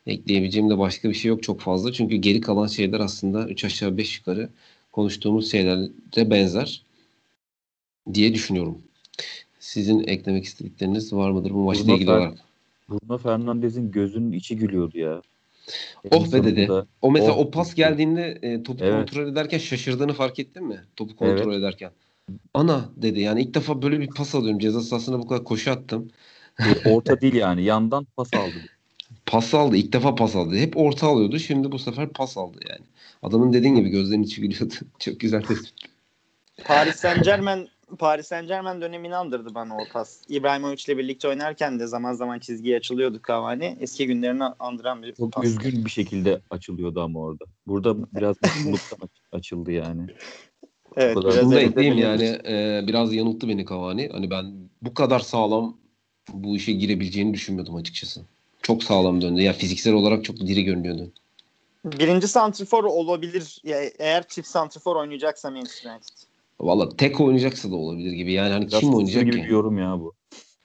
Ekleyebileceğim 0.07 0.69
de 0.69 0.77
başka 0.77 1.09
bir 1.09 1.13
şey 1.13 1.29
yok 1.29 1.43
çok 1.43 1.61
fazla. 1.61 1.93
Çünkü 1.93 2.15
geri 2.15 2.41
kalan 2.41 2.67
şeyler 2.67 2.99
aslında 2.99 3.47
3 3.47 3.65
aşağı 3.65 3.97
5 3.97 4.17
yukarı 4.17 4.49
konuştuğumuz 4.91 5.51
şeylere 5.51 6.29
benzer 6.29 6.83
diye 8.13 8.33
düşünüyorum. 8.33 8.81
Sizin 9.59 10.07
eklemek 10.07 10.43
istedikleriniz 10.43 11.13
var 11.13 11.31
mıdır 11.31 11.51
bu 11.51 11.63
maçla 11.63 11.83
Bruno 11.83 11.95
ilgili 11.95 12.11
olarak? 12.11 12.37
Bruno 12.89 13.17
Fernandes'in 13.17 13.91
gözünün 13.91 14.31
içi 14.31 14.57
gülüyordu 14.57 14.97
ya. 14.97 15.21
Oh 16.11 16.33
be 16.33 16.43
dedi. 16.43 16.69
O 17.01 17.11
mesela 17.11 17.33
Oh 17.35 17.39
o 17.39 17.51
pas 17.51 17.75
geldiğinde 17.75 18.39
e, 18.41 18.63
topu 18.63 18.83
Evet. 18.83 18.93
kontrol 18.93 19.27
ederken 19.27 19.57
şaşırdığını 19.57 20.13
fark 20.13 20.39
ettin 20.39 20.63
mi? 20.67 20.83
Topu 20.95 21.15
kontrol 21.15 21.51
Evet. 21.51 21.59
ederken. 21.59 21.91
Ana 22.53 22.89
dedi. 22.97 23.19
Yani 23.19 23.41
ilk 23.41 23.53
defa 23.53 23.81
böyle 23.81 23.99
bir 23.99 24.07
pas 24.07 24.35
alıyorum. 24.35 24.59
Ceza 24.59 24.81
sahasına 24.81 25.19
bu 25.19 25.27
kadar 25.27 25.43
koşu 25.43 25.71
attım. 25.71 26.11
Orta 26.85 27.21
değil 27.21 27.33
yani. 27.33 27.63
Yandan 27.63 28.07
pas 28.17 28.33
aldı. 28.33 28.53
Pas 29.25 29.53
aldı. 29.53 29.77
İlk 29.77 29.93
defa 29.93 30.15
pas 30.15 30.35
aldı. 30.35 30.55
Hep 30.55 30.77
orta 30.77 31.07
alıyordu. 31.07 31.39
Şimdi 31.39 31.71
bu 31.71 31.79
sefer 31.79 32.09
pas 32.09 32.37
aldı 32.37 32.57
yani. 32.69 32.85
Adamın 33.23 33.53
dediğin 33.53 33.75
gibi 33.75 33.89
gözlerinin 33.89 34.23
içi 34.23 34.41
gülüyordu. 34.41 34.73
Çok 34.99 35.19
güzel 35.19 35.41
tespit. 35.41 35.73
Paris 36.63 36.95
Saint 36.95 37.25
Germain 37.25 37.69
Paris 37.95 38.27
Saint 38.27 38.47
Germain 38.47 38.81
dönemini 38.81 39.15
andırdı 39.15 39.55
bana 39.55 39.77
o 39.77 39.85
pas. 39.93 40.21
İbrahimovic 40.29 40.83
ile 40.87 40.97
birlikte 40.97 41.27
oynarken 41.27 41.79
de 41.79 41.87
zaman 41.87 42.13
zaman 42.13 42.39
çizgiye 42.39 42.77
açılıyordu 42.77 43.21
Cavani. 43.27 43.77
Eski 43.79 44.07
günlerini 44.07 44.43
andıran 44.43 45.03
bir 45.03 45.15
Çok 45.15 45.31
pas. 45.31 45.45
üzgün 45.45 45.85
bir 45.85 45.89
şekilde 45.89 46.41
açılıyordu 46.49 47.01
ama 47.01 47.19
orada. 47.19 47.45
Burada 47.67 48.13
biraz 48.13 48.35
mutluluktan 48.41 48.97
aç- 49.01 49.21
açıldı 49.31 49.71
yani. 49.71 50.07
Evet, 50.97 51.17
biraz 51.17 51.45
Bunu 51.45 51.55
da 51.55 51.61
ekleyeyim 51.61 51.97
yani. 51.97 52.23
e, 52.47 52.83
biraz 52.87 53.13
yanılttı 53.13 53.47
beni 53.47 53.65
Cavani. 53.65 54.09
Hani 54.11 54.29
ben 54.29 54.69
bu 54.81 54.93
kadar 54.93 55.19
sağlam 55.19 55.77
bu 56.33 56.55
işe 56.55 56.71
girebileceğini 56.71 57.33
düşünmüyordum 57.33 57.75
açıkçası. 57.75 58.21
Çok 58.61 58.83
sağlam 58.83 59.21
döndü. 59.21 59.41
Ya 59.41 59.53
fiziksel 59.53 59.93
olarak 59.93 60.25
çok 60.25 60.37
diri 60.37 60.63
görünüyordu. 60.63 61.11
Birinci 61.85 62.27
santrifor 62.27 62.83
olabilir. 62.83 63.61
Ya, 63.63 63.77
eğer 63.99 64.27
çift 64.27 64.47
santrifor 64.47 64.95
oynayacaksa 64.95 65.51
Manchester 65.51 65.91
United. 65.91 66.32
Valla 66.63 66.89
tek 66.97 67.21
oynayacaksa 67.21 67.71
da 67.71 67.75
olabilir 67.75 68.11
gibi. 68.11 68.31
Yani 68.33 68.53
hani 68.53 68.67
Biraz 68.67 68.79
kim 68.79 68.93
oynayacak 68.95 69.25
gibi 69.25 69.37
ki? 69.37 69.43
bir 69.43 69.49
yorum 69.51 69.77
ya 69.77 69.99
bu. 69.99 70.13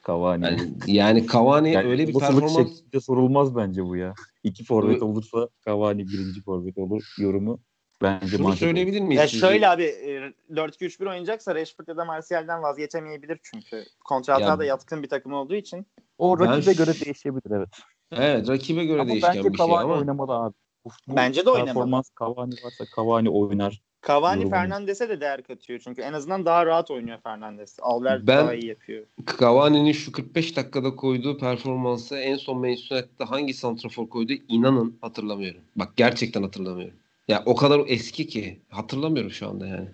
Cavani. 0.06 0.44
Yani, 0.44 0.60
yani 0.86 1.26
Cavani 1.32 1.72
Yani 1.72 1.88
öyle 1.88 2.08
bir 2.08 2.12
performans 2.18 2.56
şeklinde 2.56 3.00
sorulmaz 3.00 3.56
bence 3.56 3.84
bu 3.84 3.96
ya. 3.96 4.14
İki 4.44 4.64
forvet 4.64 5.02
olursa 5.02 5.48
Cavani 5.66 6.06
birinci 6.06 6.42
forvet 6.42 6.78
olur 6.78 7.02
yorumu 7.18 7.60
bence 8.02 8.36
şunu 8.36 8.56
söyleyebilir 8.56 9.00
miyiz? 9.00 9.20
Ya 9.20 9.28
şöyle 9.28 9.68
abi 9.68 9.82
e, 9.82 10.32
4-2-3-1 10.56 11.06
oynayacaksa 11.06 11.54
Rashford 11.54 11.88
ya 11.88 11.96
da 11.96 12.04
Martial'den 12.04 12.62
vazgeçemeyebilir 12.62 13.40
çünkü. 13.42 13.84
Kontrata 14.04 14.40
Ya- 14.50 14.58
da 14.58 14.64
yatkın 14.64 15.02
bir 15.02 15.08
takım 15.08 15.32
olduğu 15.32 15.54
için. 15.54 15.86
O 16.18 16.38
Ben 16.40 16.46
rakibe 16.46 16.72
şu- 16.72 16.78
göre 16.78 16.92
değişebilir 17.04 17.50
evet. 17.56 17.68
Evet 18.12 18.48
rakibe 18.48 18.84
göre 18.84 19.00
Ama 19.00 19.10
değişken 19.10 19.36
bence 19.36 19.52
bir 19.52 19.58
şey 19.58 19.66
Cavani 19.66 19.84
ama 19.84 19.94
oynamalı 19.98 20.32
abi. 20.32 20.54
Bu, 20.84 20.88
bu 21.06 21.16
Bence 21.16 21.46
de 21.46 21.50
oynamalı. 21.50 21.74
Performans 21.74 22.10
Cavani 22.20 22.54
varsa 22.62 22.84
Cavani 22.96 23.30
oynar. 23.30 23.82
Cavani. 24.08 24.50
Fernandes'e 24.50 25.08
de 25.08 25.20
değer 25.20 25.42
katıyor 25.42 25.80
çünkü 25.84 26.02
en 26.02 26.12
azından 26.12 26.44
daha 26.44 26.66
rahat 26.66 26.90
oynuyor 26.90 27.18
Fernandes. 27.18 27.76
Albert 27.82 28.26
Ben- 28.26 28.38
daha 28.38 28.54
iyi 28.54 28.66
yapıyor. 28.66 29.04
Cavani'nin 29.40 29.92
şu 29.92 30.12
45 30.12 30.56
dakikada 30.56 30.96
koyduğu 30.96 31.38
performansı 31.38 32.16
en 32.16 32.36
son 32.36 32.58
Manchester 32.58 32.96
United'da 32.96 33.30
hangi 33.30 33.54
santrafor 33.54 34.08
koydu 34.08 34.32
inanın 34.48 34.98
hatırlamıyorum. 35.00 35.60
Bak 35.76 35.96
gerçekten 35.96 36.42
hatırlamıyorum. 36.42 36.96
Ya 37.28 37.42
o 37.46 37.56
kadar 37.56 37.80
eski 37.86 38.26
ki 38.26 38.58
hatırlamıyorum 38.70 39.30
şu 39.30 39.48
anda 39.48 39.66
yani. 39.66 39.88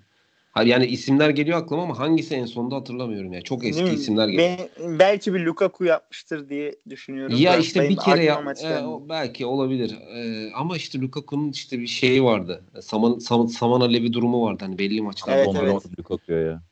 Yani 0.62 0.86
isimler 0.86 1.30
geliyor 1.30 1.58
aklıma 1.58 1.82
ama 1.82 1.98
hangisi 1.98 2.34
en 2.34 2.44
sonda 2.44 2.76
hatırlamıyorum 2.76 3.32
ya. 3.32 3.42
Çok 3.42 3.64
eski 3.64 3.84
Değil 3.84 3.98
isimler 3.98 4.28
geliyor. 4.28 4.58
Ben, 4.78 4.98
belki 4.98 5.34
bir 5.34 5.40
Lukaku 5.40 5.84
yapmıştır 5.84 6.48
diye 6.48 6.74
düşünüyorum. 6.90 7.36
Ya 7.38 7.52
da 7.52 7.56
işte 7.56 7.80
benim 7.80 7.90
bir 7.90 7.96
kere 7.96 8.40
maç 8.42 8.64
e, 8.64 8.78
o 8.78 9.08
belki 9.08 9.46
olabilir. 9.46 9.98
E, 10.14 10.52
ama 10.54 10.76
işte 10.76 11.00
Lukaku'nun 11.00 11.50
işte 11.50 11.80
bir 11.80 11.86
şeyi 11.86 12.24
vardı. 12.24 12.64
Saman 12.80 13.18
Saman, 13.18 13.46
Saman 13.46 13.80
Alevi 13.80 14.12
durumu 14.12 14.42
vardı 14.42 14.64
hani 14.64 14.78
belli 14.78 15.02
maçlarda. 15.02 15.38
Evet, 15.38 15.82
evet. 15.84 15.98
Lukaku'ya 15.98 16.38
ya. 16.40 16.62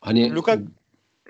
Hani 0.00 0.34
Lukaku, 0.34 0.62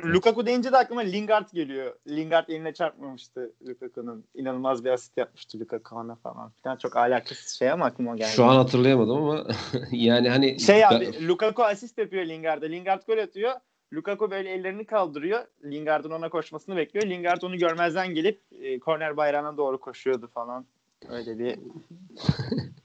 Lukaku 0.04 0.46
deyince 0.46 0.72
de 0.72 0.76
aklıma 0.76 1.00
Lingard 1.00 1.52
geliyor. 1.52 1.94
Lingard 2.08 2.48
eline 2.48 2.72
çarpmamıştı 2.74 3.52
Lukaku'nun. 3.68 4.24
İnanılmaz 4.34 4.84
bir 4.84 4.90
asist 4.90 5.16
yapmıştı 5.16 5.60
Lukaku 5.60 5.96
ona 5.96 6.14
falan. 6.14 6.52
Bir 6.58 6.62
tane 6.62 6.78
çok 6.78 6.96
alakasız 6.96 7.58
şey 7.58 7.70
ama 7.70 7.84
aklıma 7.84 8.16
geldi. 8.16 8.30
şu 8.30 8.44
an 8.44 8.56
hatırlayamadım 8.56 9.16
ama 9.16 9.46
yani 9.92 10.28
hani 10.28 10.60
Şey 10.60 10.82
ben- 10.90 10.96
abi 10.96 11.28
Lukaku 11.28 11.64
asist 11.64 11.98
yapıyor 11.98 12.26
Lingard'a. 12.26 12.66
Lingard 12.66 13.02
gol 13.06 13.18
atıyor. 13.18 13.52
Lukaku 13.92 14.30
böyle 14.30 14.50
ellerini 14.50 14.84
kaldırıyor. 14.84 15.44
Lingard'ın 15.64 16.10
ona 16.10 16.28
koşmasını 16.28 16.76
bekliyor. 16.76 17.06
Lingard 17.06 17.42
onu 17.42 17.58
görmezden 17.58 18.14
gelip 18.14 18.40
e, 18.60 18.78
korner 18.78 19.16
bayrağına 19.16 19.56
doğru 19.56 19.80
koşuyordu 19.80 20.30
falan. 20.34 20.66
Öyle 21.08 21.38
bir 21.38 21.58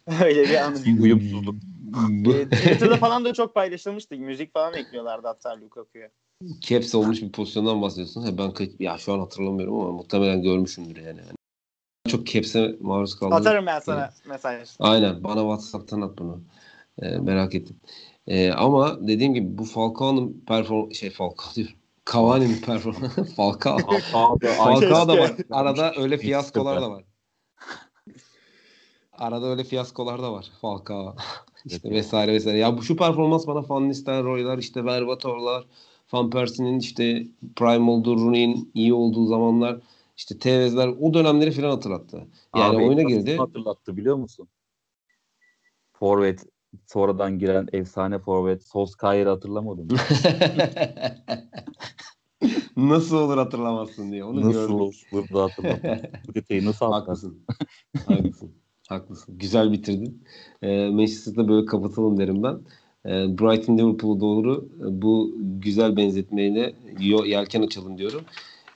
öyle 0.23 0.43
bir 0.43 0.55
anı. 0.55 0.75
Bir 0.85 1.72
uyumsuzluk. 1.97 2.35
E, 2.35 2.49
Twitter'da 2.49 2.97
falan 2.97 3.25
da 3.25 3.33
çok 3.33 3.55
paylaşılmıştı. 3.55 4.15
Müzik 4.15 4.53
falan 4.53 4.73
ekliyorlardı 4.73 5.27
hatta 5.27 5.61
Lukaku'ya. 5.61 6.09
Caps 6.59 6.95
olmuş 6.95 7.21
bir 7.21 7.31
pozisyondan 7.31 7.81
bahsediyorsun. 7.81 8.25
He, 8.27 8.37
ben 8.37 8.53
ya 8.79 8.97
şu 8.97 9.13
an 9.13 9.19
hatırlamıyorum 9.19 9.79
ama 9.79 9.91
muhtemelen 9.91 10.41
görmüşümdür 10.41 10.95
yani. 10.95 11.19
yani. 11.19 11.37
Çok 12.07 12.27
caps'e 12.27 12.75
maruz 12.81 13.15
kaldım. 13.15 13.33
Atarım 13.33 13.65
ben 13.65 13.79
sana 13.79 14.13
mesaj. 14.25 14.69
Aynen. 14.79 15.23
Bana 15.23 15.39
WhatsApp'tan 15.41 16.01
at 16.01 16.17
bunu. 16.17 16.43
Ee, 17.01 17.17
merak 17.17 17.55
ettim. 17.55 17.79
Ee, 18.27 18.51
ama 18.51 19.07
dediğim 19.07 19.33
gibi 19.33 19.57
bu 19.57 19.65
Falcao'nun 19.65 20.43
perform 20.47 20.93
şey 20.93 21.09
Falcao 21.09 21.55
diyorum. 21.55 21.75
Cavani'nin 22.13 22.61
performansı 22.61 23.25
Falcao. 23.35 23.77
Falcao 24.41 25.07
da, 25.07 25.17
var. 25.17 25.31
Arada 25.49 25.93
öyle 25.97 26.17
fiyaskolar 26.17 26.81
da 26.81 26.91
var. 26.91 27.03
Arada 29.13 29.45
öyle 29.45 29.63
fiyaskolar 29.63 30.21
da 30.21 30.33
var. 30.33 30.51
Falcao. 30.61 31.15
İşte 31.65 31.89
vesaire 31.89 32.33
vesaire. 32.33 32.57
Ya 32.57 32.77
bu 32.77 32.83
şu 32.83 32.95
performans 32.95 33.47
bana 33.47 33.69
Van 33.69 33.89
Nistelrooy'lar, 33.89 34.57
işte 34.57 34.85
Verbator'lar, 34.85 35.65
Van 36.13 36.29
Persie'nin 36.29 36.79
işte 36.79 37.27
prime 37.55 37.91
olduğu, 37.91 38.15
Rooney'in 38.15 38.71
iyi 38.73 38.93
olduğu 38.93 39.25
zamanlar, 39.25 39.79
işte 40.17 40.39
Tevez'ler 40.39 40.87
o 40.87 41.13
dönemleri 41.13 41.51
falan 41.51 41.69
hatırlattı. 41.69 42.27
Yani 42.55 42.75
Abi, 42.77 42.83
oyuna 42.83 43.03
girdi. 43.03 43.37
Hatırlattı 43.37 43.97
biliyor 43.97 44.15
musun? 44.15 44.47
Forvet 45.93 46.45
sonradan 46.87 47.39
giren 47.39 47.67
efsane 47.73 48.19
forvet 48.19 48.63
Solskjaer'i 48.63 49.29
hatırlamadım. 49.29 49.87
Nasıl 52.77 53.17
olur 53.17 53.37
hatırlamazsın 53.37 54.11
diye. 54.11 54.23
Onu 54.23 54.41
nasıl 54.41 54.51
gördüm. 54.51 54.75
olur 54.75 54.93
da 55.33 55.49
detayı 56.35 56.65
nasıl 56.65 56.85
hatırlarsın? 56.85 57.45
Haklısın. 57.47 58.15
Haklısın. 58.15 58.62
Haklısın. 58.93 59.37
Güzel 59.37 59.71
bitirdin. 59.71 60.23
Ee, 60.61 60.89
Manchester'da 60.89 61.47
böyle 61.47 61.65
kapatalım 61.65 62.17
derim 62.17 62.43
ben. 62.43 62.59
Ee, 63.05 63.39
Brighton 63.39 63.77
Liverpool'a 63.77 64.19
doğru 64.19 64.69
e, 64.81 65.01
bu 65.01 65.35
güzel 65.39 65.97
benzetmeyle 65.97 66.73
yelken 67.25 67.61
açalım 67.61 67.97
diyorum. 67.97 68.21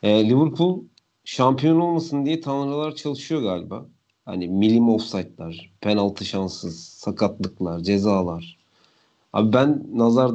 Ee, 0.03 0.29
Liverpool 0.29 0.83
şampiyon 1.23 1.79
olmasın 1.79 2.25
diye 2.25 2.41
tanrılar 2.41 2.95
çalışıyor 2.95 3.41
galiba. 3.41 3.85
Hani 4.25 4.47
milim 4.47 4.89
offside'lar, 4.89 5.71
penaltı 5.81 6.25
şanssız, 6.25 6.79
sakatlıklar, 6.79 7.79
cezalar. 7.79 8.57
Abi 9.33 9.53
ben 9.53 9.83
nazar 9.93 10.31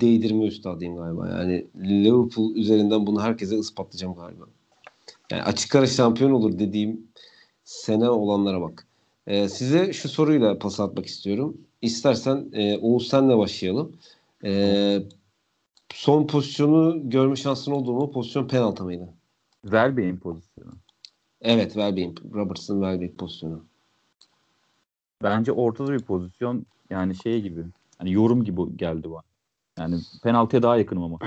değdirme 0.00 0.44
üstadıyım 0.44 0.96
galiba. 0.96 1.28
Yani 1.28 1.66
Liverpool 1.76 2.56
üzerinden 2.56 3.06
bunu 3.06 3.22
herkese 3.22 3.58
ispatlayacağım 3.58 4.14
galiba. 4.14 4.44
Yani 5.30 5.42
açık 5.42 5.74
ara 5.74 5.86
şampiyon 5.86 6.30
olur 6.30 6.58
dediğim 6.58 7.06
sene 7.64 8.10
olanlara 8.10 8.60
bak. 8.60 8.86
Ee, 9.26 9.48
size 9.48 9.92
şu 9.92 10.08
soruyla 10.08 10.58
pas 10.58 10.80
atmak 10.80 11.06
istiyorum. 11.06 11.56
İstersen 11.82 12.48
e, 12.52 12.78
Oğuz 12.78 13.08
senle 13.08 13.38
başlayalım. 13.38 13.96
Ee, 14.44 15.02
son 15.94 16.26
pozisyonu 16.26 17.10
görme 17.10 17.36
şansın 17.36 17.72
oldu 17.72 17.92
mu? 17.92 18.12
Pozisyon 18.12 18.48
penaltı 18.48 18.84
mıydı? 18.84 19.08
Welbeck'in 19.62 20.16
pozisyonu. 20.16 20.72
Evet, 21.40 21.72
Welbeck. 21.72 22.34
Robertson 22.34 22.74
Welbeck 22.74 23.18
pozisyonu. 23.18 23.64
Bence 25.22 25.52
ortada 25.52 25.92
bir 25.92 26.02
pozisyon. 26.02 26.66
Yani 26.90 27.14
şey 27.14 27.40
gibi. 27.40 27.64
Hani 27.98 28.12
yorum 28.12 28.44
gibi 28.44 28.76
geldi 28.76 29.10
bana. 29.10 29.22
Yani 29.78 30.00
penaltıya 30.22 30.62
daha 30.62 30.76
yakınım 30.76 31.02
ama. 31.02 31.18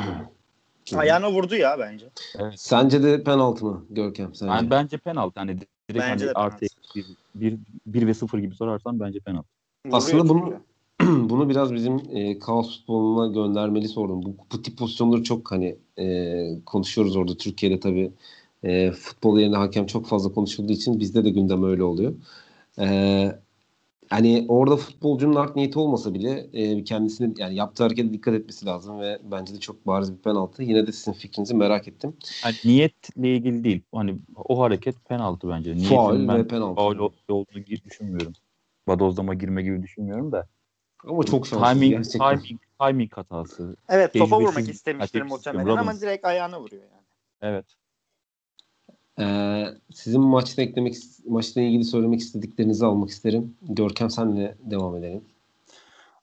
Ayağına 0.95 1.31
vurdu 1.31 1.55
ya 1.55 1.79
bence. 1.79 2.09
Sence 2.55 3.03
de 3.03 3.23
penaltı 3.23 3.65
mı 3.65 3.85
Görkem? 3.89 4.35
Sence? 4.35 4.53
Yani 4.53 4.69
bence 4.69 4.97
penaltı. 4.97 5.39
Hani 5.39 5.59
direkt 5.89 6.05
Bence 6.05 6.25
hani 6.25 6.33
artı 6.35 6.65
bir, 6.95 7.05
bir, 7.35 7.57
bir 7.85 8.07
ve 8.07 8.13
sıfır 8.13 8.39
gibi 8.39 8.55
sorarsan 8.55 8.99
bence 8.99 9.19
penaltı. 9.19 9.47
Aslında 9.91 10.29
bunu 10.29 10.53
bunu 11.29 11.49
biraz 11.49 11.73
bizim 11.73 12.01
e, 12.11 12.39
kaos 12.39 12.79
futboluna 12.79 13.27
göndermeli 13.27 13.87
sordum. 13.87 14.23
Bu, 14.23 14.35
bu 14.51 14.61
tip 14.61 14.77
pozisyonları 14.77 15.23
çok 15.23 15.51
hani 15.51 15.75
e, 15.99 16.45
konuşuyoruz 16.65 17.15
orada. 17.15 17.37
Türkiye'de 17.37 17.79
tabii 17.79 18.11
e, 18.63 18.91
futbol 18.91 19.39
yerine 19.39 19.55
hakem 19.55 19.85
çok 19.85 20.07
fazla 20.07 20.33
konuşulduğu 20.33 20.73
için 20.73 20.99
bizde 20.99 21.23
de 21.23 21.29
gündem 21.29 21.63
öyle 21.63 21.83
oluyor. 21.83 22.13
E, 22.79 23.39
hani 24.09 24.45
orada 24.49 24.77
futbolcunun 24.77 25.35
art 25.35 25.55
niyeti 25.55 25.79
olmasa 25.79 26.13
bile 26.13 26.47
e, 26.53 26.83
kendisine 26.83 27.33
yani 27.37 27.55
yaptığı 27.55 27.83
harekete 27.83 28.13
dikkat 28.13 28.33
etmesi 28.33 28.65
lazım 28.65 28.99
ve 28.99 29.19
bence 29.23 29.53
de 29.53 29.59
çok 29.59 29.87
bariz 29.87 30.13
bir 30.17 30.21
penaltı. 30.21 30.63
Yine 30.63 30.87
de 30.87 30.91
sizin 30.91 31.13
fikrinizi 31.13 31.55
merak 31.55 31.87
ettim. 31.87 32.17
Hani 32.41 32.55
niyetle 32.65 33.35
ilgili 33.35 33.63
değil. 33.63 33.81
Hani 33.93 34.19
o 34.35 34.61
hareket 34.61 35.05
penaltı 35.05 35.49
bence. 35.49 35.71
Niyetin 35.75 35.95
Faul 35.95 36.27
ben 36.27 36.37
ve 36.39 36.47
penaltı. 36.47 36.75
faul 36.75 36.97
ol- 36.97 37.13
olduğunu 37.29 37.65
düşünmüyorum. 37.65 38.33
Badozlama 38.87 39.33
girme 39.33 39.63
gibi 39.63 39.83
düşünmüyorum 39.83 40.31
da. 40.31 40.47
Ama 41.03 41.23
çok 41.23 41.47
şanssız 41.47 41.73
Timing, 41.79 41.91
gerçekten. 41.93 42.39
timing, 42.39 42.61
timing 42.81 43.13
hatası. 43.13 43.75
Evet 43.89 44.13
topa 44.13 44.39
vurmak 44.39 44.69
istemiştir 44.69 45.21
muhtemelen 45.21 45.75
ama 45.75 46.01
direkt 46.01 46.25
ayağına 46.25 46.61
vuruyor 46.61 46.83
yani. 46.83 47.05
Evet. 47.41 47.65
Ee, 49.19 49.65
sizin 49.93 50.21
maçta 50.21 50.61
eklemek 50.61 50.95
maçla 51.27 51.61
ilgili 51.61 51.83
söylemek 51.83 52.19
istediklerinizi 52.19 52.85
almak 52.85 53.09
isterim. 53.09 53.55
Görkem 53.61 54.09
senle 54.09 54.55
devam 54.59 54.95
edelim. 54.95 55.21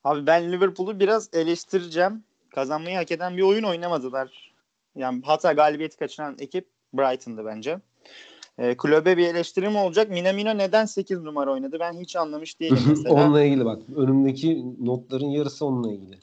Abi 0.03 0.27
ben 0.27 0.51
Liverpool'u 0.51 0.99
biraz 0.99 1.29
eleştireceğim. 1.33 2.23
Kazanmayı 2.49 2.95
hak 2.95 3.11
eden 3.11 3.37
bir 3.37 3.41
oyun 3.41 3.63
oynamadılar. 3.63 4.53
Yani 4.95 5.21
hatta 5.25 5.53
galibiyeti 5.53 5.97
kaçıran 5.97 6.35
ekip 6.39 6.67
Brighton'dı 6.93 7.45
bence. 7.45 7.79
E, 8.57 8.77
kulübe 8.77 9.17
bir 9.17 9.27
eleştirim 9.27 9.75
olacak. 9.75 10.09
Minamino 10.09 10.57
neden 10.57 10.85
8 10.85 11.21
numara 11.21 11.51
oynadı? 11.51 11.77
Ben 11.79 11.93
hiç 11.93 12.15
anlamış 12.15 12.59
değilim 12.59 12.79
mesela. 12.87 13.13
onunla 13.13 13.43
ilgili 13.43 13.65
bak. 13.65 13.81
Önümdeki 13.95 14.65
notların 14.81 15.25
yarısı 15.25 15.65
onunla 15.65 15.91
ilgili. 15.91 16.17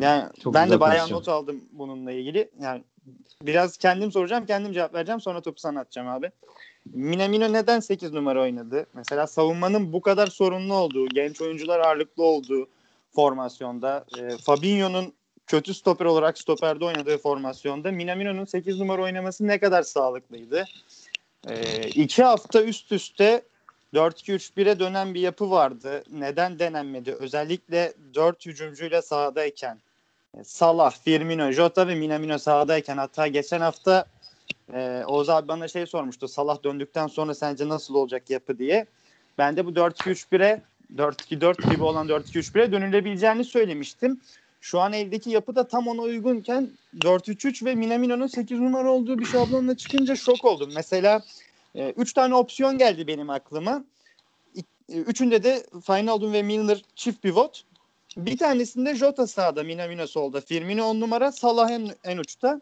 yani 0.00 0.24
Çok 0.42 0.54
ben 0.54 0.70
de 0.70 0.80
bayağı 0.80 1.10
not 1.10 1.28
aldım 1.28 1.60
bununla 1.72 2.12
ilgili. 2.12 2.50
Yani 2.60 2.82
biraz 3.42 3.76
kendim 3.76 4.12
soracağım, 4.12 4.46
kendim 4.46 4.72
cevap 4.72 4.94
vereceğim. 4.94 5.20
Sonra 5.20 5.40
topu 5.40 5.60
sana 5.60 5.80
atacağım 5.80 6.08
abi. 6.08 6.30
Minamino 6.86 7.52
neden 7.52 7.80
8 7.80 8.12
numara 8.12 8.42
oynadı? 8.42 8.86
Mesela 8.94 9.26
savunmanın 9.26 9.92
bu 9.92 10.00
kadar 10.00 10.26
sorunlu 10.26 10.74
olduğu, 10.74 11.08
genç 11.08 11.40
oyuncular 11.40 11.80
ağırlıklı 11.80 12.24
olduğu 12.24 12.68
formasyonda, 13.14 14.04
e, 14.18 14.36
Fabinho'nun 14.36 15.12
kötü 15.46 15.74
stoper 15.74 16.04
olarak 16.04 16.38
stoperde 16.38 16.84
oynadığı 16.84 17.18
formasyonda 17.18 17.92
Minamino'nun 17.92 18.44
8 18.44 18.78
numara 18.78 19.02
oynaması 19.02 19.46
ne 19.46 19.58
kadar 19.58 19.82
sağlıklıydı? 19.82 20.64
E, 21.48 21.82
iki 21.88 22.22
hafta 22.22 22.62
üst 22.62 22.92
üste 22.92 23.42
4-2-3-1'e 23.94 24.78
dönen 24.78 25.14
bir 25.14 25.20
yapı 25.20 25.50
vardı. 25.50 26.02
Neden 26.10 26.58
denenmedi? 26.58 27.12
Özellikle 27.12 27.92
4 28.14 28.46
hücumcuyla 28.46 29.02
sahadayken 29.02 29.78
Salah, 30.44 30.90
Firmino, 30.90 31.52
Jota 31.52 31.88
ve 31.88 31.94
Minamino 31.94 32.38
sahadayken 32.38 32.96
hatta 32.96 33.26
geçen 33.26 33.60
hafta 33.60 34.04
e, 34.74 35.04
Oğuz 35.06 35.28
abi 35.28 35.48
bana 35.48 35.68
şey 35.68 35.86
sormuştu. 35.86 36.28
Salah 36.28 36.64
döndükten 36.64 37.06
sonra 37.06 37.34
sence 37.34 37.68
nasıl 37.68 37.94
olacak 37.94 38.30
yapı 38.30 38.58
diye. 38.58 38.86
Ben 39.38 39.56
de 39.56 39.66
bu 39.66 39.70
4-2-3-1'e 39.70 40.62
4-2-4 40.96 41.70
gibi 41.70 41.82
olan 41.82 42.08
4-2-3-1'e 42.08 42.72
dönülebileceğini 42.72 43.44
söylemiştim. 43.44 44.20
Şu 44.60 44.80
an 44.80 44.92
eldeki 44.92 45.30
yapı 45.30 45.54
da 45.54 45.68
tam 45.68 45.88
ona 45.88 46.02
uygunken 46.02 46.70
4-3-3 46.98 47.64
ve 47.64 47.74
Minamino'nun 47.74 48.26
8 48.26 48.60
numara 48.60 48.90
olduğu 48.90 49.18
bir 49.18 49.24
şablonla 49.24 49.76
çıkınca 49.76 50.16
şok 50.16 50.44
oldum. 50.44 50.70
Mesela 50.74 51.22
3 51.74 52.12
tane 52.12 52.34
opsiyon 52.34 52.78
geldi 52.78 53.06
benim 53.06 53.30
aklıma. 53.30 53.84
E, 54.88 54.96
Üçünde 54.96 55.42
de 55.42 55.66
Wijnaldum 55.72 56.32
ve 56.32 56.42
Milner 56.42 56.82
çift 56.96 57.22
pivot. 57.22 57.64
Bir 58.16 58.38
tanesinde 58.38 58.94
Jota 58.94 59.26
sağda, 59.26 59.62
Minamino 59.62 60.06
solda, 60.06 60.40
Firmino 60.40 60.84
on 60.84 61.00
numara, 61.00 61.32
Salah 61.32 61.70
en, 61.70 61.88
en 62.04 62.18
uçta. 62.18 62.60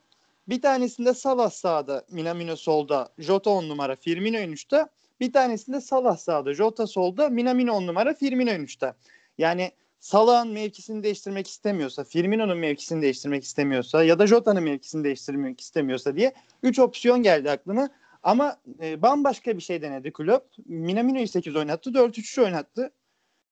Bir 0.48 0.62
tanesinde 0.62 1.14
Salah 1.14 1.50
sağda, 1.50 2.04
Minamino 2.10 2.56
solda, 2.56 3.08
Jota 3.18 3.50
on 3.50 3.68
numara, 3.68 3.96
Firmino 3.96 4.36
en 4.36 4.52
uçta. 4.52 4.88
Bir 5.20 5.32
tanesinde 5.32 5.80
Salah 5.80 6.16
sağda, 6.16 6.54
Jota 6.54 6.86
solda, 6.86 7.28
Minamino 7.28 7.72
on 7.72 7.86
numara, 7.86 8.14
Firmino 8.14 8.50
en 8.50 8.62
uçta. 8.62 8.94
Yani 9.38 9.72
Salah'ın 10.00 10.48
mevkisini 10.48 11.02
değiştirmek 11.02 11.46
istemiyorsa, 11.46 12.04
Firmino'nun 12.04 12.58
mevkisini 12.58 13.02
değiştirmek 13.02 13.44
istemiyorsa 13.44 14.04
ya 14.04 14.18
da 14.18 14.26
Jota'nın 14.26 14.62
mevkisini 14.62 15.04
değiştirmek 15.04 15.60
istemiyorsa 15.60 16.16
diye 16.16 16.32
3 16.62 16.78
opsiyon 16.78 17.22
geldi 17.22 17.50
aklıma. 17.50 17.88
Ama 18.22 18.56
e, 18.82 19.02
bambaşka 19.02 19.56
bir 19.56 19.62
şey 19.62 19.82
denedi 19.82 20.12
kulüp. 20.12 20.42
Minamino'yu 20.66 21.28
8 21.28 21.56
oynattı, 21.56 21.90
4-3-3 21.90 22.42
oynattı. 22.44 22.90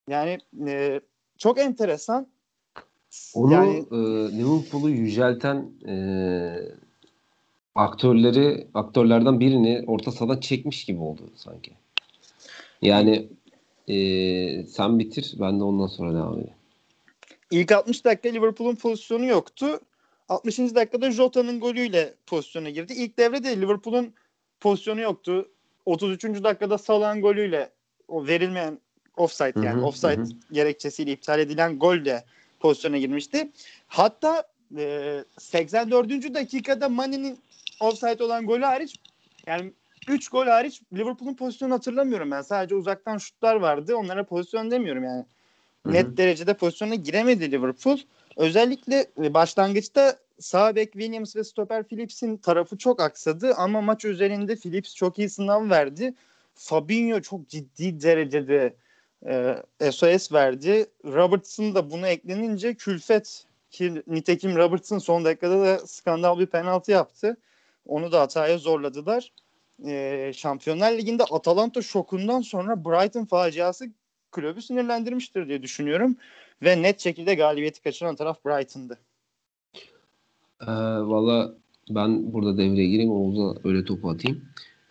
Yani 0.09 0.39
e, 0.67 1.01
çok 1.39 1.59
enteresan. 1.59 2.27
Onu 3.35 3.53
yani 3.53 3.77
e, 3.91 3.97
Liverpool'u 4.39 4.91
yücelten 4.91 5.71
e, 5.89 5.95
aktörleri 7.75 8.67
aktörlerden 8.75 9.41
birini 9.41 9.85
orta 9.87 10.13
sahadan 10.13 10.41
çekmiş 10.41 10.85
gibi 10.85 11.01
oldu 11.01 11.23
sanki. 11.35 11.73
Yani 12.83 13.29
e, 13.89 13.97
sen 14.67 14.99
bitir 14.99 15.35
ben 15.41 15.61
de 15.61 15.65
ondan 15.65 15.87
sonra 15.87 16.15
devam 16.15 16.33
edeyim. 16.33 16.55
ilk 17.51 17.73
60 17.73 18.05
dakika 18.05 18.29
Liverpool'un 18.29 18.75
pozisyonu 18.75 19.25
yoktu. 19.25 19.81
60. 20.29 20.59
dakikada 20.59 21.11
Jota'nın 21.11 21.61
golüyle 21.61 22.15
pozisyona 22.27 22.71
girdi. 22.71 22.93
İlk 22.93 23.19
devrede 23.19 23.61
Liverpool'un 23.61 24.15
pozisyonu 24.61 25.01
yoktu. 25.01 25.49
33. 25.87 26.25
dakikada 26.25 26.79
Salah'ın 26.79 27.21
golüyle 27.21 27.71
o 28.09 28.27
verilmeyen 28.27 28.79
offside 29.19 29.67
yani 29.67 29.77
Hı 29.77 29.81
hı, 29.81 29.87
offside 29.87 30.21
hı. 30.23 30.27
gerekçesiyle 30.53 31.13
iptal 31.13 31.39
edilen 31.39 31.79
gol 31.79 32.05
de 32.05 32.25
pozisyona 32.61 32.99
girmişti. 32.99 33.51
Hatta 33.89 34.45
e, 34.77 35.25
84. 35.39 36.35
dakikada 36.35 36.89
Mane'nin 36.89 37.39
offside 37.81 38.25
olan 38.25 38.47
golü 38.47 38.65
hariç 38.65 38.97
yani 39.47 39.73
3 40.09 40.29
gol 40.29 40.47
hariç 40.47 40.83
Liverpool'un 40.93 41.35
pozisyonu 41.35 41.75
hatırlamıyorum 41.75 42.31
ben. 42.31 42.43
Sadece 42.43 42.75
uzaktan 42.75 43.19
şutlar 43.19 43.57
vardı. 43.57 43.97
Onlara 43.97 44.25
pozisyon 44.25 44.71
demiyorum 44.71 45.05
yani. 45.05 45.25
Hı 45.87 45.91
hı. 45.91 45.93
Net 45.93 46.17
derecede 46.17 46.55
pozisyona 46.55 46.95
giremedi 46.95 47.51
Liverpool. 47.53 47.99
Özellikle 48.37 49.07
e, 49.23 49.35
başlangıçta 49.35 50.17
sağ 50.39 50.77
bek 50.77 50.93
Williams 50.93 51.37
ve 51.37 51.45
stoper 51.45 51.85
Phillips'in 51.85 52.37
tarafı 52.37 52.79
çok 52.79 53.01
aksadı 53.01 53.55
ama 53.55 53.81
maç 53.81 54.05
üzerinde 54.05 54.57
Phillips 54.57 54.95
çok 54.95 55.19
iyi 55.19 55.31
sınav 55.31 55.71
verdi. 55.71 56.15
Fabinho 56.55 57.21
çok 57.21 57.49
ciddi 57.49 58.03
derecede 58.03 58.75
e, 59.27 59.63
SOS 59.93 60.33
verdi. 60.33 60.87
Robertson 61.05 61.75
da 61.75 61.91
bunu 61.91 62.07
eklenince 62.07 62.75
külfet 62.75 63.45
ki 63.71 64.03
nitekim 64.07 64.57
Robertson 64.57 64.99
son 64.99 65.25
dakikada 65.25 65.61
da 65.61 65.87
skandal 65.87 66.39
bir 66.39 66.47
penaltı 66.47 66.91
yaptı. 66.91 67.37
Onu 67.87 68.13
da 68.13 68.21
hataya 68.21 68.59
zorladılar. 68.59 69.33
E, 69.87 70.33
Şampiyonlar 70.35 70.93
Ligi'nde 70.93 71.25
Atalanta 71.25 71.83
şokundan 71.83 72.41
sonra 72.41 72.85
Brighton 72.85 73.25
faciası 73.25 73.91
kulübü 74.33 74.63
sinirlendirmiştir 74.63 75.49
diye 75.49 75.63
düşünüyorum. 75.63 76.17
Ve 76.63 76.83
net 76.83 77.01
şekilde 77.01 77.35
galibiyeti 77.35 77.83
kaçıran 77.83 78.17
taraf 78.17 78.45
Brighton'dı. 78.45 78.99
Ee, 80.61 80.67
Valla 81.01 81.55
ben 81.91 82.33
burada 82.33 82.59
devreye 82.59 82.89
gireyim 82.89 83.11
Oğuz'a 83.11 83.69
öyle 83.69 83.85
topu 83.85 84.11
atayım. 84.11 84.45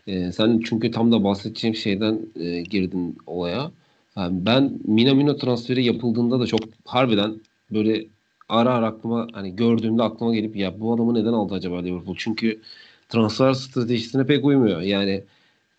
Ee, 0.08 0.32
sen 0.32 0.60
çünkü 0.66 0.92
tam 0.92 1.12
da 1.12 1.24
bahsedeceğim 1.24 1.76
şeyden 1.76 2.20
e, 2.36 2.62
girdin 2.62 3.18
olaya. 3.26 3.72
Yani 4.18 4.46
ben 4.46 4.80
Minamino 4.86 5.38
transferi 5.38 5.86
yapıldığında 5.86 6.40
da 6.40 6.48
çok 6.48 6.60
harbiden 6.86 7.42
böyle 7.72 8.08
ara 8.50 8.74
ara 8.74 8.88
aklıma 8.88 9.28
hani 9.34 9.56
gördüğümde 9.56 10.04
aklıma 10.04 10.36
gelip 10.36 10.56
ya 10.56 10.80
bu 10.80 10.94
adamı 10.94 11.14
neden 11.14 11.34
aldı 11.34 11.54
acaba 11.54 11.82
Liverpool? 11.82 12.16
Çünkü 12.20 12.62
transfer 13.10 13.54
stratejisine 13.54 14.26
pek 14.26 14.46
uymuyor. 14.46 14.82
Yani 14.82 15.24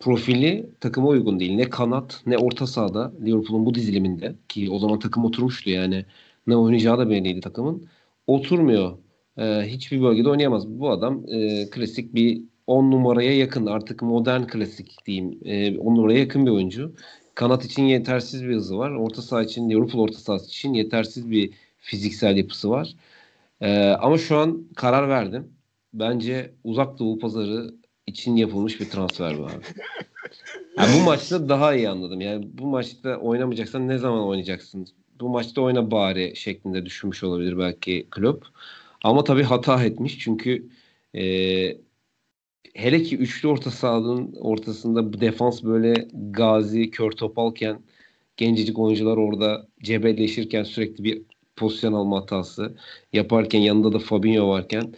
profili 0.00 0.70
takıma 0.80 1.08
uygun 1.08 1.40
değil. 1.40 1.54
Ne 1.54 1.70
kanat 1.70 2.22
ne 2.26 2.38
orta 2.38 2.66
sahada 2.66 3.12
Liverpool'un 3.24 3.66
bu 3.66 3.74
diziliminde 3.74 4.34
ki 4.48 4.70
o 4.70 4.78
zaman 4.78 4.98
takım 4.98 5.24
oturmuştu 5.24 5.70
yani 5.70 6.04
ne 6.46 6.56
oynayacağı 6.56 6.98
da 6.98 7.10
belliydi 7.10 7.40
takımın. 7.40 7.88
Oturmuyor. 8.26 8.98
Ee, 9.38 9.62
hiçbir 9.66 10.02
bölgede 10.02 10.28
oynayamaz. 10.28 10.68
Bu 10.68 10.90
adam 10.90 11.24
e, 11.28 11.70
klasik 11.70 12.14
bir 12.14 12.42
10 12.66 12.90
numaraya 12.90 13.36
yakın 13.36 13.66
artık 13.66 14.02
modern 14.02 14.42
klasik 14.46 15.06
diyeyim. 15.06 15.38
E, 15.44 15.78
10 15.78 15.96
numaraya 15.96 16.18
yakın 16.18 16.46
bir 16.46 16.50
oyuncu. 16.50 16.94
Kanat 17.38 17.64
için 17.64 17.82
yetersiz 17.82 18.44
bir 18.44 18.54
hızı 18.54 18.78
var. 18.78 18.90
Orta 18.90 19.22
saha 19.22 19.42
için 19.42 19.70
Liverpool 19.70 20.02
orta 20.02 20.18
sahası 20.18 20.46
için 20.46 20.74
yetersiz 20.74 21.30
bir 21.30 21.50
fiziksel 21.78 22.36
yapısı 22.36 22.70
var. 22.70 22.94
E, 23.60 23.88
ama 23.88 24.18
şu 24.18 24.36
an 24.36 24.64
karar 24.76 25.08
verdim. 25.08 25.52
Bence 25.92 26.54
uzak 26.64 26.98
doğu 26.98 27.18
pazarı 27.18 27.74
için 28.06 28.36
yapılmış 28.36 28.80
bir 28.80 28.90
transfer 28.90 29.38
bu 29.38 29.44
abi. 29.44 29.52
Yani 30.78 31.00
bu 31.00 31.04
maçta 31.04 31.48
daha 31.48 31.74
iyi 31.74 31.88
anladım. 31.88 32.20
Yani 32.20 32.48
bu 32.52 32.66
maçta 32.66 33.16
oynamayacaksan 33.16 33.88
ne 33.88 33.98
zaman 33.98 34.26
oynayacaksın? 34.26 34.86
Bu 35.20 35.28
maçta 35.28 35.60
oyna 35.60 35.90
bari 35.90 36.36
şeklinde 36.36 36.86
düşünmüş 36.86 37.24
olabilir 37.24 37.58
belki 37.58 38.06
Klopp. 38.10 38.46
Ama 39.02 39.24
tabii 39.24 39.42
hata 39.42 39.84
etmiş 39.84 40.18
çünkü 40.18 40.68
e, 41.14 41.22
hele 42.78 43.02
ki 43.02 43.16
üçlü 43.16 43.48
orta 43.48 43.70
sahanın 43.70 44.34
ortasında 44.40 45.12
bu 45.12 45.20
defans 45.20 45.62
böyle 45.64 46.08
gazi, 46.30 46.90
kör 46.90 47.10
topalken 47.10 47.80
gencecik 48.36 48.78
oyuncular 48.78 49.16
orada 49.16 49.66
cebelleşirken 49.82 50.62
sürekli 50.62 51.04
bir 51.04 51.22
pozisyon 51.56 51.92
alma 51.92 52.20
hatası 52.20 52.76
yaparken 53.12 53.60
yanında 53.60 53.92
da 53.92 53.98
Fabinho 53.98 54.48
varken 54.48 54.94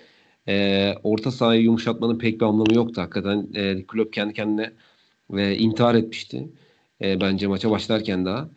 e, 0.49 0.95
orta 1.03 1.31
sahayı 1.31 1.63
yumuşatmanın 1.63 2.19
pek 2.19 2.41
bir 2.41 2.47
anlamı 2.47 2.75
yoktu. 2.75 3.01
Hakikaten 3.01 3.49
e, 3.55 3.83
Klopp 3.87 4.13
kendi 4.13 4.35
kendine 4.35 4.73
ve 5.31 5.59
intihar 5.59 5.95
etmişti. 5.95 6.49
E, 7.03 7.21
bence 7.21 7.47
maça 7.47 7.71
başlarken 7.71 8.27
daha. 8.27 8.49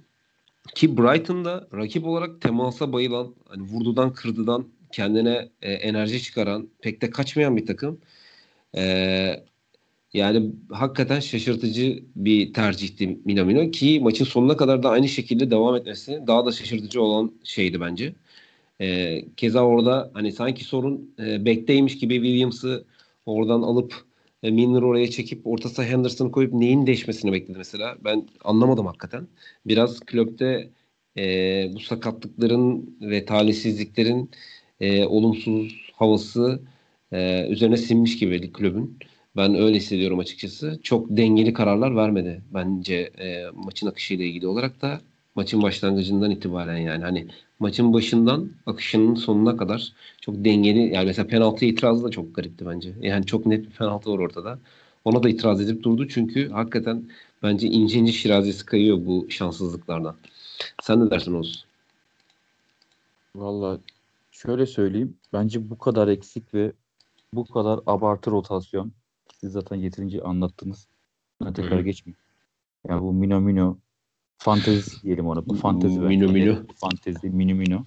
Ki 0.76 0.98
Brighton'da 0.98 1.68
rakip 1.74 2.06
olarak 2.06 2.42
temasa 2.42 2.94
bayılan, 2.94 3.36
hani 3.48 3.64
vurdudan 3.64 4.14
kırdıdan 4.14 4.68
kendine 4.92 5.50
e, 5.62 5.74
enerji 5.74 6.24
çıkaran, 6.24 6.70
pek 6.82 7.02
de 7.02 7.10
kaçmayan 7.10 7.58
bir 7.58 7.66
takım. 7.66 8.00
E, 8.78 9.46
yani 10.14 10.52
hakikaten 10.72 11.20
şaşırtıcı 11.20 12.04
bir 12.16 12.54
tercihti 12.54 13.20
Minamino 13.26 13.72
ki 13.72 14.00
maçın 14.04 14.26
sonuna 14.26 14.58
kadar 14.58 14.84
da 14.84 14.90
aynı 14.90 15.08
şekilde 15.10 15.52
devam 15.52 15.76
etmesi 15.76 16.24
daha 16.28 16.46
da 16.46 16.52
şaşırtıcı 16.52 17.02
olan 17.02 17.32
şeydi 17.44 17.82
bence. 17.82 18.16
E, 18.82 19.22
keza 19.38 19.62
orada 19.66 20.12
hani 20.14 20.32
sanki 20.32 20.64
sorun 20.64 21.16
e, 21.20 21.46
bekteymiş 21.46 22.00
gibi 22.00 22.16
Williams'ı 22.16 22.86
oradan 23.26 23.62
alıp 23.62 24.06
e, 24.44 24.52
Milner 24.52 24.82
oraya 24.82 25.12
çekip 25.12 25.48
orta 25.48 25.70
saha 25.70 25.88
Henderson'ı 25.88 26.32
koyup 26.32 26.54
neyin 26.54 26.88
değişmesini 26.88 27.32
bekledi 27.34 27.58
mesela. 27.58 27.98
Ben 28.04 28.28
anlamadım 28.44 28.86
hakikaten. 28.86 29.28
Biraz 29.66 30.00
Klopp'te 30.00 30.70
e, 31.18 31.24
bu 31.76 31.80
sakatlıkların 31.80 32.98
ve 33.02 33.26
talihsizliklerin 33.26 34.32
e, 34.80 35.06
olumsuz 35.06 35.92
havası 35.96 36.62
e, 37.14 37.48
üzerine 37.50 37.78
sinmiş 37.78 38.20
gibi 38.20 38.52
kulübün. 38.52 39.00
Ben 39.38 39.56
öyle 39.56 39.78
hissediyorum 39.78 40.20
açıkçası. 40.20 40.80
Çok 40.84 41.08
dengeli 41.10 41.54
kararlar 41.54 41.96
vermedi 41.96 42.42
bence 42.54 42.96
e, 42.96 43.46
maçın 43.54 43.88
akışıyla 43.88 44.26
ilgili 44.26 44.48
olarak 44.48 44.82
da 44.82 45.02
maçın 45.36 45.64
başlangıcından 45.64 46.32
itibaren 46.32 46.78
yani 46.78 47.04
hani 47.04 47.28
maçın 47.60 47.94
başından 47.94 48.52
akışının 48.66 49.16
sonuna 49.16 49.58
kadar 49.58 49.94
çok 50.22 50.46
dengeli 50.46 50.94
yani 50.94 51.06
mesela 51.06 51.28
penaltı 51.28 51.66
itirazı 51.66 52.04
da 52.04 52.10
çok 52.12 52.36
garipti 52.36 52.66
bence. 52.66 52.94
Yani 53.02 53.26
çok 53.26 53.46
net 53.46 53.66
bir 53.66 53.72
penaltı 53.72 54.12
var 54.12 54.20
ortada. 54.20 54.60
Ona 55.06 55.24
da 55.24 55.30
itiraz 55.30 55.62
edip 55.62 55.84
durdu 55.84 56.08
çünkü 56.08 56.50
hakikaten 56.50 57.10
bence 57.44 57.68
ince 57.68 58.00
ince 58.00 58.12
şirazesi 58.12 58.66
kayıyor 58.66 59.06
bu 59.06 59.28
şanssızlıklardan. 59.30 60.16
Sen 60.84 61.06
ne 61.06 61.12
dersin 61.12 61.34
Oğuz? 61.34 61.66
Valla 63.36 63.80
şöyle 64.32 64.66
söyleyeyim. 64.66 65.18
Bence 65.34 65.70
bu 65.70 65.78
kadar 65.78 66.08
eksik 66.08 66.54
ve 66.54 66.72
bu 67.36 67.46
kadar 67.46 67.80
abartı 67.88 68.32
rotasyon 68.32 68.92
siz 69.40 69.52
zaten 69.52 69.76
yeterince 69.76 70.22
anlattınız. 70.22 70.88
Ben 71.46 71.54
tekrar 71.54 71.80
Hı. 71.80 71.84
geçmeyeyim. 71.84 72.20
Yani 72.90 73.02
bu 73.02 73.14
Mino 73.14 73.42
Mino 73.42 73.78
fantezi 74.38 75.02
diyelim 75.02 75.28
ona. 75.28 75.46
Bu 75.46 75.56
fantezi. 75.56 76.00
Mino. 76.00 76.32
Mino. 76.32 76.56
Fantezi, 76.76 77.30
Mino 77.30 77.56
Mino 77.56 77.84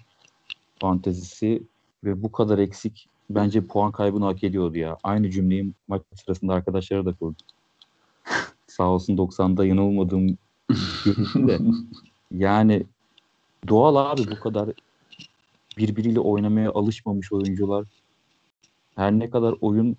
fantezisi 0.81 1.63
ve 2.05 2.23
bu 2.23 2.33
kadar 2.33 2.59
eksik 2.59 3.09
bence 3.31 3.67
puan 3.67 3.93
kaybını 3.93 4.25
hak 4.25 4.45
ediyordu 4.45 4.79
ya. 4.79 4.97
Aynı 5.03 5.31
cümleyi 5.31 5.73
maç 5.89 6.03
sırasında 6.15 6.55
arkadaşlara 6.55 7.05
da 7.07 7.13
kurdum. 7.13 7.47
Sağ 8.67 8.85
olsun 8.85 9.17
90'da 9.17 9.67
yanılmadığım 9.67 10.39
de. 11.35 11.59
Yani 12.31 12.87
doğal 13.69 13.97
abi 13.97 14.31
bu 14.31 14.41
kadar 14.41 14.71
birbiriyle 15.79 16.21
oynamaya 16.21 16.73
alışmamış 16.73 17.33
oyuncular. 17.33 17.85
Her 18.97 19.13
ne 19.13 19.31
kadar 19.31 19.55
oyun 19.61 19.97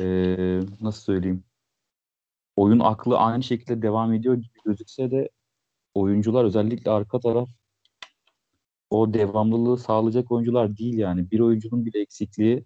eee, 0.00 0.60
nasıl 0.80 1.00
söyleyeyim 1.02 1.44
oyun 2.56 2.78
aklı 2.78 3.18
aynı 3.18 3.42
şekilde 3.42 3.82
devam 3.82 4.12
ediyor 4.12 4.34
gibi 4.34 4.58
gözükse 4.64 5.10
de 5.10 5.28
oyuncular 5.94 6.44
özellikle 6.44 6.90
arka 6.90 7.20
taraf 7.20 7.48
o 8.90 9.14
devamlılığı 9.14 9.78
sağlayacak 9.78 10.32
oyuncular 10.32 10.76
değil 10.76 10.98
yani. 10.98 11.30
Bir 11.30 11.40
oyuncunun 11.40 11.86
bile 11.86 12.00
eksikliği 12.00 12.64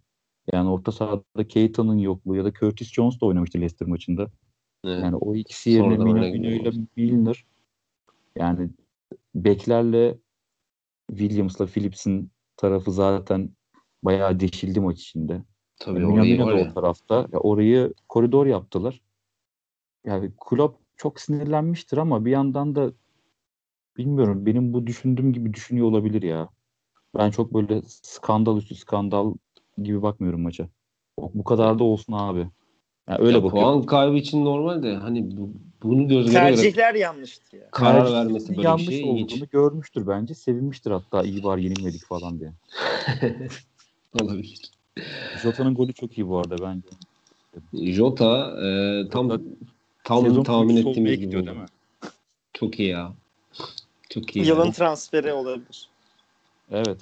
yani 0.52 0.70
orta 0.70 0.92
sahada 0.92 1.48
Keita'nın 1.48 1.98
yokluğu 1.98 2.36
ya 2.36 2.44
da 2.44 2.52
Curtis 2.52 2.92
Jones 2.92 3.20
da 3.20 3.26
oynamıştı 3.26 3.58
Leicester 3.58 3.88
maçında. 3.88 4.30
Evet. 4.84 5.02
Yani 5.02 5.16
o 5.16 5.34
ikisi 5.34 5.70
yerine 5.70 5.96
Sonradan 5.96 6.12
Mino 6.14 6.24
öyle 6.24 6.38
Mino 6.38 6.48
ile. 6.50 6.86
Milner 6.96 7.44
yani 8.36 8.70
beklerle 9.34 10.18
Williams'la 11.10 11.66
Phillips'in 11.66 12.31
tarafı 12.56 12.92
zaten 12.92 13.50
bayağı 14.03 14.40
deşildi 14.40 14.81
maç 14.81 15.01
içinde. 15.01 15.42
Tabii 15.79 15.98
Mino 16.01 16.13
orayı 16.13 16.33
Mino 16.35 16.46
var 16.46 16.55
da 16.55 16.59
ya. 16.59 16.71
o 16.71 16.75
tarafta. 16.75 17.15
Ya 17.33 17.38
orayı 17.38 17.94
koridor 18.09 18.46
yaptılar. 18.46 19.01
Yani 20.05 20.31
Klopp 20.48 20.79
çok 20.96 21.21
sinirlenmiştir 21.21 21.96
ama 21.98 22.25
bir 22.25 22.31
yandan 22.31 22.75
da 22.75 22.92
bilmiyorum 23.96 24.46
benim 24.46 24.73
bu 24.73 24.87
düşündüğüm 24.87 25.33
gibi 25.33 25.55
düşünüyor 25.55 25.87
olabilir 25.87 26.23
ya. 26.23 26.48
Ben 27.19 27.31
çok 27.31 27.55
böyle 27.55 27.83
skandal 28.03 28.57
üstü 28.59 28.75
skandal 28.75 29.35
gibi 29.79 30.03
bakmıyorum 30.03 30.42
maça. 30.42 30.69
Bu 31.19 31.44
kadar 31.44 31.79
da 31.79 31.85
olsun 31.85 32.13
abi. 32.13 32.48
Yani 33.09 33.19
öyle 33.21 33.37
Ya 33.37 33.44
bakıyorum. 33.44 33.69
puan 33.73 33.83
kaybı 33.87 34.17
için 34.17 34.44
normal 34.44 34.83
de 34.83 34.94
hani 34.96 35.37
bu, 35.37 35.51
bunu 35.83 36.09
göz 36.09 36.31
göre 36.31 36.38
göre 36.40 36.57
Tercihler 36.57 36.94
yanlıştı 36.94 37.57
ya. 37.57 37.71
karar 37.71 37.94
Tercihlerin 38.01 38.27
vermesi 38.27 38.48
böyle 38.48 38.59
bir 38.59 38.65
yanlış 38.65 38.88
şey 38.88 39.05
olduğunu 39.05 39.21
ilginç. 39.25 39.51
görmüştür 39.51 40.07
bence. 40.07 40.35
Sevinmiştir 40.35 40.90
hatta 40.90 41.23
iyi 41.23 41.44
var 41.44 41.59
yenilmedik 41.59 42.05
falan 42.05 42.40
diye. 42.40 42.53
Olabilir. 44.15 44.61
Jota'nın 45.42 45.75
golü 45.75 45.92
çok 45.92 46.19
iyi 46.19 46.29
bu 46.29 46.38
arada 46.38 46.56
bence. 46.58 46.88
Jota 47.92 48.56
e, 48.67 49.08
tam 49.08 49.31
Jota 49.31 49.42
tam 50.04 50.25
Sezon 50.25 50.42
tahmin 50.42 50.77
ettiğimiz 50.77 50.94
gibi 51.19 51.19
gidiyor 51.27 51.42
oldu. 51.42 51.50
değil 51.50 51.58
mi? 51.61 51.67
Çok 52.54 52.81
iyi 52.81 52.88
ya. 52.88 53.13
Çok 54.11 54.37
iyi. 54.37 54.46
Yılın 54.46 54.67
ya. 54.67 54.73
transferi 54.73 55.33
olabilir. 55.33 55.88
Evet. 56.71 56.98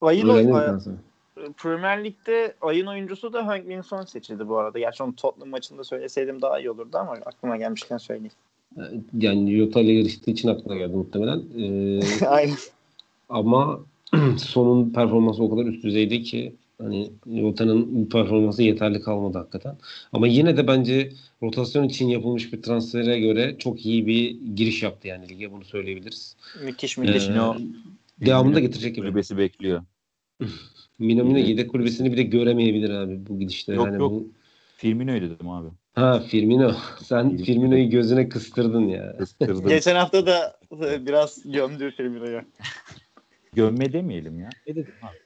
Ayın 0.00 0.28
Öğreniriz 0.28 0.54
oy- 0.54 0.62
ben 0.68 0.78
sana. 0.78 0.94
Premier 1.56 2.04
Lig'de 2.04 2.54
ayın 2.60 2.86
oyuncusu 2.86 3.32
da 3.32 3.46
Hank 3.46 3.66
Minson 3.66 4.04
seçildi 4.04 4.48
bu 4.48 4.58
arada. 4.58 4.78
Gerçi 4.78 5.02
onu 5.02 5.16
Tottenham 5.16 5.48
maçında 5.48 5.84
söyleseydim 5.84 6.42
daha 6.42 6.60
iyi 6.60 6.70
olurdu 6.70 6.98
ama 6.98 7.12
aklıma 7.12 7.56
gelmişken 7.56 7.96
söyleyeyim. 7.96 8.32
Yani 9.18 9.56
Jota 9.58 9.80
ile 9.80 9.92
yarıştığı 9.92 10.30
için 10.30 10.48
aklına 10.48 10.76
geldi 10.76 10.96
muhtemelen. 10.96 11.42
Ee, 11.58 12.26
Aynen. 12.26 12.56
ama 13.28 13.80
sonun 14.38 14.90
performansı 14.90 15.42
o 15.42 15.50
kadar 15.50 15.66
üst 15.66 15.84
düzeydi 15.84 16.22
ki 16.22 16.56
hani 16.78 17.10
Jota'nın 17.26 18.06
performansı 18.06 18.62
yeterli 18.62 19.00
kalmadı 19.00 19.38
hakikaten. 19.38 19.76
Ama 20.12 20.26
yine 20.26 20.56
de 20.56 20.66
bence 20.66 21.12
rotasyon 21.42 21.84
için 21.84 22.08
yapılmış 22.08 22.52
bir 22.52 22.62
transfere 22.62 23.20
göre 23.20 23.56
çok 23.58 23.86
iyi 23.86 24.06
bir 24.06 24.36
giriş 24.56 24.82
yaptı 24.82 25.08
yani 25.08 25.28
lige 25.28 25.52
bunu 25.52 25.64
söyleyebiliriz. 25.64 26.36
Müthiş 26.64 26.98
müthiş. 26.98 27.28
Ee, 27.28 28.26
devamını 28.26 28.54
da 28.54 28.60
getirecek 28.60 28.94
gibi. 28.94 29.06
Kulübesi 29.06 29.38
bekliyor. 29.38 29.82
Minamino 30.98 31.38
yedek 31.38 31.70
kulübesini 31.70 32.12
bile 32.12 32.22
göremeyebilir 32.22 32.90
abi 32.90 33.26
bu 33.28 33.38
gidişte. 33.38 33.74
Yok, 33.74 33.86
yani 33.86 33.96
yok. 33.98 34.12
Bu... 34.12 34.28
Firmino'ydu 34.76 35.30
dedim 35.30 35.48
abi. 35.48 35.68
Ha 35.94 36.20
Firmino. 36.20 36.74
Sen 37.02 37.28
Firmino. 37.28 37.44
Firmino'yu 37.44 37.90
gözüne 37.90 38.28
kıstırdın 38.28 38.88
ya. 38.88 39.16
Kıstırdım. 39.18 39.68
Geçen 39.68 39.96
hafta 39.96 40.26
da 40.26 40.56
biraz 41.06 41.42
gömdü 41.44 41.90
Firmino'yu. 41.90 42.40
Gömme 43.54 43.92
demeyelim 43.92 44.40
ya. 44.40 44.50
Ne 44.66 44.74
dedim 44.74 44.94
abi? 45.02 45.16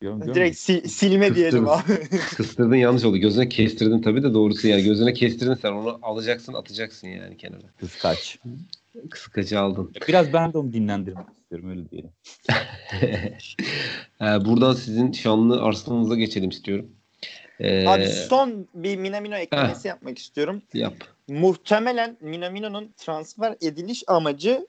Göm, 0.00 0.20
göm. 0.20 0.34
Direkt 0.34 0.56
si- 0.58 0.88
silme 0.88 1.34
diyelim 1.34 1.68
abi. 1.68 2.08
Kıstırdın 2.36 2.74
yanlış 2.76 3.04
oldu. 3.04 3.16
Gözüne 3.16 3.48
kestirdin 3.48 4.02
tabii 4.02 4.22
de 4.22 4.34
doğrusu 4.34 4.68
yani. 4.68 4.82
Gözüne 4.84 5.12
kestirdin 5.12 5.54
sen 5.54 5.72
onu 5.72 5.98
alacaksın 6.02 6.54
atacaksın 6.54 7.08
yani 7.08 7.36
kenara. 7.36 7.62
Kıskaç. 7.80 8.38
Kıskacı 9.10 9.60
aldın. 9.60 9.92
Biraz 10.08 10.32
ben 10.32 10.52
de 10.52 10.58
onu 10.58 10.72
dinlendirmek 10.72 11.26
istiyorum 11.38 11.70
öyle 11.70 11.90
diyelim. 11.90 12.10
Ee, 14.20 14.44
buradan 14.44 14.74
sizin 14.74 15.12
şanlı 15.12 15.62
Arsenal'ınıza 15.62 16.14
geçelim 16.16 16.50
istiyorum. 16.50 16.86
Ee, 17.60 17.86
Abi 17.88 18.06
son 18.06 18.68
bir 18.74 18.96
Minamino 18.96 19.36
eklemesi 19.36 19.88
yapmak 19.88 20.18
istiyorum. 20.18 20.62
Yap. 20.74 20.94
Muhtemelen 21.28 22.16
Minamino'nun 22.20 22.92
transfer 22.96 23.56
ediliş 23.60 24.04
amacı 24.06 24.66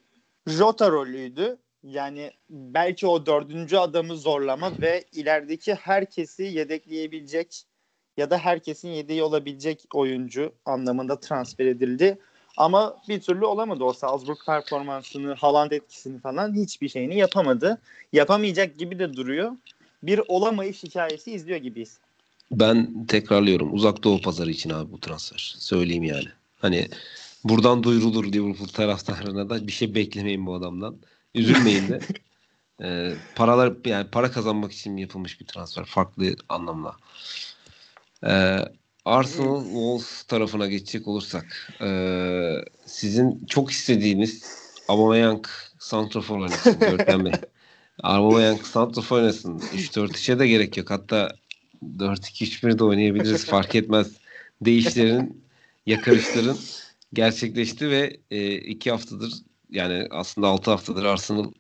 Jota 0.48 0.92
rolüydü. 0.92 1.58
Yani 1.84 2.32
belki 2.50 3.08
o 3.08 3.26
dördüncü 3.26 3.78
adamı 3.78 4.18
zorlama 4.18 4.72
ve 4.82 5.04
ilerideki 5.12 5.74
herkesi 5.74 6.44
yedekleyebilecek 6.44 7.64
ya 8.18 8.30
da 8.30 8.38
herkesin 8.38 8.90
yedeği 8.90 9.24
olabilecek 9.24 9.86
oyuncu 9.94 10.54
anlamında 10.66 11.20
transfer 11.20 11.66
edildi. 11.66 12.18
Ama 12.58 12.98
bir 13.10 13.20
türlü 13.20 13.46
olamadı 13.46 13.84
o 13.84 13.94
Salzburg 13.94 14.38
performansını, 14.46 15.34
Haaland 15.34 15.72
etkisini 15.72 16.20
falan 16.20 16.56
hiçbir 16.56 16.90
şeyini 16.90 17.18
yapamadı. 17.18 17.82
Yapamayacak 18.14 18.78
gibi 18.78 19.00
de 19.00 19.14
duruyor. 19.14 19.52
Bir 20.04 20.22
olamayış 20.28 20.84
hikayesi 20.84 21.32
izliyor 21.32 21.60
gibiyiz. 21.60 22.00
Ben 22.52 23.06
tekrarlıyorum. 23.06 23.74
Uzak 23.74 24.04
Doğu 24.04 24.22
pazarı 24.22 24.52
için 24.52 24.70
abi 24.70 24.92
bu 24.92 25.00
transfer. 25.00 25.56
Söyleyeyim 25.58 26.04
yani. 26.04 26.28
Hani 26.60 26.88
buradan 27.44 27.84
duyurulur 27.84 28.26
Liverpool 28.26 28.68
taraftarına 28.68 29.50
da 29.50 29.68
bir 29.68 29.72
şey 29.72 29.96
beklemeyin 29.96 30.46
bu 30.46 30.54
adamdan. 30.54 30.98
Üzülmeyin 31.36 31.88
de. 31.90 32.00
Ee, 32.84 33.14
paralar 33.36 33.74
yani 33.86 34.10
para 34.10 34.32
kazanmak 34.32 34.72
için 34.72 34.98
yapılmış 34.98 35.42
bir 35.42 35.46
transfer. 35.46 35.86
Farklı 35.86 36.36
anlamda. 36.50 36.96
Ee, 38.24 38.66
Arsenal 39.06 39.64
Wolves 39.64 40.24
tarafına 40.24 40.68
geçecek 40.68 41.08
olursak 41.08 41.74
ee, 41.82 42.56
sizin 42.86 43.46
çok 43.46 43.72
istediğiniz 43.72 44.44
Aubameyang 44.88 45.46
Santrafor 45.80 46.40
oynasın 46.40 46.80
Görkem 46.80 47.26
Bey. 47.26 47.32
Aubameyang 48.04 48.62
Santrafor 48.62 49.18
oynasın. 49.18 49.60
3-4-3'e 49.60 50.40
de 50.40 50.48
gerek 50.48 50.78
yok. 50.78 50.90
Hatta 50.90 51.36
4-2-3-1 51.98 52.80
de 52.80 52.84
oynayabiliriz. 52.84 53.46
Fark 53.46 53.76
etmez. 53.76 54.12
Değişlerin, 54.62 55.44
yakarışların 55.86 56.58
gerçekleşti 57.14 57.90
ve 57.90 58.18
e, 58.32 58.56
iki 58.56 58.92
haftadır 58.92 59.34
yani 59.70 60.08
aslında 60.12 60.48
altı 60.48 60.72
haftadır 60.72 61.06
Arsenal 61.06 61.52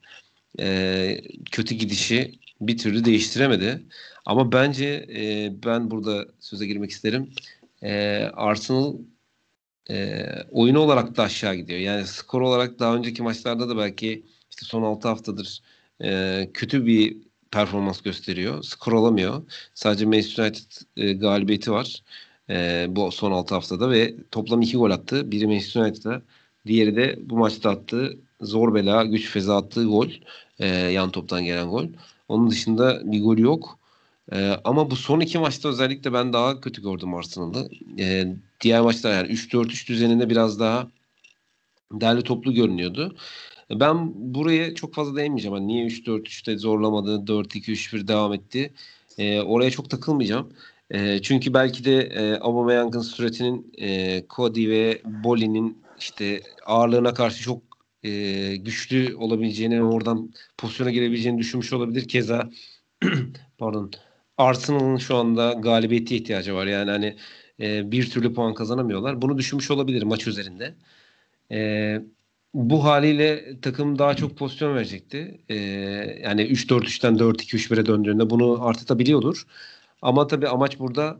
e, 0.60 1.22
kötü 1.52 1.76
gidişi 1.76 2.40
bir 2.62 2.78
türlü 2.78 3.06
değiştiremedi. 3.06 3.84
Ama 4.26 4.52
bence 4.52 5.08
e, 5.16 5.52
ben 5.66 5.92
burada 5.92 6.26
söze 6.40 6.66
girmek 6.66 6.92
isterim. 6.92 7.30
E, 7.84 8.24
Arsenal 8.34 8.96
e, 9.90 10.26
oyunu 10.52 10.80
olarak 10.80 11.18
da 11.18 11.24
aşağı 11.24 11.56
gidiyor. 11.56 11.80
Yani 11.80 12.08
skor 12.08 12.42
olarak 12.42 12.80
daha 12.80 12.96
önceki 12.96 13.24
maçlarda 13.24 13.70
da 13.70 13.78
belki 13.78 14.26
işte 14.50 14.66
son 14.66 14.84
6 14.84 15.08
haftadır 15.08 15.62
e, 16.04 16.50
kötü 16.54 16.86
bir 16.86 17.18
performans 17.52 18.02
gösteriyor. 18.02 18.64
Skor 18.64 18.94
alamıyor. 18.94 19.44
Sadece 19.74 20.06
Manchester 20.06 20.44
United 20.44 20.72
e, 20.98 21.14
galibiyeti 21.14 21.72
var. 21.72 22.04
E, 22.50 22.86
bu 22.90 23.12
son 23.12 23.32
6 23.32 23.56
haftada 23.56 23.92
ve 23.92 24.16
toplam 24.32 24.62
2 24.62 24.78
gol 24.78 24.92
attı. 24.92 25.32
Biri 25.32 25.48
Manchester 25.48 25.82
United'a, 25.82 26.22
diğeri 26.66 26.96
de 26.96 27.20
bu 27.22 27.38
maçta 27.38 27.70
attığı 27.70 28.18
zor 28.42 28.76
bela 28.76 29.06
güç 29.06 29.30
feza 29.30 29.58
attığı 29.58 29.86
gol. 29.86 30.10
E, 30.60 30.68
yan 30.68 31.12
toptan 31.12 31.46
gelen 31.46 31.70
gol. 31.70 31.86
Onun 32.28 32.50
dışında 32.50 33.12
bir 33.12 33.24
gol 33.24 33.38
yok. 33.38 33.80
E, 34.32 34.56
ama 34.64 34.92
bu 34.92 34.96
son 34.96 35.20
iki 35.20 35.40
maçta 35.40 35.70
özellikle 35.70 36.14
ben 36.14 36.34
daha 36.34 36.62
kötü 36.62 36.82
gördüm 36.82 37.14
Arsenal'ı. 37.14 37.70
E, 38.00 38.28
diğer 38.62 38.82
maçlar 38.82 39.14
yani 39.14 39.28
3-4-3 39.34 39.88
düzeninde 39.88 40.30
biraz 40.30 40.60
daha 40.60 40.88
derli 41.92 42.22
toplu 42.22 42.54
görünüyordu. 42.54 43.16
Ben 43.72 44.12
buraya 44.34 44.76
çok 44.76 44.94
fazla 44.94 45.16
değinmeyeceğim. 45.16 45.54
Hani 45.54 45.68
niye 45.68 45.86
3-4-3'te 45.86 46.58
zorlamadı, 46.58 47.28
4-2-3-1 47.28 48.08
devam 48.08 48.34
etti. 48.34 48.74
E, 49.18 49.42
oraya 49.42 49.72
çok 49.72 49.90
takılmayacağım. 49.90 50.50
E, 50.92 51.22
çünkü 51.22 51.54
belki 51.54 51.86
de 51.86 52.02
e, 52.02 52.40
Aubameyang'ın 52.40 53.02
süretinin 53.02 53.74
e, 53.82 54.24
Cody 54.30 54.70
ve 54.70 55.02
Boli'nin 55.06 55.78
işte 56.00 56.42
ağırlığına 56.66 57.14
karşı 57.14 57.44
çok 57.44 57.64
e, 58.04 58.56
güçlü 58.56 59.16
olabileceğini, 59.16 59.84
oradan 59.84 60.34
pozisyona 60.58 60.92
girebileceğini 60.92 61.40
düşünmüş 61.40 61.74
olabilir. 61.74 62.08
Keza 62.08 62.50
pardon 63.58 63.92
Arsenal'ın 64.38 64.98
şu 64.98 65.16
anda 65.16 65.54
galibiyete 65.54 66.16
ihtiyacı 66.16 66.56
var. 66.56 66.66
Yani 66.66 66.92
hani 66.92 67.16
e, 67.60 67.92
bir 67.92 68.10
türlü 68.10 68.34
puan 68.34 68.54
kazanamıyorlar. 68.54 69.22
Bunu 69.22 69.38
düşünmüş 69.38 69.72
olabilir 69.72 70.04
maç 70.04 70.28
üzerinde. 70.28 70.76
E, 71.52 72.02
bu 72.54 72.84
haliyle 72.86 73.62
takım 73.62 74.00
daha 74.00 74.16
çok 74.16 74.38
pozisyon 74.38 74.76
verecekti. 74.76 75.42
E, 75.50 75.56
yani 76.24 76.42
3-4-3'ten 76.42 77.18
4-2-3-1'e 77.18 77.86
döndüğünde 77.86 78.30
bunu 78.30 78.68
Arteta 78.68 79.00
biliyordur. 79.00 79.46
Ama 80.02 80.28
tabii 80.28 80.48
amaç 80.48 80.80
burada 80.80 81.20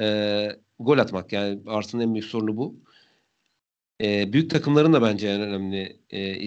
e, 0.00 0.48
gol 0.80 0.98
atmak. 0.98 1.32
Yani 1.32 1.60
Arsenal'ın 1.66 2.08
en 2.08 2.14
büyük 2.14 2.26
sorunu 2.26 2.56
bu. 2.56 2.76
E, 4.00 4.32
büyük 4.32 4.50
takımların 4.50 4.92
da 4.92 5.02
bence 5.02 5.28
en 5.28 5.40
önemli 5.40 6.00
e, 6.12 6.38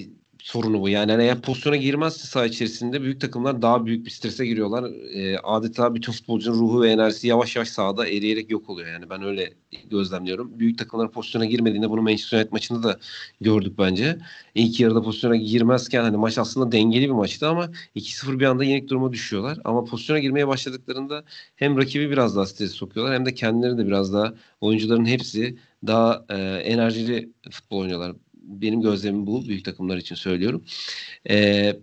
sorunu 0.45 0.81
bu. 0.81 0.89
Yani 0.89 1.11
hani 1.11 1.23
eğer 1.23 1.41
pozisyona 1.41 1.75
girmezse 1.75 2.27
saha 2.27 2.45
içerisinde 2.45 3.01
büyük 3.01 3.21
takımlar 3.21 3.61
daha 3.61 3.85
büyük 3.85 4.05
bir 4.05 4.11
strese 4.11 4.45
giriyorlar. 4.45 4.91
E, 5.13 5.39
adeta 5.39 5.95
bütün 5.95 6.11
futbolcunun 6.11 6.59
ruhu 6.59 6.81
ve 6.81 6.91
enerjisi 6.91 7.27
yavaş 7.27 7.55
yavaş 7.55 7.69
sahada 7.69 8.07
eriyerek 8.07 8.49
yok 8.51 8.69
oluyor. 8.69 8.87
Yani 8.87 9.09
ben 9.09 9.23
öyle 9.23 9.53
gözlemliyorum. 9.89 10.59
Büyük 10.59 10.77
takımlar 10.77 11.11
pozisyona 11.11 11.45
girmediğinde 11.45 11.89
bunu 11.89 12.01
Manchester 12.01 12.37
United 12.37 12.51
maçında 12.51 12.83
da 12.83 12.99
gördük 13.41 13.73
bence. 13.77 14.17
İlk 14.55 14.79
yarıda 14.79 15.01
pozisyona 15.01 15.35
girmezken 15.35 16.03
hani 16.03 16.17
maç 16.17 16.37
aslında 16.37 16.71
dengeli 16.71 17.05
bir 17.05 17.13
maçtı 17.13 17.47
ama 17.47 17.69
2-0 17.95 18.39
bir 18.39 18.45
anda 18.45 18.63
yenik 18.63 18.89
duruma 18.89 19.13
düşüyorlar. 19.13 19.59
Ama 19.63 19.83
pozisyona 19.83 20.19
girmeye 20.19 20.47
başladıklarında 20.47 21.23
hem 21.55 21.77
rakibi 21.77 22.09
biraz 22.09 22.35
daha 22.35 22.45
stres 22.45 22.71
sokuyorlar 22.71 23.15
hem 23.15 23.25
de 23.25 23.33
kendileri 23.33 23.77
de 23.77 23.87
biraz 23.87 24.13
daha 24.13 24.33
oyuncuların 24.61 25.05
hepsi 25.05 25.57
daha 25.88 26.25
e, 26.29 26.36
enerjili 26.63 27.33
futbol 27.51 27.79
oynuyorlar 27.79 28.13
benim 28.45 28.81
gözlemim 28.81 29.27
bu. 29.27 29.47
Büyük 29.47 29.65
takımlar 29.65 29.97
için 29.97 30.15
söylüyorum. 30.15 30.63
Ee, 31.29 31.79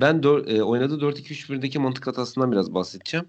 ben 0.00 0.22
dör, 0.22 0.46
e, 0.48 0.62
oynadığı 0.62 1.00
4-2-3-1'deki 1.00 1.78
mantık 1.78 2.06
hatasından 2.06 2.52
biraz 2.52 2.74
bahsedeceğim. 2.74 3.26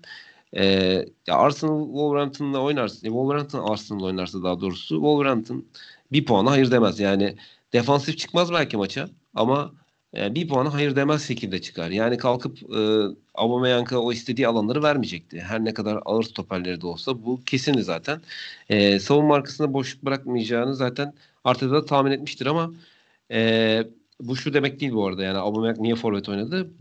Ee, 0.57 1.05
ya 1.27 1.35
Arsenal 1.35 1.85
Wolverhampton'la 1.85 2.59
oynarsa, 2.61 3.07
e, 3.07 3.09
Wolverhampton 3.09 3.71
Arsenal 3.71 4.03
oynarsa 4.03 4.43
daha 4.43 4.61
doğrusu 4.61 4.95
Wolverhampton 4.95 5.65
bir 6.11 6.25
puana 6.25 6.51
hayır 6.51 6.71
demez. 6.71 6.99
Yani 6.99 7.35
defansif 7.73 8.17
çıkmaz 8.17 8.51
belki 8.51 8.77
maça 8.77 9.09
ama 9.35 9.73
e, 10.17 10.35
bir 10.35 10.47
puana 10.47 10.73
hayır 10.73 10.95
demez 10.95 11.27
şekilde 11.27 11.61
çıkar. 11.61 11.89
Yani 11.89 12.17
kalkıp 12.17 12.57
e, 12.75 12.79
Aubameyang'a 13.35 13.99
o 13.99 14.11
istediği 14.11 14.47
alanları 14.47 14.83
vermeyecekti. 14.83 15.39
Her 15.41 15.65
ne 15.65 15.73
kadar 15.73 15.99
ağır 16.05 16.23
stoperleri 16.23 16.81
de 16.81 16.87
olsa 16.87 17.23
bu 17.25 17.43
kesindi 17.45 17.83
zaten. 17.83 18.21
E, 18.69 18.99
savunma 18.99 19.35
arkasında 19.35 19.73
boşluk 19.73 20.05
bırakmayacağını 20.05 20.75
zaten 20.75 21.13
Arteta 21.43 21.71
da 21.73 21.85
tahmin 21.85 22.11
etmiştir 22.11 22.45
ama 22.45 22.73
e, 23.31 23.83
bu 24.21 24.35
şu 24.35 24.53
demek 24.53 24.79
değil 24.79 24.93
bu 24.93 25.07
arada. 25.07 25.23
Yani 25.23 25.37
Aubameyang 25.37 25.79
niye 25.79 25.95
forvet 25.95 26.29
oynadı? 26.29 26.71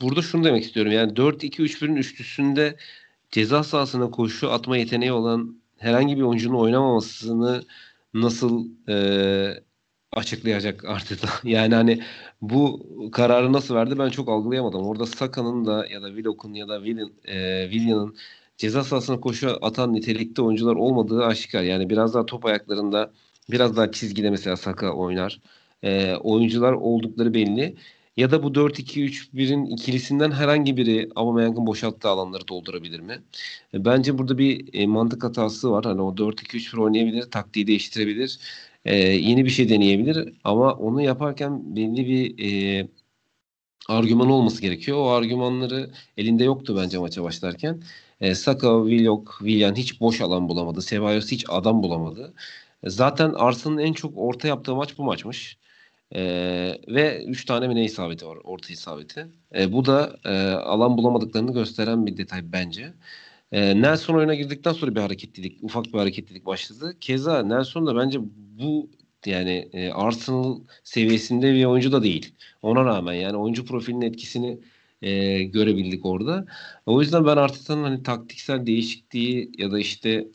Burada 0.00 0.22
şunu 0.22 0.44
demek 0.44 0.64
istiyorum. 0.64 0.92
Yani 0.92 1.12
4-2-3-1'in 1.12 1.96
üçlüsünde 1.96 2.76
ceza 3.30 3.64
sahasına 3.64 4.10
koşu 4.10 4.50
atma 4.52 4.76
yeteneği 4.76 5.12
olan 5.12 5.60
herhangi 5.78 6.16
bir 6.16 6.22
oyuncunun 6.22 6.58
oynamamasını 6.58 7.64
nasıl 8.14 8.68
e, 8.88 9.65
açıklayacak 10.16 10.84
Arteta. 10.84 11.28
Yani 11.44 11.74
hani 11.74 12.02
bu 12.42 12.86
kararı 13.12 13.52
nasıl 13.52 13.74
verdi 13.74 13.98
ben 13.98 14.08
çok 14.08 14.28
algılayamadım. 14.28 14.86
Orada 14.86 15.06
Saka'nın 15.06 15.66
da 15.66 15.86
ya 15.86 16.02
da 16.02 16.08
Willock'un 16.08 16.54
ya 16.54 16.68
da 16.68 16.76
Willian, 16.84 17.12
e, 17.24 17.62
Willian'ın 17.70 18.16
ceza 18.56 18.84
sahasına 18.84 19.20
koşu 19.20 19.58
atan 19.62 19.92
nitelikte 19.94 20.42
oyuncular 20.42 20.74
olmadığı 20.74 21.24
aşikar. 21.24 21.62
Yani 21.62 21.90
biraz 21.90 22.14
daha 22.14 22.26
top 22.26 22.44
ayaklarında 22.46 23.12
biraz 23.50 23.76
daha 23.76 23.92
çizgide 23.92 24.30
mesela 24.30 24.56
Saka 24.56 24.92
oynar. 24.92 25.40
E, 25.82 26.14
oyuncular 26.16 26.72
oldukları 26.72 27.34
belli. 27.34 27.76
Ya 28.16 28.30
da 28.30 28.42
bu 28.42 28.54
4-2-3-1'in 28.54 29.66
ikilisinden 29.66 30.30
herhangi 30.30 30.76
biri 30.76 31.08
Aubameyang'ın 31.16 31.66
boşalttığı 31.66 32.08
alanları 32.08 32.48
doldurabilir 32.48 33.00
mi? 33.00 33.22
E, 33.74 33.84
bence 33.84 34.18
burada 34.18 34.38
bir 34.38 34.74
e, 34.74 34.86
mantık 34.86 35.24
hatası 35.24 35.70
var. 35.70 35.84
Hani 35.84 36.02
o 36.02 36.16
4-2-3-1 36.16 36.80
oynayabilir, 36.80 37.30
taktiği 37.30 37.66
değiştirebilir. 37.66 38.38
E, 38.86 38.96
yeni 38.96 39.44
bir 39.44 39.50
şey 39.50 39.68
deneyebilir 39.68 40.34
ama 40.44 40.74
onu 40.74 41.02
yaparken 41.02 41.76
belli 41.76 42.06
bir 42.08 42.44
e, 42.82 42.88
argüman 43.88 44.30
olması 44.30 44.62
gerekiyor. 44.62 44.98
O 44.98 45.08
argümanları 45.10 45.90
elinde 46.16 46.44
yoktu 46.44 46.76
bence 46.82 46.98
maça 46.98 47.22
başlarken. 47.24 47.82
E, 48.20 48.34
Saka, 48.34 48.82
Willock, 48.88 49.32
Willian 49.38 49.74
hiç 49.74 50.00
boş 50.00 50.20
alan 50.20 50.48
bulamadı. 50.48 50.80
Ceballos 50.82 51.30
hiç 51.32 51.44
adam 51.48 51.82
bulamadı. 51.82 52.34
Zaten 52.84 53.32
Arsenal'ın 53.32 53.78
en 53.78 53.92
çok 53.92 54.12
orta 54.18 54.48
yaptığı 54.48 54.74
maç 54.74 54.98
bu 54.98 55.04
maçmış. 55.04 55.58
E, 56.14 56.22
ve 56.88 57.24
3 57.24 57.44
tane 57.44 57.68
mi 57.68 57.74
ne 57.74 57.84
isabeti 57.84 58.26
var 58.26 58.38
orta 58.44 58.72
isabeti. 58.72 59.28
E, 59.56 59.72
bu 59.72 59.86
da 59.86 60.18
e, 60.24 60.50
alan 60.52 60.98
bulamadıklarını 60.98 61.52
gösteren 61.52 62.06
bir 62.06 62.16
detay 62.16 62.52
bence. 62.52 62.92
E, 63.52 63.82
Nelson 63.82 64.14
oyuna 64.14 64.34
girdikten 64.34 64.72
sonra 64.72 64.94
bir 64.94 65.00
hareketlilik, 65.00 65.58
ufak 65.62 65.84
bir 65.84 65.98
hareketlilik 65.98 66.46
başladı. 66.46 66.96
Keza 67.00 67.42
Nelson 67.42 67.86
da 67.86 67.96
bence 67.96 68.18
bu 68.32 68.90
yani 69.26 69.68
e, 69.72 69.90
Arsenal 69.90 70.60
seviyesinde 70.84 71.54
bir 71.54 71.64
oyuncu 71.64 71.92
da 71.92 72.02
değil. 72.02 72.34
Ona 72.62 72.84
rağmen 72.84 73.14
yani 73.14 73.36
oyuncu 73.36 73.64
profilinin 73.66 74.06
etkisini 74.06 74.58
e, 75.02 75.42
görebildik 75.44 76.06
orada. 76.06 76.46
O 76.86 77.00
yüzden 77.00 77.26
ben 77.26 77.36
Arteta'nın 77.36 77.82
hani 77.82 78.02
taktiksel 78.02 78.66
değişikliği 78.66 79.52
ya 79.58 79.70
da 79.72 79.78
işte 79.78 80.26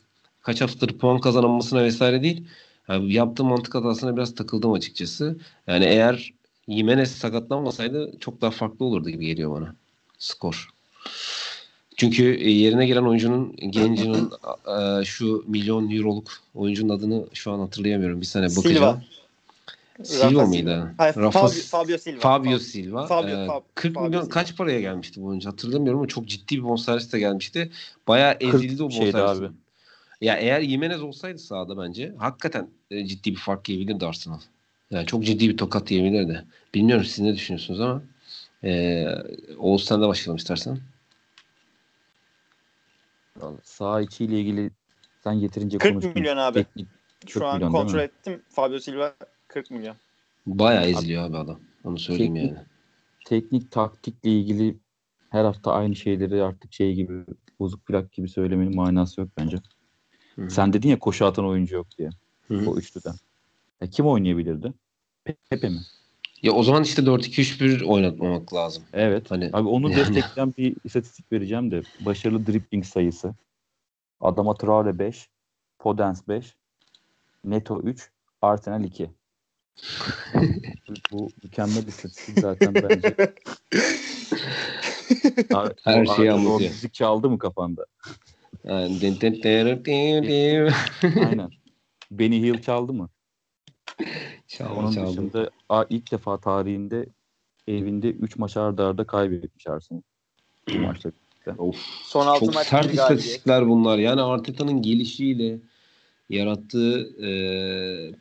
kaç 0.42 0.60
haftadır 0.60 0.98
puan 0.98 1.20
kazanılmasına 1.20 1.82
vesaire 1.84 2.22
değil. 2.22 2.46
Yani 2.88 3.12
yaptığı 3.12 3.44
mantık 3.44 3.74
hatasına 3.74 4.16
biraz 4.16 4.34
takıldım 4.34 4.72
açıkçası. 4.72 5.38
Yani 5.66 5.84
eğer 5.84 6.34
Jimenez 6.68 7.12
sakatlanmasaydı 7.12 8.18
çok 8.20 8.40
daha 8.40 8.50
farklı 8.50 8.84
olurdu 8.84 9.10
gibi 9.10 9.26
geliyor 9.26 9.50
bana 9.50 9.76
skor. 10.18 10.68
Çünkü 11.96 12.34
e, 12.34 12.50
yerine 12.50 12.86
giren 12.86 13.02
oyuncunun 13.02 13.56
gencinin 13.56 14.30
e, 15.00 15.04
şu 15.04 15.44
milyon 15.46 15.90
euroluk 15.90 16.32
oyuncunun 16.54 16.98
adını 16.98 17.26
şu 17.32 17.52
an 17.52 17.58
hatırlayamıyorum. 17.58 18.20
Bir 18.20 18.26
sene 18.26 18.44
bakacağım. 18.44 18.64
Silva. 18.64 19.02
Silva 20.02 20.46
mıydı? 20.46 20.94
Hayır, 20.98 21.16
Rafa, 21.16 21.48
Fabio, 21.48 21.60
Fabio 21.60 21.98
Silva. 21.98 22.20
Fabio 22.20 22.58
Silva. 22.58 23.06
Fabio, 23.06 23.28
ee, 23.28 23.46
Fabio, 23.46 23.62
40 23.74 23.94
Fabio 23.94 24.08
milyon 24.08 24.22
Silva. 24.22 24.34
kaç 24.34 24.56
paraya 24.56 24.80
gelmişti 24.80 25.22
bu 25.22 25.26
oyuncu 25.26 25.50
hatırlamıyorum 25.50 26.00
ama 26.00 26.08
çok 26.08 26.26
ciddi 26.26 26.56
bir 26.56 26.64
bonservis 26.64 27.12
de 27.12 27.18
gelmişti. 27.18 27.70
Bayağı 28.08 28.36
ezildi 28.40 28.82
o 28.82 28.86
bonservis. 28.86 29.16
abi. 29.16 29.46
Ya 30.20 30.36
eğer 30.36 30.62
Jimenez 30.62 31.02
olsaydı 31.02 31.38
sahada 31.38 31.78
bence 31.78 32.14
hakikaten 32.18 32.68
e, 32.90 33.06
ciddi 33.06 33.30
bir 33.30 33.36
fark 33.36 33.68
yiyebilirdi 33.68 34.06
Arsenal. 34.06 34.40
Yani 34.90 35.06
çok 35.06 35.24
ciddi 35.24 35.48
bir 35.48 35.56
tokat 35.56 35.90
yiyebilirdi. 35.90 36.44
Bilmiyorum 36.74 37.04
siz 37.04 37.18
ne 37.18 37.34
düşünüyorsunuz 37.34 37.80
ama 37.80 38.02
e, 38.64 39.04
Oğuz 39.58 39.84
sen 39.84 40.02
de 40.02 40.08
başlayalım 40.08 40.36
istersen. 40.36 40.78
Sağ 43.62 44.00
içiyle 44.00 44.40
ilgili 44.40 44.70
sen 45.24 45.40
getirince 45.40 45.78
40 45.78 45.92
konuştun. 45.92 46.12
milyon 46.14 46.36
abi. 46.36 46.64
Teknik, 46.64 46.88
Şu 47.26 47.46
an 47.46 47.54
milyon, 47.54 47.72
kontrol 47.72 47.98
ettim. 47.98 48.42
Fabio 48.48 48.78
Silva 48.78 49.14
40 49.48 49.70
milyon. 49.70 49.96
Bayağı 50.46 50.84
eziliyor 50.84 51.24
abi 51.24 51.36
adam. 51.36 51.60
Onu 51.84 51.98
söyleyeyim 51.98 52.34
teknik, 52.34 52.52
yani. 52.52 52.66
Teknik 53.24 53.70
taktikle 53.70 54.30
ilgili 54.30 54.78
her 55.30 55.44
hafta 55.44 55.72
aynı 55.72 55.96
şeyleri 55.96 56.42
artık 56.42 56.72
şey 56.72 56.94
gibi 56.94 57.24
bozuk 57.58 57.86
plak 57.86 58.12
gibi 58.12 58.28
söylemenin 58.28 58.76
manası 58.76 59.20
yok 59.20 59.30
bence. 59.36 59.56
Hı-hı. 60.34 60.50
Sen 60.50 60.72
dedin 60.72 60.88
ya 60.88 60.98
koşu 60.98 61.26
atan 61.26 61.46
oyuncu 61.46 61.74
yok 61.74 61.86
diye. 61.98 62.10
Hı-hı. 62.48 62.70
O 62.70 62.76
üçlüden. 62.76 63.14
Ya 63.80 63.90
kim 63.90 64.06
oynayabilirdi? 64.06 64.72
Pepe 65.50 65.68
mi? 65.68 65.80
Ya 66.42 66.52
o 66.52 66.62
zaman 66.62 66.82
işte 66.82 67.02
4-2-3-1 67.02 67.84
oynatmamak 67.84 68.54
lazım. 68.54 68.82
Evet. 68.92 69.30
Hani, 69.30 69.50
abi 69.52 69.68
onu 69.68 69.90
yani. 69.90 70.00
destekleyen 70.00 70.54
bir 70.58 70.76
istatistik 70.84 71.32
vereceğim 71.32 71.70
de. 71.70 71.82
Başarılı 72.00 72.46
dribbling 72.46 72.84
sayısı. 72.84 73.34
Adama 74.20 74.54
Traore 74.54 74.98
5, 74.98 75.28
Podence 75.78 76.20
5, 76.28 76.56
Neto 77.44 77.80
3, 77.80 78.10
Arsenal 78.42 78.84
2. 78.84 79.10
bu 81.12 81.28
mükemmel 81.42 81.86
istatistik 81.86 82.38
zaten 82.38 82.74
bence. 82.74 83.16
Her 85.84 86.06
şeyi 86.06 86.32
anlatıyor. 86.32 86.70
Müzik 86.70 86.94
çaldı 86.94 87.30
mı 87.30 87.38
kafanda? 87.38 87.86
Aynen. 91.26 91.50
Benny 92.10 92.42
Hill 92.42 92.62
çaldı 92.62 92.92
mı? 92.92 93.08
Çaldı, 94.48 94.72
Onun 94.74 94.92
çaldı. 94.92 95.08
dışında 95.08 95.50
ilk 95.90 96.12
defa 96.12 96.40
tarihinde 96.40 97.06
evinde 97.68 98.10
3 98.10 98.36
maç 98.36 98.56
arda 98.56 98.86
arda 98.86 99.04
kaybetmiş 99.04 99.66
Arsenal. 99.66 100.00
Maçta. 100.78 101.12
Of. 101.58 101.76
Son 102.04 102.26
altı 102.26 102.46
Çok 102.46 102.54
sert 102.54 102.94
istatistikler 102.94 103.68
bunlar. 103.68 103.98
Yani 103.98 104.22
Arteta'nın 104.22 104.82
gelişiyle 104.82 105.58
yarattığı 106.30 107.24
e, 107.26 107.30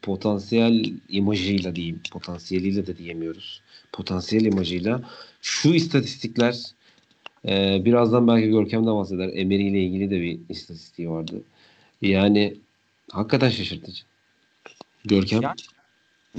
potansiyel 0.02 0.94
imajıyla 1.10 1.76
diyeyim. 1.76 2.02
Potansiyeliyle 2.12 2.88
de 2.88 2.98
diyemiyoruz. 2.98 3.62
Potansiyel 3.92 4.46
imajıyla 4.46 5.02
şu 5.42 5.74
istatistikler 5.74 6.64
e, 7.48 7.86
birazdan 7.86 8.28
belki 8.28 8.50
Görkem 8.50 8.84
de 8.84 8.92
bahseder. 8.92 9.30
Emery 9.34 9.68
ile 9.68 9.84
ilgili 9.84 10.10
de 10.10 10.22
bir 10.22 10.40
istatistiği 10.50 11.10
vardı. 11.10 11.42
Yani 12.02 12.58
hakikaten 13.12 13.50
şaşırtıcı. 13.50 14.04
Görkem. 15.06 15.42
Yani, 15.42 15.56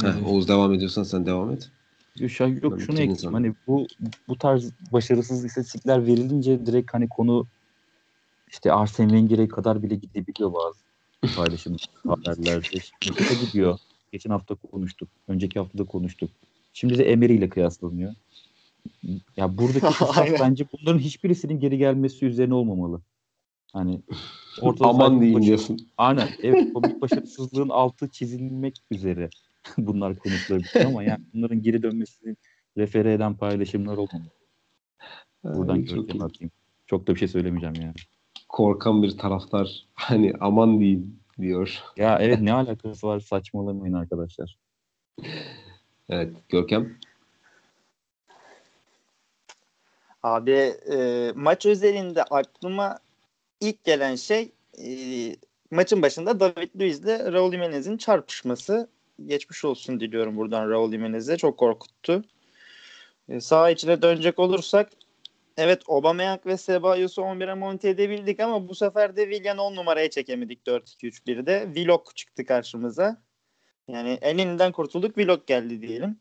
Heh, 0.02 0.28
Oğuz 0.28 0.48
devam 0.48 0.72
ediyorsan 0.72 1.02
sen 1.02 1.26
devam 1.26 1.50
et. 1.50 1.70
Yok, 2.16 2.62
yok 2.62 2.80
şunu 2.80 3.00
ekleyeyim. 3.00 3.32
Hani 3.32 3.54
bu 3.66 3.86
bu 4.28 4.38
tarz 4.38 4.72
başarısız 4.92 5.44
istatistikler 5.44 6.06
verilince 6.06 6.66
direkt 6.66 6.94
hani 6.94 7.08
konu 7.08 7.46
işte 8.48 8.72
Arsene 8.72 9.08
Wenger'e 9.08 9.48
kadar 9.48 9.82
bile 9.82 9.94
gidebiliyor 9.94 10.52
bazı 10.52 10.78
paylaşım 11.36 11.76
haberlerde. 12.06 12.80
Şimdi 13.00 13.40
gidiyor. 13.46 13.78
Geçen 14.12 14.30
hafta 14.30 14.54
konuştuk. 14.54 15.08
Önceki 15.28 15.58
hafta 15.58 15.78
da 15.78 15.84
konuştuk. 15.84 16.30
Şimdi 16.72 16.98
de 16.98 17.04
Emery 17.04 17.34
ile 17.34 17.48
kıyaslanıyor. 17.48 18.14
Ya 19.36 19.58
buradaki 19.58 19.80
kısas 19.98 20.28
bence 20.40 20.66
bunların 20.72 20.98
hiçbirisinin 20.98 21.60
geri 21.60 21.78
gelmesi 21.78 22.26
üzerine 22.26 22.54
olmamalı. 22.54 23.00
Hani 23.72 24.02
Aman 24.80 25.20
diyeyim 25.20 25.42
diyorsun. 25.42 25.88
Aynen. 25.98 26.28
Evet. 26.42 26.72
Komik 26.74 27.00
başarısızlığın 27.00 27.68
altı 27.68 28.08
çizilmek 28.08 28.76
üzere 28.90 29.30
bunlar 29.78 30.16
konuşulabilir 30.16 30.84
ama 30.84 31.02
yani 31.02 31.24
bunların 31.34 31.62
geri 31.62 31.82
dönmesinin 31.82 32.38
refere 32.76 33.12
eden 33.12 33.36
paylaşımlar 33.36 33.96
olmamalı. 33.96 34.30
Buradan 35.44 35.84
görkem 35.84 36.22
atayım. 36.22 36.52
Çok 36.86 37.06
da 37.06 37.14
bir 37.14 37.18
şey 37.18 37.28
söylemeyeceğim 37.28 37.74
yani. 37.74 37.94
Korkan 38.48 39.02
bir 39.02 39.18
taraftar 39.18 39.86
hani 39.94 40.32
aman 40.40 40.80
diyeyim 40.80 41.18
diyor. 41.40 41.82
Ya 41.96 42.18
evet 42.20 42.40
ne 42.40 42.52
alakası 42.52 43.06
var 43.06 43.20
saçmalamayın 43.20 43.94
arkadaşlar. 43.94 44.58
Evet 46.08 46.36
Görkem. 46.48 46.98
Abi 50.22 50.72
e, 50.92 51.32
maç 51.34 51.66
özelinde 51.66 52.22
aklıma 52.22 52.98
ilk 53.62 53.84
gelen 53.84 54.14
şey 54.14 54.52
e, 54.78 54.86
maçın 55.70 56.02
başında 56.02 56.40
David 56.40 56.80
Luiz 56.80 57.00
ile 57.00 57.32
Raul 57.32 57.52
Jimenez'in 57.52 57.96
çarpışması. 57.96 58.88
Geçmiş 59.26 59.64
olsun 59.64 60.00
diliyorum 60.00 60.36
buradan 60.36 60.70
Raul 60.70 60.92
Jimenez'e. 60.92 61.36
Çok 61.36 61.58
korkuttu. 61.58 62.24
E, 63.28 63.40
sağ 63.40 63.70
içine 63.70 64.02
dönecek 64.02 64.38
olursak 64.38 64.90
evet 65.56 65.82
Aubameyang 65.88 66.46
ve 66.46 66.56
Cebalos'u 66.56 67.22
11'e 67.22 67.54
monte 67.54 67.88
edebildik 67.88 68.40
ama 68.40 68.68
bu 68.68 68.74
sefer 68.74 69.16
de 69.16 69.30
Willian 69.30 69.58
10 69.58 69.76
numaraya 69.76 70.10
çekemedik 70.10 70.66
4-2-3-1'de. 70.66 71.68
Vlog 71.76 72.06
çıktı 72.14 72.46
karşımıza. 72.46 73.22
Yani 73.88 74.18
elinden 74.22 74.72
kurtulduk 74.72 75.18
Vlog 75.18 75.46
geldi 75.46 75.82
diyelim. 75.82 76.16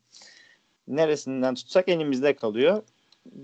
Neresinden 0.88 1.54
tutsak 1.54 1.88
elimizde 1.88 2.36
kalıyor. 2.36 2.82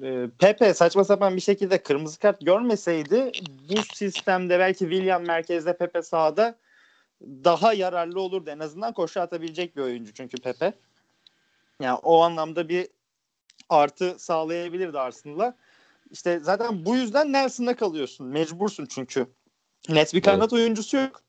Ee, 0.03 0.27
Pepe 0.39 0.75
saçma 0.75 1.05
sapan 1.05 1.37
bir 1.37 1.41
şekilde 1.41 1.83
kırmızı 1.83 2.19
kart 2.19 2.41
görmeseydi 2.41 3.33
bu 3.71 3.95
sistemde 3.95 4.59
belki 4.59 4.79
William 4.79 5.27
merkezde 5.27 5.77
Pepe 5.77 6.03
sağda 6.03 6.59
daha 7.21 7.73
yararlı 7.73 8.21
olurdu. 8.21 8.51
En 8.51 8.59
azından 8.59 8.93
koşu 8.93 9.21
atabilecek 9.21 9.77
bir 9.77 9.83
oyuncu 9.83 10.13
çünkü 10.15 10.37
Pepe. 10.37 10.73
Yani 11.81 11.99
o 12.03 12.21
anlamda 12.23 12.69
bir 12.69 12.89
artı 13.69 14.19
sağlayabilirdi 14.19 14.99
Arsenal'a. 14.99 15.57
İşte 16.11 16.41
zaten 16.43 16.85
bu 16.85 16.97
yüzden 16.97 17.33
Nelson'da 17.33 17.77
kalıyorsun. 17.77 18.27
Mecbursun 18.27 18.87
çünkü. 18.87 19.27
Net 19.89 20.15
bir 20.15 20.23
kanat 20.23 20.41
evet. 20.41 20.53
oyuncusu 20.53 20.97
yok. 20.97 21.23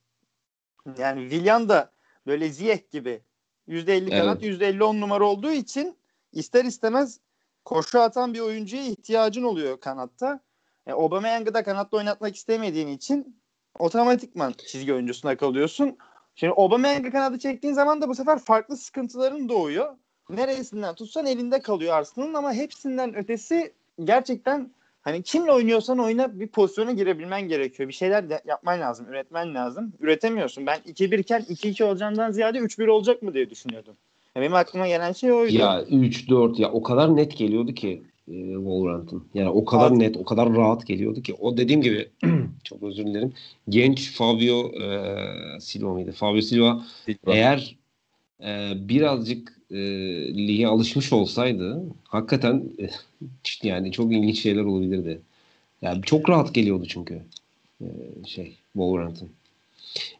Yani 0.98 1.30
William 1.30 1.68
da 1.68 1.92
böyle 2.26 2.48
Ziyech 2.48 2.90
gibi 2.90 3.22
%50 3.68 4.10
kanat, 4.10 4.42
evet. 4.42 4.60
%50 4.60 4.82
on 4.82 5.00
numara 5.00 5.24
olduğu 5.24 5.52
için 5.52 5.96
ister 6.32 6.64
istemez 6.64 7.20
koşu 7.64 8.00
atan 8.00 8.34
bir 8.34 8.40
oyuncuya 8.40 8.82
ihtiyacın 8.82 9.42
oluyor 9.42 9.80
kanatta. 9.80 10.40
E, 10.86 10.92
Aubameyang'ı 10.92 11.54
da 11.54 11.64
kanatta 11.64 11.96
oynatmak 11.96 12.36
istemediğin 12.36 12.88
için 12.88 13.42
otomatikman 13.78 14.54
çizgi 14.66 14.94
oyuncusuna 14.94 15.36
kalıyorsun. 15.36 15.98
Şimdi 16.34 16.52
Aubameyang'ı 16.56 17.10
kanadı 17.10 17.38
çektiğin 17.38 17.74
zaman 17.74 18.02
da 18.02 18.08
bu 18.08 18.14
sefer 18.14 18.38
farklı 18.38 18.76
sıkıntıların 18.76 19.48
doğuyor. 19.48 19.96
Neresinden 20.30 20.94
tutsan 20.94 21.26
elinde 21.26 21.60
kalıyor 21.60 21.94
Arsenal'ın 21.94 22.34
ama 22.34 22.52
hepsinden 22.52 23.14
ötesi 23.14 23.72
gerçekten 24.04 24.70
hani 25.02 25.22
kimle 25.22 25.52
oynuyorsan 25.52 25.98
oyna 25.98 26.40
bir 26.40 26.48
pozisyona 26.48 26.92
girebilmen 26.92 27.48
gerekiyor. 27.48 27.88
Bir 27.88 27.94
şeyler 27.94 28.30
de 28.30 28.40
yapman 28.44 28.80
lazım, 28.80 29.06
üretmen 29.08 29.54
lazım. 29.54 29.92
Üretemiyorsun. 30.00 30.66
Ben 30.66 30.78
2-1 30.78 31.20
iken 31.20 31.40
2-2 31.40 31.84
olacağından 31.84 32.30
ziyade 32.30 32.58
3-1 32.58 32.90
olacak 32.90 33.22
mı 33.22 33.34
diye 33.34 33.50
düşünüyordum. 33.50 33.96
Benim 34.36 34.54
aklıma 34.54 34.88
gelen 34.88 35.12
şey 35.12 35.32
oydu. 35.32 35.56
Ya 35.56 35.82
3-4 35.82 36.62
ya 36.62 36.72
o 36.72 36.82
kadar 36.82 37.16
net 37.16 37.36
geliyordu 37.36 37.74
ki 37.74 38.02
e, 38.28 38.54
Wolverhampton. 38.54 39.24
Yani 39.34 39.48
o 39.48 39.64
kadar 39.64 39.88
evet. 39.88 39.98
net, 39.98 40.16
o 40.16 40.24
kadar 40.24 40.54
rahat 40.54 40.86
geliyordu 40.86 41.22
ki. 41.22 41.34
O 41.34 41.56
dediğim 41.56 41.82
gibi 41.82 42.08
çok 42.64 42.82
özür 42.82 43.06
dilerim. 43.06 43.32
Genç 43.68 44.12
Fabio 44.12 44.72
e, 44.82 45.60
Silva 45.60 45.92
mıydı? 45.92 46.12
Fabio 46.12 46.40
Silva, 46.40 46.84
Silva. 47.04 47.34
eğer 47.34 47.76
e, 48.44 48.72
birazcık 48.76 49.60
e, 49.70 49.78
lige 50.34 50.66
alışmış 50.66 51.12
olsaydı 51.12 51.82
hakikaten 52.04 52.64
e, 52.80 52.88
yani 53.68 53.92
çok 53.92 54.12
ilginç 54.12 54.40
şeyler 54.40 54.64
olabilirdi. 54.64 55.20
Yani 55.82 56.02
çok 56.02 56.28
rahat 56.28 56.54
geliyordu 56.54 56.84
çünkü 56.88 57.22
e, 57.80 57.86
şey 58.26 58.56
Wolverhampton. 58.72 59.28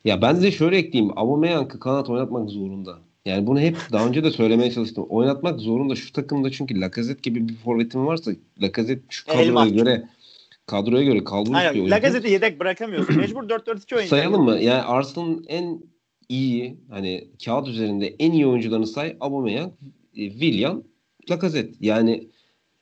Ya 0.04 0.22
ben 0.22 0.42
de 0.42 0.52
şöyle 0.52 0.76
ekleyeyim. 0.76 1.18
Aubameyang'ı 1.18 1.80
kanat 1.80 2.10
oynatmak 2.10 2.50
zorunda. 2.50 2.98
Yani 3.24 3.46
bunu 3.46 3.60
hep 3.60 3.76
daha 3.92 4.06
önce 4.06 4.24
de 4.24 4.30
söylemeye 4.30 4.70
çalıştım. 4.70 5.06
Oynatmak 5.08 5.60
zorunda 5.60 5.96
şu 5.96 6.12
takımda 6.12 6.50
çünkü 6.50 6.80
Lacazette 6.80 7.20
gibi 7.30 7.48
bir 7.48 7.54
forvetin 7.54 8.06
varsa 8.06 8.30
Lacazette 8.62 9.04
şu 9.08 9.26
kadroya 9.26 9.44
Elmak. 9.44 9.74
göre 9.74 10.02
kadroya 10.66 11.04
göre 11.04 11.22
Aynen, 11.30 11.74
bir 11.74 11.80
oyuncu. 11.80 11.90
Lacazette'i 11.90 12.32
yedek 12.32 12.60
bırakamıyorsun. 12.60 13.16
Mecbur 13.16 13.42
4-4-2 13.42 13.66
oynayacak. 13.66 14.08
Sayalım 14.08 14.44
mı? 14.44 14.58
Yani 14.58 14.82
Arsenal'ın 14.82 15.44
en 15.48 15.82
iyi 16.28 16.76
hani 16.90 17.28
kağıt 17.44 17.68
üzerinde 17.68 18.14
en 18.18 18.32
iyi 18.32 18.46
oyuncularını 18.46 18.86
say 18.86 19.16
Aubameyang, 19.20 19.72
e, 20.16 20.30
William, 20.30 20.82
Lacazette. 21.30 21.72
Yani 21.80 22.28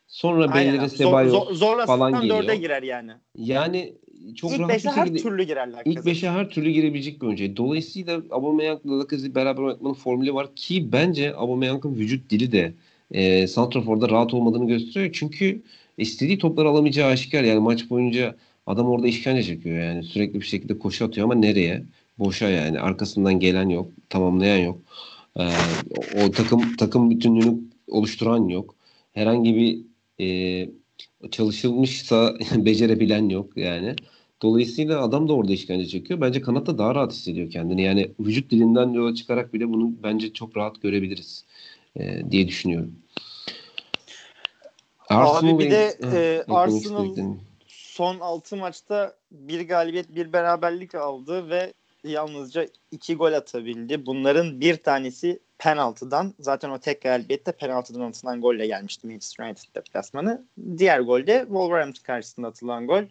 sonra 0.06 0.54
Bellerin 0.54 0.86
Sebayo 0.86 1.30
zor, 1.30 1.52
zor, 1.54 1.86
falan 1.86 2.20
geliyor. 2.20 2.42
4'e 2.42 2.56
girer 2.56 2.82
yani. 2.82 3.12
Yani 3.36 3.94
çok 4.34 4.52
ilk 4.52 4.60
rahat 4.60 4.70
beşe 4.70 4.90
her 4.90 5.08
türlü 5.08 5.42
girer 5.42 5.66
Lacazette. 5.66 5.90
İlk 5.90 6.06
beşe 6.06 6.30
her 6.30 6.50
türlü 6.50 6.70
girebilecek 6.70 7.22
bir 7.22 7.26
oyuncu. 7.26 7.56
Dolayısıyla 7.56 8.22
Aubameyang'la 8.30 8.98
Lacazette'i 8.98 9.34
beraber 9.34 9.62
oynatmanın 9.62 9.94
formülü 9.94 10.34
var 10.34 10.54
ki 10.56 10.92
bence 10.92 11.34
Aubameyang'ın 11.34 11.94
vücut 11.94 12.30
dili 12.30 12.52
de 12.52 12.74
e, 13.10 13.46
Santrafor'da 13.46 14.08
rahat 14.08 14.34
olmadığını 14.34 14.66
gösteriyor. 14.66 15.12
Çünkü 15.12 15.62
istediği 15.98 16.38
topları 16.38 16.68
alamayacağı 16.68 17.10
aşikar. 17.10 17.44
Yani 17.44 17.60
maç 17.60 17.90
boyunca 17.90 18.36
adam 18.66 18.86
orada 18.86 19.06
işkence 19.06 19.42
çekiyor 19.42 19.78
yani. 19.78 20.04
Sürekli 20.04 20.40
bir 20.40 20.46
şekilde 20.46 20.78
koşu 20.78 21.04
atıyor 21.04 21.24
ama 21.24 21.34
nereye? 21.34 21.82
Boşa 22.18 22.48
yani. 22.48 22.80
Arkasından 22.80 23.40
gelen 23.40 23.68
yok. 23.68 23.88
Tamamlayan 24.08 24.58
yok. 24.58 24.78
Ee, 25.38 25.48
o 26.24 26.30
takım 26.30 26.76
takım 26.76 27.10
bütünlüğünü 27.10 27.58
oluşturan 27.88 28.48
yok. 28.48 28.74
Herhangi 29.12 29.56
bir 29.56 29.78
e, 30.24 30.68
çalışılmışsa 31.30 32.34
becerebilen 32.56 33.28
yok 33.28 33.56
yani. 33.56 33.96
Dolayısıyla 34.42 35.02
adam 35.02 35.28
da 35.28 35.32
orada 35.32 35.52
işkence 35.52 35.86
çekiyor. 35.86 36.20
Bence 36.20 36.40
kanatta 36.40 36.78
daha 36.78 36.94
rahat 36.94 37.12
hissediyor 37.12 37.50
kendini. 37.50 37.82
Yani 37.82 38.10
vücut 38.20 38.50
dilinden 38.50 38.88
yola 38.88 39.14
çıkarak 39.14 39.54
bile 39.54 39.68
bunu 39.68 39.92
bence 40.02 40.32
çok 40.32 40.56
rahat 40.56 40.82
görebiliriz 40.82 41.44
e, 41.96 42.30
diye 42.30 42.48
düşünüyorum. 42.48 42.94
Arsenal 45.08 45.54
Abi 45.54 45.64
bir 45.64 45.70
de 45.70 45.98
e, 46.12 46.44
Arsenal 46.52 47.16
son 47.66 48.20
6 48.20 48.56
maçta 48.56 49.14
bir 49.30 49.68
galibiyet 49.68 50.14
bir 50.14 50.32
beraberlik 50.32 50.94
aldı 50.94 51.50
ve 51.50 51.72
yalnızca 52.04 52.66
iki 52.90 53.14
gol 53.14 53.32
atabildi. 53.32 54.06
Bunların 54.06 54.60
bir 54.60 54.76
tanesi 54.76 55.40
penaltıdan. 55.58 56.34
Zaten 56.40 56.70
o 56.70 56.78
tek 56.78 57.02
galibiyette 57.02 57.52
penaltıdan 57.52 58.00
atılan 58.00 58.40
golle 58.40 58.66
gelmişti 58.66 59.06
Manchester 59.06 59.44
United 59.44 59.74
deplasmanı. 59.74 60.44
Diğer 60.78 61.00
gol 61.00 61.26
de 61.26 61.40
Wolverhampton 61.40 62.02
karşısında 62.02 62.48
atılan 62.48 62.86
gol. 62.86 63.02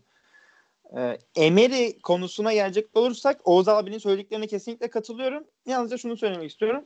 Ee, 0.98 1.18
Emery 1.36 2.00
konusuna 2.00 2.54
gelecek 2.54 2.86
olursak 2.94 3.42
Oğuz 3.44 3.68
abinin 3.68 3.98
söylediklerine 3.98 4.48
kesinlikle 4.48 4.88
katılıyorum. 4.88 5.44
Yalnızca 5.66 5.98
şunu 5.98 6.18
söylemek 6.18 6.52
istiyorum. 6.52 6.86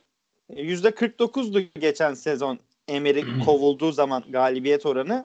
%49'du 0.50 1.60
ee, 1.60 1.80
geçen 1.80 2.14
sezon 2.14 2.58
Emery 2.88 3.24
kovulduğu 3.44 3.92
zaman 3.92 4.24
galibiyet 4.28 4.86
oranı. 4.86 5.24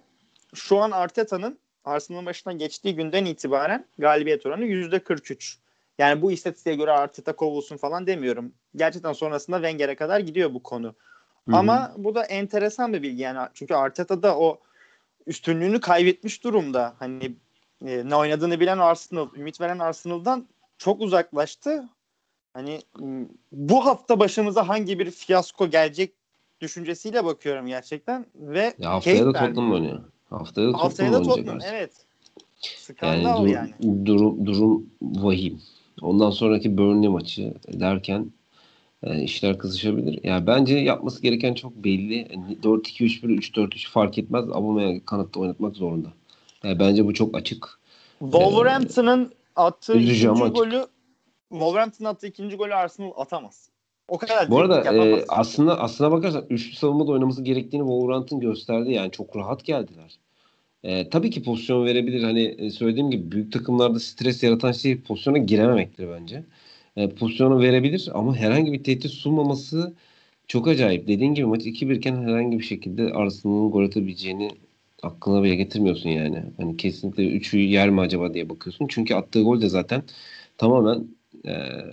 Şu 0.54 0.78
an 0.78 0.92
Arteta'nın 0.92 1.60
Arsenal'ın 1.86 2.26
başına 2.26 2.54
geçtiği 2.54 2.96
günden 2.96 3.26
itibaren 3.26 3.86
galibiyet 3.98 4.46
oranı 4.46 4.66
%43. 4.66 5.58
Yani 5.98 6.22
bu 6.22 6.32
istatistiğe 6.32 6.76
göre 6.76 6.92
Arteta 6.92 7.36
kovulsun 7.36 7.78
falan 7.78 8.08
demiyorum. 8.08 8.54
Gerçekten 8.76 9.14
sonrasında 9.14 9.58
Wenger'e 9.58 9.96
kadar 9.96 10.20
gidiyor 10.20 10.54
bu 10.54 10.64
konu. 10.64 10.88
Hı-hı. 10.88 11.56
Ama 11.56 11.94
bu 11.98 12.16
da 12.16 12.24
enteresan 12.24 12.94
bir 12.94 13.02
bilgi 13.02 13.22
yani. 13.22 13.50
Çünkü 13.54 13.74
Arteta 13.74 14.24
da 14.24 14.40
o 14.40 14.60
üstünlüğünü 15.28 15.80
kaybetmiş 15.80 16.44
durumda. 16.44 16.96
Hani 17.00 17.36
e, 17.86 18.10
ne 18.10 18.16
oynadığını 18.16 18.60
bilen 18.60 18.78
Arsenal, 18.78 19.28
ümit 19.36 19.62
veren 19.62 19.80
Arsenal'dan 19.80 20.48
çok 20.78 21.02
uzaklaştı. 21.02 21.90
Hani 22.54 22.82
bu 23.52 23.86
hafta 23.86 24.20
başımıza 24.20 24.68
hangi 24.68 25.00
bir 25.00 25.12
fiyasko 25.12 25.70
gelecek 25.70 26.14
düşüncesiyle 26.62 27.26
bakıyorum 27.26 27.68
gerçekten 27.68 28.26
ve 28.36 28.74
ya 28.80 28.92
haftaya 28.92 29.26
da 29.26 29.34
Tottenham 29.34 29.72
oynuyor. 29.72 30.04
Haftaya 30.30 30.68
da 30.68 30.72
Tottenham 30.72 30.82
haftaya 30.82 31.14
da 31.14 31.24
Tottenham 31.24 31.60
evet. 31.64 31.92
Skandal 32.62 33.48
yani. 33.48 33.74
Dur, 33.82 33.88
yani. 33.88 34.06
Durum, 34.06 34.46
durum 34.46 34.90
vahim. 35.02 35.62
Ondan 36.02 36.30
sonraki 36.30 36.78
Burnley 36.78 37.10
maçı 37.10 37.54
derken 37.68 38.32
e, 39.04 39.22
işler 39.22 39.58
kızışabilir. 39.58 40.20
Yani 40.24 40.48
bence 40.48 40.78
yapması 40.78 41.22
gereken 41.22 41.54
çok 41.54 41.76
belli. 41.76 42.16
Yani 42.16 42.58
4-2-3-1, 42.64 43.22
3-4-3 43.22 43.90
fark 43.90 44.18
etmez. 44.18 44.46
Aubameyang 44.50 45.06
kanatta 45.06 45.40
oynatmak 45.40 45.76
zorunda. 45.76 46.08
Yani 46.64 46.80
bence 46.80 47.06
bu 47.06 47.14
çok 47.14 47.38
açık. 47.38 47.80
Wolverhampton'ın 48.20 49.26
ee, 49.26 49.36
attığı 49.56 49.98
ikinci 49.98 50.30
açık. 50.30 50.56
golü 50.56 50.86
Wolverhampton'ın 51.50 52.10
attığı 52.10 52.28
ikinci 52.28 52.56
golü 52.56 52.74
Arsenal 52.76 53.12
atamaz. 53.16 53.70
O 54.08 54.18
kadar 54.18 54.50
Bu 54.50 54.60
arada 54.60 54.94
e, 54.94 55.26
aslında 55.28 55.80
aslına 55.80 56.12
bakarsan 56.12 56.46
üçlü 56.50 56.76
savunmada 56.76 57.12
oynaması 57.12 57.44
gerektiğini 57.44 57.82
Wolverhampton 57.82 58.40
gösterdi. 58.40 58.92
Yani 58.92 59.12
çok 59.12 59.36
rahat 59.36 59.66
geldiler. 59.66 60.20
E, 60.84 61.10
tabii 61.10 61.30
ki 61.30 61.44
pozisyon 61.44 61.86
verebilir. 61.86 62.24
Hani 62.24 62.44
e, 62.44 62.70
söylediğim 62.70 63.12
gibi 63.12 63.32
büyük 63.32 63.54
takımlarda 63.54 64.00
stres 64.00 64.44
yaratan 64.44 64.72
şey 64.72 65.02
pozisyona 65.02 65.38
girememektir 65.38 66.10
bence. 66.10 66.46
E, 66.96 67.10
pozisyonu 67.10 67.60
verebilir 67.62 68.10
ama 68.14 68.36
herhangi 68.36 68.74
bir 68.74 68.84
tehdit 68.84 69.12
sunmaması 69.12 69.96
çok 70.48 70.68
acayip. 70.68 71.08
Dediğin 71.08 71.34
gibi 71.34 71.46
maç 71.46 71.66
2-1 71.66 71.96
iken 71.98 72.16
herhangi 72.24 72.60
bir 72.60 72.64
şekilde 72.64 73.14
Arsenal'ın 73.14 73.72
gol 73.72 73.84
atabileceğini 73.86 74.50
aklına 75.04 75.44
bile 75.44 75.56
getirmiyorsun 75.56 76.10
yani. 76.10 76.44
Hani 76.58 76.78
kesinlikle 76.78 77.24
3'ü 77.24 77.60
yer 77.60 77.90
mi 77.90 78.02
acaba 78.02 78.34
diye 78.34 78.50
bakıyorsun. 78.50 78.88
Çünkü 78.90 79.16
attığı 79.16 79.44
gol 79.44 79.62
de 79.62 79.70
zaten 79.70 80.04
tamamen 80.58 81.08
e, 81.46 81.52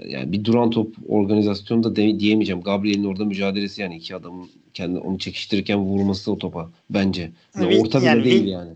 yani 0.08 0.32
bir 0.32 0.44
duran 0.44 0.70
top 0.70 0.96
organizasyonu 1.08 1.82
da 1.84 1.96
de, 1.96 2.20
diyemeyeceğim. 2.20 2.62
Gabriel'in 2.62 3.04
orada 3.04 3.24
mücadelesi 3.24 3.82
yani 3.82 3.96
iki 3.96 4.16
adamın 4.16 4.50
kendi 4.74 4.98
onu 4.98 5.18
çekiştirirken 5.18 5.78
vurması 5.78 6.32
o 6.32 6.38
topa 6.38 6.70
bence. 6.90 7.30
Yani 7.58 7.80
orta 7.80 7.98
bile 8.00 8.06
yani, 8.06 8.24
değil 8.24 8.44
yani. 8.44 8.70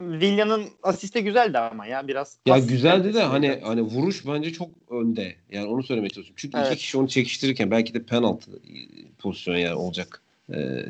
Villa'nın 0.00 0.64
asiste 0.82 1.20
güzeldi 1.20 1.58
ama 1.58 1.86
ya 1.86 2.08
biraz. 2.08 2.36
Ya 2.46 2.58
güzeldi 2.58 3.14
de 3.14 3.22
hani 3.22 3.60
hani 3.62 3.82
vuruş 3.82 4.26
bence 4.26 4.52
çok 4.52 4.70
önde. 4.90 5.34
Yani 5.52 5.66
onu 5.66 5.82
söylemeye 5.82 6.10
çalışıyorum. 6.10 6.36
Çünkü 6.36 6.58
evet. 6.58 6.66
iki 6.66 6.76
kişi 6.76 6.98
onu 6.98 7.08
çekiştirirken 7.08 7.70
belki 7.70 7.94
de 7.94 8.02
penaltı 8.02 8.50
pozisyon 9.18 9.56
yani 9.56 9.74
olacak. 9.74 10.22
E, 10.52 10.84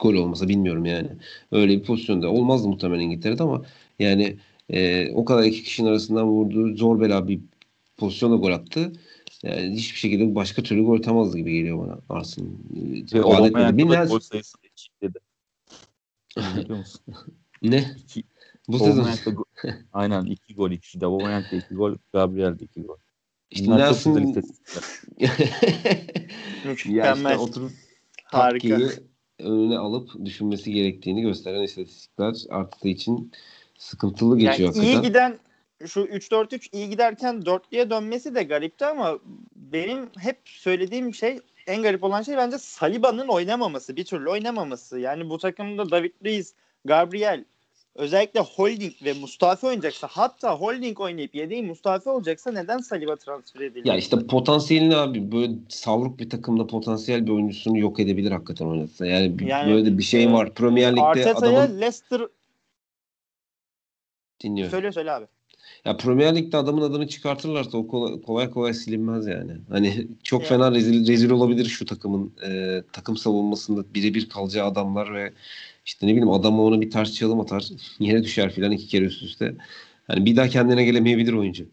gol 0.00 0.14
olmasa 0.14 0.48
bilmiyorum 0.48 0.84
yani. 0.84 1.08
Öyle 1.52 1.72
bir 1.72 1.84
pozisyonda 1.84 2.30
olmazdı 2.30 2.68
muhtemelen 2.68 3.00
İngiltere'de 3.00 3.42
ama 3.42 3.62
yani 3.98 4.36
e, 4.70 5.10
o 5.12 5.24
kadar 5.24 5.42
iki 5.42 5.62
kişinin 5.62 5.88
arasından 5.88 6.26
vurduğu 6.26 6.76
zor 6.76 7.00
bela 7.00 7.28
bir 7.28 7.40
pozisyonda 7.96 8.36
gol 8.36 8.52
attı. 8.52 8.92
Yani 9.42 9.76
hiçbir 9.76 9.98
şekilde 9.98 10.34
başka 10.34 10.62
türlü 10.62 10.84
gol 10.84 10.98
atamazdı 10.98 11.38
gibi 11.38 11.52
geliyor 11.52 11.78
bana 11.78 11.98
Arsenal. 12.08 12.48
Ve 13.12 13.22
olamayan 13.22 14.08
gol 14.08 14.20
sayısı 14.20 14.58
dedi. 15.02 15.18
Biliyor 16.36 16.78
musun? 16.78 17.00
ne? 17.62 17.94
İki, 17.98 18.24
bu 18.68 18.78
sezon. 18.78 19.08
aynen 19.92 20.24
iki 20.24 20.54
gol 20.54 20.70
ikisi 20.70 21.00
de. 21.00 21.06
Aubameyang'da 21.06 21.56
iki 21.56 21.74
gol, 21.74 21.96
Gabriel'de 22.12 22.64
iki 22.64 22.82
gol. 22.82 22.96
İşte 23.50 23.66
Bunlar 23.66 23.78
Nelson... 23.78 24.14
çok 24.14 24.46
ya 26.86 27.14
işte 27.14 27.36
oturup 27.36 27.72
Harika. 28.24 28.78
önüne 29.38 29.78
alıp 29.78 30.24
düşünmesi 30.24 30.72
gerektiğini 30.72 31.22
gösteren 31.22 31.62
istatistikler 31.62 32.34
arttığı 32.50 32.88
için 32.88 33.32
sıkıntılı 33.78 34.38
geçiyor 34.38 34.58
yani 34.58 34.66
hakikaten. 34.66 35.02
İyi 35.02 35.08
giden 35.08 35.38
şu 35.84 36.00
3-4-3 36.00 36.68
iyi 36.72 36.90
giderken 36.90 37.34
4'lüye 37.34 37.90
dönmesi 37.90 38.34
de 38.34 38.42
garipti 38.42 38.86
ama 38.86 39.18
benim 39.56 40.10
hep 40.18 40.38
söylediğim 40.44 41.14
şey 41.14 41.40
en 41.66 41.82
garip 41.82 42.04
olan 42.04 42.22
şey 42.22 42.36
bence 42.36 42.58
Saliba'nın 42.58 43.28
oynamaması. 43.28 43.96
Bir 43.96 44.04
türlü 44.04 44.30
oynamaması. 44.30 44.98
Yani 44.98 45.30
bu 45.30 45.38
takımda 45.38 45.90
David 45.90 46.12
Luiz, 46.24 46.54
Gabriel, 46.84 47.44
özellikle 47.94 48.40
Holding 48.40 48.92
ve 49.04 49.12
Mustafi 49.12 49.66
oynayacaksa 49.66 50.06
hatta 50.10 50.54
Holding 50.54 51.00
oynayıp 51.00 51.34
yedeği 51.34 51.62
Mustafi 51.62 52.08
olacaksa 52.08 52.52
neden 52.52 52.78
Saliba 52.78 53.16
transfer 53.16 53.60
edildi? 53.60 53.88
Ya 53.88 53.96
işte 53.96 54.26
potansiyelini 54.26 54.96
abi 54.96 55.32
böyle 55.32 55.52
savruk 55.68 56.18
bir 56.18 56.30
takımda 56.30 56.66
potansiyel 56.66 57.26
bir 57.26 57.32
oyuncusunu 57.32 57.78
yok 57.78 58.00
edebilir 58.00 58.30
hakikaten 58.30 58.66
oynatsa. 58.66 59.06
Yani, 59.06 59.36
Yani, 59.46 59.72
böyle 59.72 59.98
bir 59.98 60.02
şey 60.02 60.32
var. 60.32 60.54
Premier 60.54 60.92
Lig'de 60.92 61.02
Arteta'ya 61.02 61.34
adamın 61.34 61.80
Leicester 61.80 62.20
dinliyor. 64.42 64.70
söyle 64.70 64.92
söyle 64.92 65.12
abi. 65.12 65.26
Ya 65.84 65.96
Premier 65.96 66.36
Lig'de 66.36 66.56
adamın 66.56 66.82
adını 66.82 67.08
çıkartırlarsa 67.08 67.78
o 67.78 67.86
kolay 67.86 68.20
kolay, 68.22 68.50
kolay 68.50 68.74
silinmez 68.74 69.26
yani. 69.26 69.52
Hani 69.70 70.08
çok 70.22 70.42
Ya. 70.42 70.48
fena 70.48 70.72
rezil, 70.72 71.08
rezil 71.08 71.30
olabilir 71.30 71.64
şu 71.64 71.84
takımın 71.86 72.32
e, 72.46 72.82
takım 72.92 73.16
savunmasında 73.16 73.94
birebir 73.94 74.28
kalacağı 74.28 74.66
adamlar 74.66 75.14
ve 75.14 75.32
işte 75.86 76.06
ne 76.06 76.10
bileyim 76.10 76.30
adam 76.30 76.60
ona 76.60 76.80
bir 76.80 76.90
ters 76.90 77.12
çalım 77.14 77.40
atar 77.40 77.68
yere 77.98 78.22
düşer 78.24 78.52
filan 78.52 78.72
iki 78.72 78.86
kere 78.86 79.04
üst 79.04 79.22
üste. 79.22 79.54
Hani 80.06 80.24
bir 80.24 80.36
daha 80.36 80.48
kendine 80.48 80.84
gelemeyebilir 80.84 81.32
oyuncu. 81.32 81.66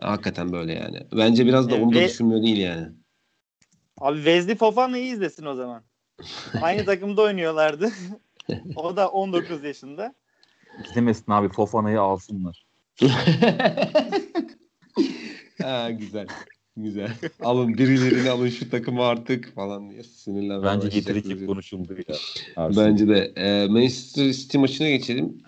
Hakikaten 0.00 0.52
böyle 0.52 0.72
yani. 0.72 0.98
Bence 1.16 1.46
biraz 1.46 1.70
da 1.70 1.74
Evet, 1.74 1.84
onu 1.84 1.94
da 1.94 1.98
ve- 1.98 2.08
düşünmüyor 2.08 2.42
değil 2.42 2.56
yani. 2.58 2.88
Abi 3.98 4.16
Wesley 4.16 4.54
Fofana'yı 4.54 5.06
izlesin 5.12 5.46
o 5.46 5.54
zaman. 5.54 5.82
Aynı 6.62 6.84
takımda 6.84 7.22
oynuyorlardı. 7.22 7.90
o 8.76 8.96
da 8.96 9.08
19 9.08 9.64
yaşında. 9.64 10.14
Gidemesin 10.88 11.32
abi 11.32 11.48
Fofana'yı 11.48 12.00
alsınlar. 12.00 12.64
ha, 15.62 15.90
güzel. 15.90 16.26
Güzel. 16.76 17.10
Alın 17.40 17.78
birilerini 17.78 18.30
alın 18.30 18.48
şu 18.48 18.70
takımı 18.70 19.02
artık 19.02 19.54
falan 19.54 19.90
diye 19.90 20.02
sinirlenmeye 20.02 20.74
Bence 20.74 20.96
yeteri 20.96 21.22
ki 21.22 21.46
konuşuldu 21.46 21.94
ya. 22.08 22.16
Arsenal. 22.56 22.86
Bence 22.86 23.08
de. 23.08 23.32
E, 23.36 23.66
Manchester 23.66 24.32
City 24.32 24.58
maçına 24.58 24.90
geçelim. 24.90 25.42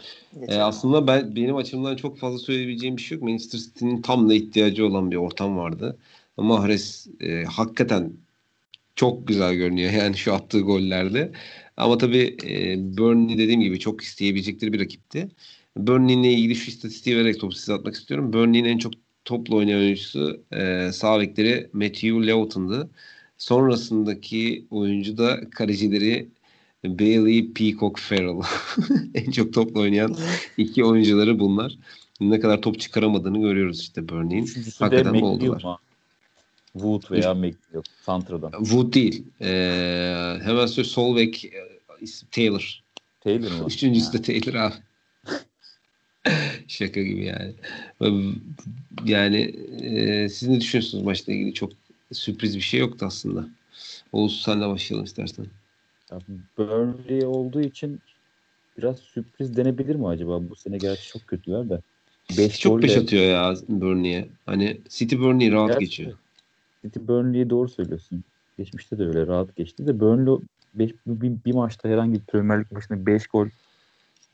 E, 0.48 0.56
aslında 0.56 1.06
ben 1.06 1.36
benim 1.36 1.56
açımdan 1.56 1.96
çok 1.96 2.18
fazla 2.18 2.38
söyleyebileceğim 2.38 2.96
bir 2.96 3.02
şey 3.02 3.18
yok. 3.18 3.24
Manchester 3.24 3.58
City'nin 3.58 4.02
tam 4.02 4.28
da 4.28 4.34
ihtiyacı 4.34 4.86
olan 4.86 5.10
bir 5.10 5.16
ortam 5.16 5.56
vardı. 5.56 5.98
Mahrez 6.36 7.06
e, 7.20 7.44
hakikaten 7.44 8.12
çok 8.96 9.28
güzel 9.28 9.54
görünüyor 9.54 9.92
yani 9.98 10.16
şu 10.16 10.34
attığı 10.34 10.60
gollerde. 10.60 11.32
Ama 11.76 11.98
tabii 11.98 12.36
e, 12.44 12.76
Burnley 12.96 13.38
dediğim 13.38 13.60
gibi 13.60 13.78
çok 13.78 14.00
isteyebilecekleri 14.00 14.72
bir 14.72 14.80
rakipti. 14.80 15.28
Burnley'le 15.76 16.32
ilgili 16.32 16.54
şu 16.54 16.70
istatistiği 16.70 17.16
vererek 17.16 17.40
topu 17.40 17.54
size 17.54 17.72
atmak 17.74 17.94
istiyorum. 17.94 18.32
Burnley'in 18.32 18.64
en 18.64 18.78
çok 18.78 18.92
topla 19.24 19.56
oynayan 19.56 19.80
oyuncusu 19.80 20.42
e, 20.52 20.90
sağ 20.92 21.20
bekleri 21.20 21.70
Matthew 21.72 22.26
Lewton'du. 22.26 22.90
Sonrasındaki 23.38 24.66
oyuncu 24.70 25.18
da 25.18 25.50
kalecileri 25.50 26.28
Bailey 26.84 27.52
Peacock 27.52 27.98
Farrell. 27.98 28.40
en 29.14 29.30
çok 29.30 29.52
topla 29.54 29.80
oynayan 29.80 30.16
iki 30.56 30.84
oyuncuları 30.84 31.38
bunlar. 31.38 31.78
Ne 32.20 32.40
kadar 32.40 32.62
top 32.62 32.80
çıkaramadığını 32.80 33.40
görüyoruz 33.40 33.80
işte 33.80 34.08
Burnley'in. 34.08 34.44
Üçüncüsü 34.44 34.80
de 34.80 34.84
Hakikaten 34.84 35.12
McNeil 35.12 35.32
oldular. 35.32 35.62
mu? 35.64 35.78
Wood 36.72 37.10
veya 37.10 37.34
McNeil. 37.34 37.82
Santra'dan. 38.02 38.50
Wood 38.64 38.92
değil. 38.92 39.24
Ee, 39.40 40.38
hemen 40.42 40.66
söyle 40.66 40.88
sol 40.88 41.16
bek 41.16 41.44
e, 41.44 41.50
Taylor. 42.30 42.80
Taylor 43.20 43.50
mı? 43.50 43.66
Üçüncüsü 43.68 44.06
Ha. 44.06 44.12
de 44.12 44.22
Taylor 44.22 44.54
abi. 44.60 44.74
Şaka 46.68 47.02
gibi 47.02 47.24
yani. 47.24 47.52
Yani 49.04 49.40
e, 49.82 50.28
siz 50.28 50.48
ne 50.48 50.60
düşünüyorsunuz 50.60 51.04
maçla 51.04 51.32
ilgili? 51.32 51.54
Çok 51.54 51.72
sürpriz 52.12 52.56
bir 52.56 52.60
şey 52.62 52.80
yoktu 52.80 53.06
aslında. 53.06 53.48
Oğuz 54.12 54.42
sen 54.42 54.60
de 54.60 54.68
başlayalım 54.68 55.04
istersen. 55.04 55.46
Ya 56.10 56.18
Burnley 56.58 57.26
olduğu 57.26 57.60
için 57.60 58.00
biraz 58.78 58.98
sürpriz 58.98 59.56
denebilir 59.56 59.94
mi 59.94 60.08
acaba? 60.08 60.50
Bu 60.50 60.56
sene 60.56 60.78
gerçi 60.78 61.08
çok 61.08 61.26
kötüler 61.26 61.70
de. 61.70 61.80
5 62.38 62.58
Çok 62.60 62.82
peş 62.82 62.96
atıyor 62.96 63.24
ya 63.24 63.54
Burnley'e. 63.68 64.28
Hani 64.46 64.80
City 64.88 65.16
Burnley 65.16 65.52
rahat 65.52 65.68
Gerçi- 65.68 65.84
geçiyor. 65.84 66.18
City 66.84 67.00
Burnley'i 67.02 67.50
doğru 67.50 67.68
söylüyorsun. 67.68 68.24
Geçmişte 68.58 68.98
de 68.98 69.04
öyle 69.04 69.26
rahat 69.26 69.56
geçti 69.56 69.86
de 69.86 70.00
Burnley 70.00 70.34
beş, 70.74 70.90
bir, 71.06 71.44
bir 71.44 71.54
maçta 71.54 71.88
herhangi 71.88 72.12
bir 72.14 72.24
Premier 72.24 72.60
Lig 72.60 72.72
maçında 72.72 73.06
5 73.06 73.26
gol 73.26 73.48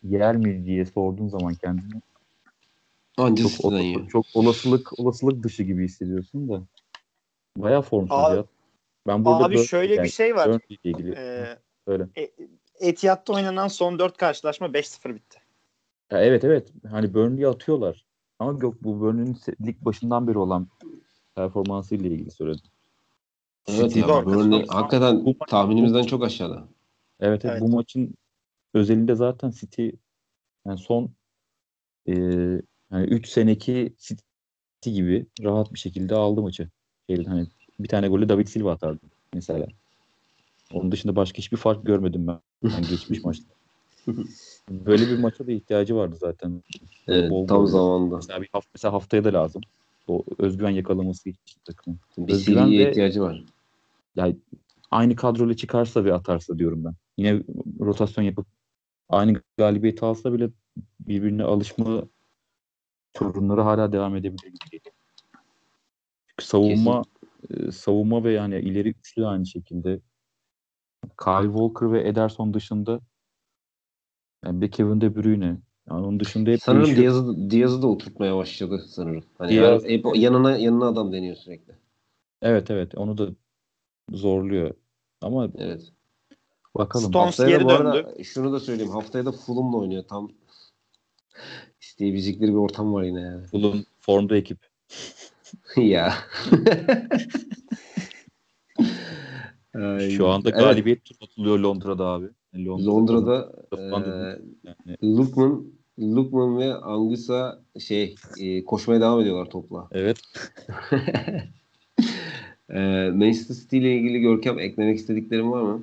yer 0.03 0.37
mi 0.37 0.65
diye 0.65 0.87
sorduğun 0.87 1.29
zaman 1.29 1.55
kendine 1.55 2.01
Anca 3.19 3.43
çok, 3.43 3.53
City'den 3.53 3.69
ola- 3.69 3.81
yiyor. 3.81 4.09
çok 4.09 4.27
olasılık 4.35 4.99
olasılık 5.01 5.45
dışı 5.45 5.63
gibi 5.63 5.85
hissediyorsun 5.85 6.49
da. 6.49 6.63
Bayağı 7.57 7.83
formsuz 7.83 8.19
Abi- 8.19 8.37
ya. 8.37 8.45
Ben 9.07 9.25
burada 9.25 9.45
Abi 9.45 9.59
şöyle 9.65 9.95
yani 9.95 10.05
bir 10.05 10.11
şey 10.11 10.37
var. 10.37 10.49
İle 10.49 10.77
ilgili 10.85 11.15
Ee, 11.17 11.59
söyle. 11.89 12.09
Etihad'da 12.81 13.33
oynanan 13.33 13.69
son 13.69 13.99
4 13.99 14.17
karşılaşma 14.17 14.75
5-0 14.75 15.15
bitti. 15.15 15.39
Ya 16.11 16.21
evet 16.25 16.45
evet. 16.45 16.73
Hani 16.91 17.15
Burnley'i 17.15 17.49
atıyorlar. 17.49 18.05
Ama 18.39 18.59
yok 18.63 18.75
bu 18.83 19.01
Burnley'nin 19.01 19.35
se- 19.35 19.67
lig 19.67 19.77
başından 19.81 20.29
beri 20.29 20.39
olan 20.39 20.69
performansıyla 21.35 22.11
ilgili 22.11 22.31
söyledim. 22.31 22.65
Evet 23.69 23.97
ya. 23.97 24.25
Burnley 24.27 24.67
hakikaten 24.67 25.35
tahminimizden 25.49 26.03
çok 26.03 26.25
aşağıda. 26.25 26.69
Evet, 27.21 27.45
evet. 27.45 27.53
Evet. 27.53 27.63
bu 27.63 27.69
maçın 27.77 28.15
özelinde 28.75 29.15
zaten 29.15 29.51
City 29.51 29.89
yani 30.67 30.79
son 30.79 31.11
e, 32.07 32.15
yani 32.93 33.07
3 33.07 33.29
seneki 33.29 33.95
City 33.99 34.91
gibi 34.91 35.27
rahat 35.43 35.73
bir 35.75 35.79
şekilde 35.79 36.15
aldı 36.15 36.43
maçı. 36.43 36.69
Şeyden, 37.11 37.25
hani 37.25 37.47
bir 37.81 37.89
tane 37.89 38.09
golü 38.09 38.29
David 38.29 38.47
Silva 38.47 38.73
atardı 38.73 39.01
mesela. 39.35 39.67
Onun 40.73 40.93
dışında 40.93 41.17
başka 41.17 41.39
hiçbir 41.39 41.57
fark 41.57 41.87
görmedim 41.87 42.27
ben 42.27 42.41
yani 42.63 42.87
geçmiş 42.91 43.25
maçta. 43.25 43.55
Böyle 44.71 45.09
bir 45.09 45.19
maça 45.19 45.47
da 45.47 45.53
ihtiyacı 45.53 45.97
vardı 45.97 46.17
zaten. 46.21 46.63
Evet, 47.09 47.31
Bol 47.31 47.47
tam 47.47 47.59
gol. 47.59 47.67
zamanda. 47.67 48.17
Mesela, 48.17 48.43
bir 48.43 48.49
hafta, 48.53 48.71
mesela 48.75 48.93
haftaya 48.93 49.25
da 49.25 49.33
lazım. 49.33 49.63
O 50.07 50.25
özgüven 50.39 50.71
yakalaması 50.71 51.29
için 51.29 51.61
takımın. 51.65 51.99
Bir 52.19 52.33
Özgüven 52.33 52.73
ve- 52.73 52.91
ihtiyacı 52.91 53.23
var. 53.23 53.45
Yani 54.17 54.37
aynı 54.91 55.17
kadroyla 55.17 55.57
çıkarsa 55.57 56.05
ve 56.05 56.15
atarsa 56.15 56.59
diyorum 56.59 56.85
ben. 56.85 56.95
Yine 57.17 57.43
rotasyon 57.81 58.25
yapıp 58.25 58.47
aynı 59.11 59.43
galibiyeti 59.59 60.05
alsa 60.05 60.33
bile 60.33 60.51
birbirine 61.01 61.43
alışma 61.43 62.09
sorunları 63.19 63.61
hala 63.61 63.93
devam 63.93 64.17
edebilir 64.17 64.47
gibi 64.47 64.71
geliyor. 64.71 64.95
Çünkü 66.27 66.45
savunma 66.47 67.05
e, 67.51 67.73
savunma 67.73 68.25
ve 68.25 68.33
yani 68.33 68.59
ileri 68.59 68.89
üçlü 68.89 69.23
de 69.23 69.27
aynı 69.27 69.47
şekilde 69.47 70.01
Kyle 71.25 71.47
Walker 71.47 71.93
ve 71.93 72.09
Ederson 72.09 72.55
dışında 72.55 73.01
yani 74.45 74.61
bir 74.61 74.71
Kevin 74.71 75.01
De 75.01 75.17
Bruyne 75.17 75.61
yani 75.91 76.07
onun 76.07 76.21
dışında 76.21 76.51
hep 76.51 76.61
Sanırım 76.61 76.85
değişiyor. 76.85 77.05
Diaz'ı, 77.05 77.51
Diaz'ı 77.51 77.83
da 77.83 77.87
oturtmaya 77.87 78.37
başladı 78.37 78.85
sanırım. 78.89 79.25
Hani 79.39 79.53
Diaz- 79.53 79.85
hep 79.85 80.07
yanına 80.15 80.57
yanına 80.57 80.87
adam 80.87 81.13
deniyor 81.13 81.37
sürekli. 81.37 81.75
Evet 82.43 82.71
evet 82.71 82.95
onu 82.95 83.19
da 83.19 83.29
zorluyor. 84.13 84.75
Ama 85.21 85.49
Evet. 85.59 85.93
Bakalım. 86.77 87.09
Stones 87.09 87.27
Haftaya 87.27 87.51
geri 87.51 87.65
bu 87.65 87.71
arada 87.71 87.95
döndü. 87.95 88.25
şunu 88.25 88.53
da 88.53 88.61
söyleyeyim. 88.61 88.93
Haftaya 88.93 89.27
da 89.27 89.33
Fulham'la 89.33 89.79
oynuyor. 89.79 90.05
Tam 90.09 90.31
isteyebilecekleri 91.81 92.51
bir 92.51 92.57
ortam 92.57 92.95
var 92.95 93.03
yine 93.03 93.21
yani. 93.21 93.47
Fulham 93.47 93.85
formda 94.01 94.37
ekip. 94.37 94.59
ya. 95.77 96.15
Şu 100.11 100.29
anda 100.29 100.51
evet, 100.51 100.61
galibiyet 100.61 101.05
turu 101.05 101.19
atılıyor 101.21 101.59
Londra'da 101.59 102.07
abi. 102.07 102.27
Yani 102.53 102.67
Londra'da 102.67 103.53
Londra'da 103.75 104.39
e, 104.39 104.43
yani, 104.65 105.17
Lukman 105.17 105.65
Lukman 105.99 106.59
ve 106.59 106.75
Anguissa 106.75 107.63
şey 107.79 108.15
e, 108.41 108.65
koşmaya 108.65 109.01
devam 109.01 109.21
ediyorlar 109.21 109.51
topla. 109.51 109.89
evet. 109.93 110.19
E, 112.71 113.11
Manchester 113.15 113.55
City 113.55 113.79
ile 113.79 113.97
ilgili 113.97 114.21
Görkem 114.21 114.59
eklemek 114.59 114.99
istediklerin 114.99 115.51
var 115.51 115.63
mı? 115.63 115.83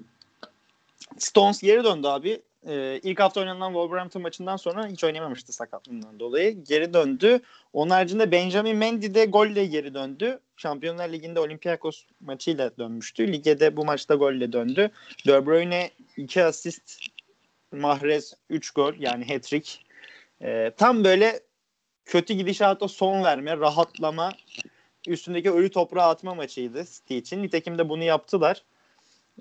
Stones 1.18 1.62
geri 1.62 1.84
döndü 1.84 2.08
abi. 2.08 2.42
Ee, 2.68 3.00
ilk 3.04 3.20
hafta 3.20 3.40
oynanan 3.42 3.68
Wolverhampton 3.68 4.22
maçından 4.22 4.58
sonra 4.58 4.88
hiç 4.88 5.04
oynamamıştı 5.04 5.54
sakatlığından 5.54 6.20
dolayı. 6.20 6.64
Geri 6.64 6.94
döndü. 6.94 7.40
Onun 7.74 7.90
haricinde 7.90 8.32
Benjamin 8.32 8.78
Mendy 8.78 9.14
de 9.14 9.26
golle 9.26 9.66
geri 9.66 9.94
döndü. 9.94 10.40
Şampiyonlar 10.58 11.10
Ligi'nde 11.10 11.40
Olympiakos 11.40 12.06
maçıyla 12.20 12.78
dönmüştü. 12.78 13.34
Lige 13.34 13.60
de 13.60 13.78
bu 13.78 13.86
maçta 13.86 14.16
golle 14.16 14.54
döndü. 14.54 14.92
De 15.28 15.46
Bruyne 15.46 15.92
2 16.18 16.44
asist, 16.44 17.00
Mahrez 17.72 18.34
3 18.50 18.72
gol 18.72 18.94
yani 19.00 19.26
hat-trick. 19.26 19.80
Ee, 20.42 20.72
tam 20.78 21.04
böyle 21.04 21.40
kötü 22.06 22.34
gidişata 22.34 22.88
son 22.88 23.24
verme, 23.24 23.58
rahatlama, 23.58 24.32
üstündeki 25.08 25.52
ölü 25.52 25.70
toprağa 25.70 26.10
atma 26.10 26.36
maçıydı 26.36 26.86
City 26.86 27.18
için. 27.18 27.44
Nitekim 27.44 27.78
de 27.78 27.90
bunu 27.90 28.04
yaptılar. 28.04 28.64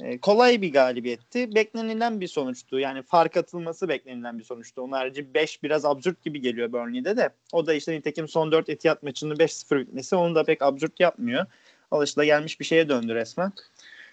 E, 0.01 0.19
kolay 0.19 0.63
bir 0.63 0.73
galibiyetti. 0.73 1.55
Beklenilen 1.55 2.21
bir 2.21 2.29
sonuçtu. 2.29 2.79
Yani 2.79 3.03
fark 3.03 3.37
atılması 3.37 3.89
beklenilen 3.89 4.39
bir 4.39 4.45
sonuçtu. 4.45 4.83
Onun 4.83 4.93
harici 4.93 5.35
5 5.35 5.63
biraz 5.63 5.85
absürt 5.85 6.25
gibi 6.25 6.41
geliyor 6.41 6.73
Burnley'de 6.73 7.17
de. 7.17 7.31
O 7.53 7.67
da 7.67 7.75
işte 7.75 7.93
nitekim 7.93 8.29
son 8.29 8.53
4 8.53 8.69
Etihad 8.69 9.03
maçının 9.03 9.37
5-0 9.37 9.81
bitmesi 9.81 10.17
onu 10.17 10.35
da 10.35 10.45
pek 10.45 10.63
absürt 10.63 11.01
yapmıyor. 11.01 11.47
Alışılagelmiş 11.91 12.61
bir 12.61 12.65
şeye 12.65 12.89
döndü 12.89 13.15
resmen. 13.15 13.53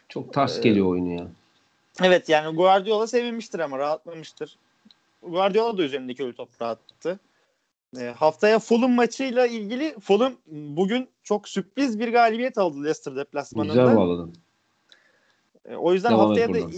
Çok 0.09 0.33
ters 0.33 0.61
geliyor 0.61 0.87
oyunu 0.87 1.11
ya. 1.11 1.27
Evet 2.01 2.29
yani 2.29 2.55
Guardiola 2.55 3.07
sevinmiştir 3.07 3.59
ama 3.59 3.77
rahatlamıştır. 3.77 4.57
Guardiola 5.23 5.77
da 5.77 5.83
üzerindeki 5.83 6.23
ölü 6.23 6.35
toprağı 6.35 6.69
attı. 6.69 7.19
E, 7.99 8.03
haftaya 8.05 8.59
Fulham 8.59 8.91
maçıyla 8.91 9.47
ilgili 9.47 9.95
Fulham 9.99 10.33
bugün 10.47 11.09
çok 11.23 11.49
sürpriz 11.49 11.99
bir 11.99 12.07
galibiyet 12.07 12.57
aldı 12.57 12.83
Leicester 12.83 13.15
deplasmanında. 13.15 13.73
Güzel 13.73 13.95
bağladın. 13.97 14.33
E, 15.69 15.75
o 15.75 15.93
yüzden 15.93 16.11
Devam 16.11 16.27
haftaya 16.27 16.49
da 16.49 16.53
buradan. 16.53 16.71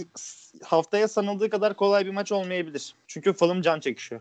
haftaya 0.64 1.08
sanıldığı 1.08 1.50
kadar 1.50 1.74
kolay 1.76 2.06
bir 2.06 2.10
maç 2.10 2.32
olmayabilir. 2.32 2.94
Çünkü 3.06 3.32
Fulham 3.32 3.62
can 3.62 3.80
çekişiyor. 3.80 4.20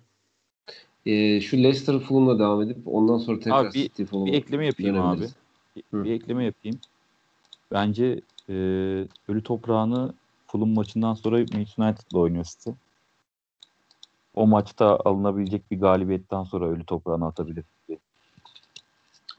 Ee, 1.05 1.41
şu 1.41 1.57
Leicester 1.57 1.99
Fulham'la 1.99 2.39
devam 2.39 2.61
edip 2.61 2.77
ondan 2.85 3.17
sonra 3.17 3.39
tekrar 3.39 3.65
Abi 3.65 3.73
bir- 3.73 3.81
City 3.83 4.03
Fulham'a 4.03 4.25
Bir 4.25 4.33
ekleme 4.33 4.65
yapayım 4.65 5.01
abi. 5.01 5.27
Bir, 5.75 5.83
Hı. 5.91 6.03
bir 6.03 6.11
ekleme 6.11 6.45
yapayım. 6.45 6.79
Bence 7.71 8.21
e, 8.49 8.53
ölü 9.27 9.43
toprağını 9.43 10.13
Fulham 10.47 10.69
maçından 10.69 11.13
sonra 11.13 11.37
Manchester 11.37 11.83
United'la 11.83 12.19
oynuyor 12.19 12.43
City. 12.45 12.69
O 14.33 14.47
maçta 14.47 14.99
alınabilecek 15.05 15.71
bir 15.71 15.79
galibiyetten 15.79 16.43
sonra 16.43 16.65
ölü 16.65 16.85
toprağını 16.85 17.25
atabilir. 17.27 17.63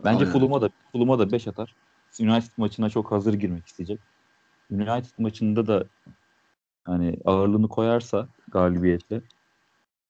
Bence. 0.05 0.27
Fulham'a 0.27 0.63
da 0.63 0.71
Fulham'a 0.93 1.19
da 1.19 1.33
5 1.33 1.49
atar. 1.49 1.75
United 2.21 2.51
maçına 2.57 2.91
çok 2.91 3.13
hazır 3.13 3.35
girmek 3.35 3.67
isteyecek. 3.67 4.01
United 4.71 5.19
maçında 5.19 5.67
da 5.67 5.85
hani 6.85 7.17
ağırlığını 7.25 7.69
koyarsa 7.69 8.29
galibiyetle 8.49 9.23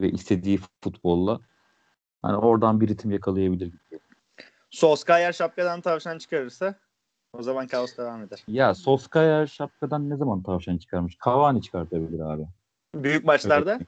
ve 0.01 0.11
istediği 0.11 0.61
futbolla 0.81 1.41
hani 2.23 2.37
oradan 2.37 2.81
bir 2.81 2.89
ritim 2.89 3.11
yakalayabilir. 3.11 3.75
Solskjaer 4.71 5.33
şapkadan 5.33 5.81
tavşan 5.81 6.19
çıkarırsa 6.19 6.75
o 7.33 7.43
zaman 7.43 7.67
kaos 7.67 7.97
devam 7.97 8.23
eder. 8.23 8.45
Ya 8.49 8.75
Solskjaer 8.75 9.47
şapkadan 9.47 10.11
ne 10.11 10.17
zaman 10.17 10.43
tavşan 10.43 10.79
çıkarmış? 10.79 11.17
Cavani 11.25 11.63
çıkartabilir 11.63 12.21
abi. 12.21 12.47
Büyük 12.95 13.25
maçlarda 13.25 13.81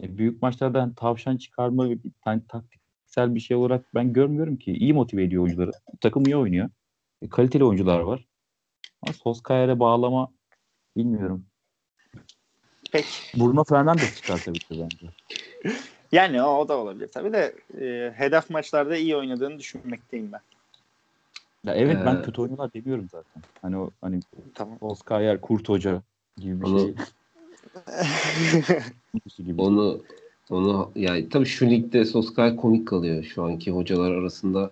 E, 0.00 0.18
büyük 0.18 0.42
maçlardan 0.42 0.94
tavşan 0.94 1.36
çıkarma 1.36 1.90
bir 1.90 2.12
tane 2.24 2.42
taktiksel 2.48 3.34
bir 3.34 3.40
şey 3.40 3.56
olarak 3.56 3.94
ben 3.94 4.12
görmüyorum 4.12 4.56
ki. 4.56 4.72
İyi 4.72 4.94
motive 4.94 5.24
ediyor 5.24 5.42
oyuncuları. 5.42 5.70
Takım 6.00 6.26
iyi 6.26 6.36
oynuyor. 6.36 6.70
E, 7.22 7.28
kaliteli 7.28 7.64
oyuncular 7.64 8.00
var. 8.00 8.28
Ama 9.04 9.12
Solskjaer'e 9.12 9.78
bağlama 9.80 10.32
bilmiyorum. 10.96 11.44
pek 12.92 13.04
Bruno 13.34 13.64
Fernandes 13.64 14.16
çıkartabilir 14.16 14.62
bence. 14.70 15.06
yani 16.12 16.42
o, 16.42 16.46
o 16.58 16.68
da 16.68 16.76
olabilir 16.76 17.08
tabii 17.12 17.32
de 17.32 17.54
e, 17.80 18.12
hedef 18.16 18.50
maçlarda 18.50 18.96
iyi 18.96 19.16
oynadığını 19.16 19.58
düşünmekteyim 19.58 20.32
ben. 20.32 20.40
Ya 21.64 21.74
evet 21.74 21.98
ben 22.06 22.16
Ee, 22.16 22.22
kötü 22.22 22.40
oyuncular 22.40 22.72
demiyorum 22.72 23.08
zaten. 23.12 23.42
Hani 23.62 23.76
o 23.76 23.90
hani 24.00 24.20
Tamam. 24.54 24.78
Solskjaer, 24.78 25.40
Kurt 25.40 25.68
Hoca 25.68 26.02
gibi 26.36 26.60
bir 26.60 26.66
Onu- 26.66 26.80
şey. 26.80 26.94
gibi. 29.46 29.62
Onu 29.62 30.02
onu 30.50 30.92
yani 30.94 31.28
tabii 31.28 31.46
şu 31.46 31.66
ligde 31.70 32.04
Solskjaer 32.04 32.56
komik 32.56 32.88
kalıyor 32.88 33.24
şu 33.24 33.44
anki 33.44 33.70
hocalar 33.70 34.10
arasında 34.12 34.70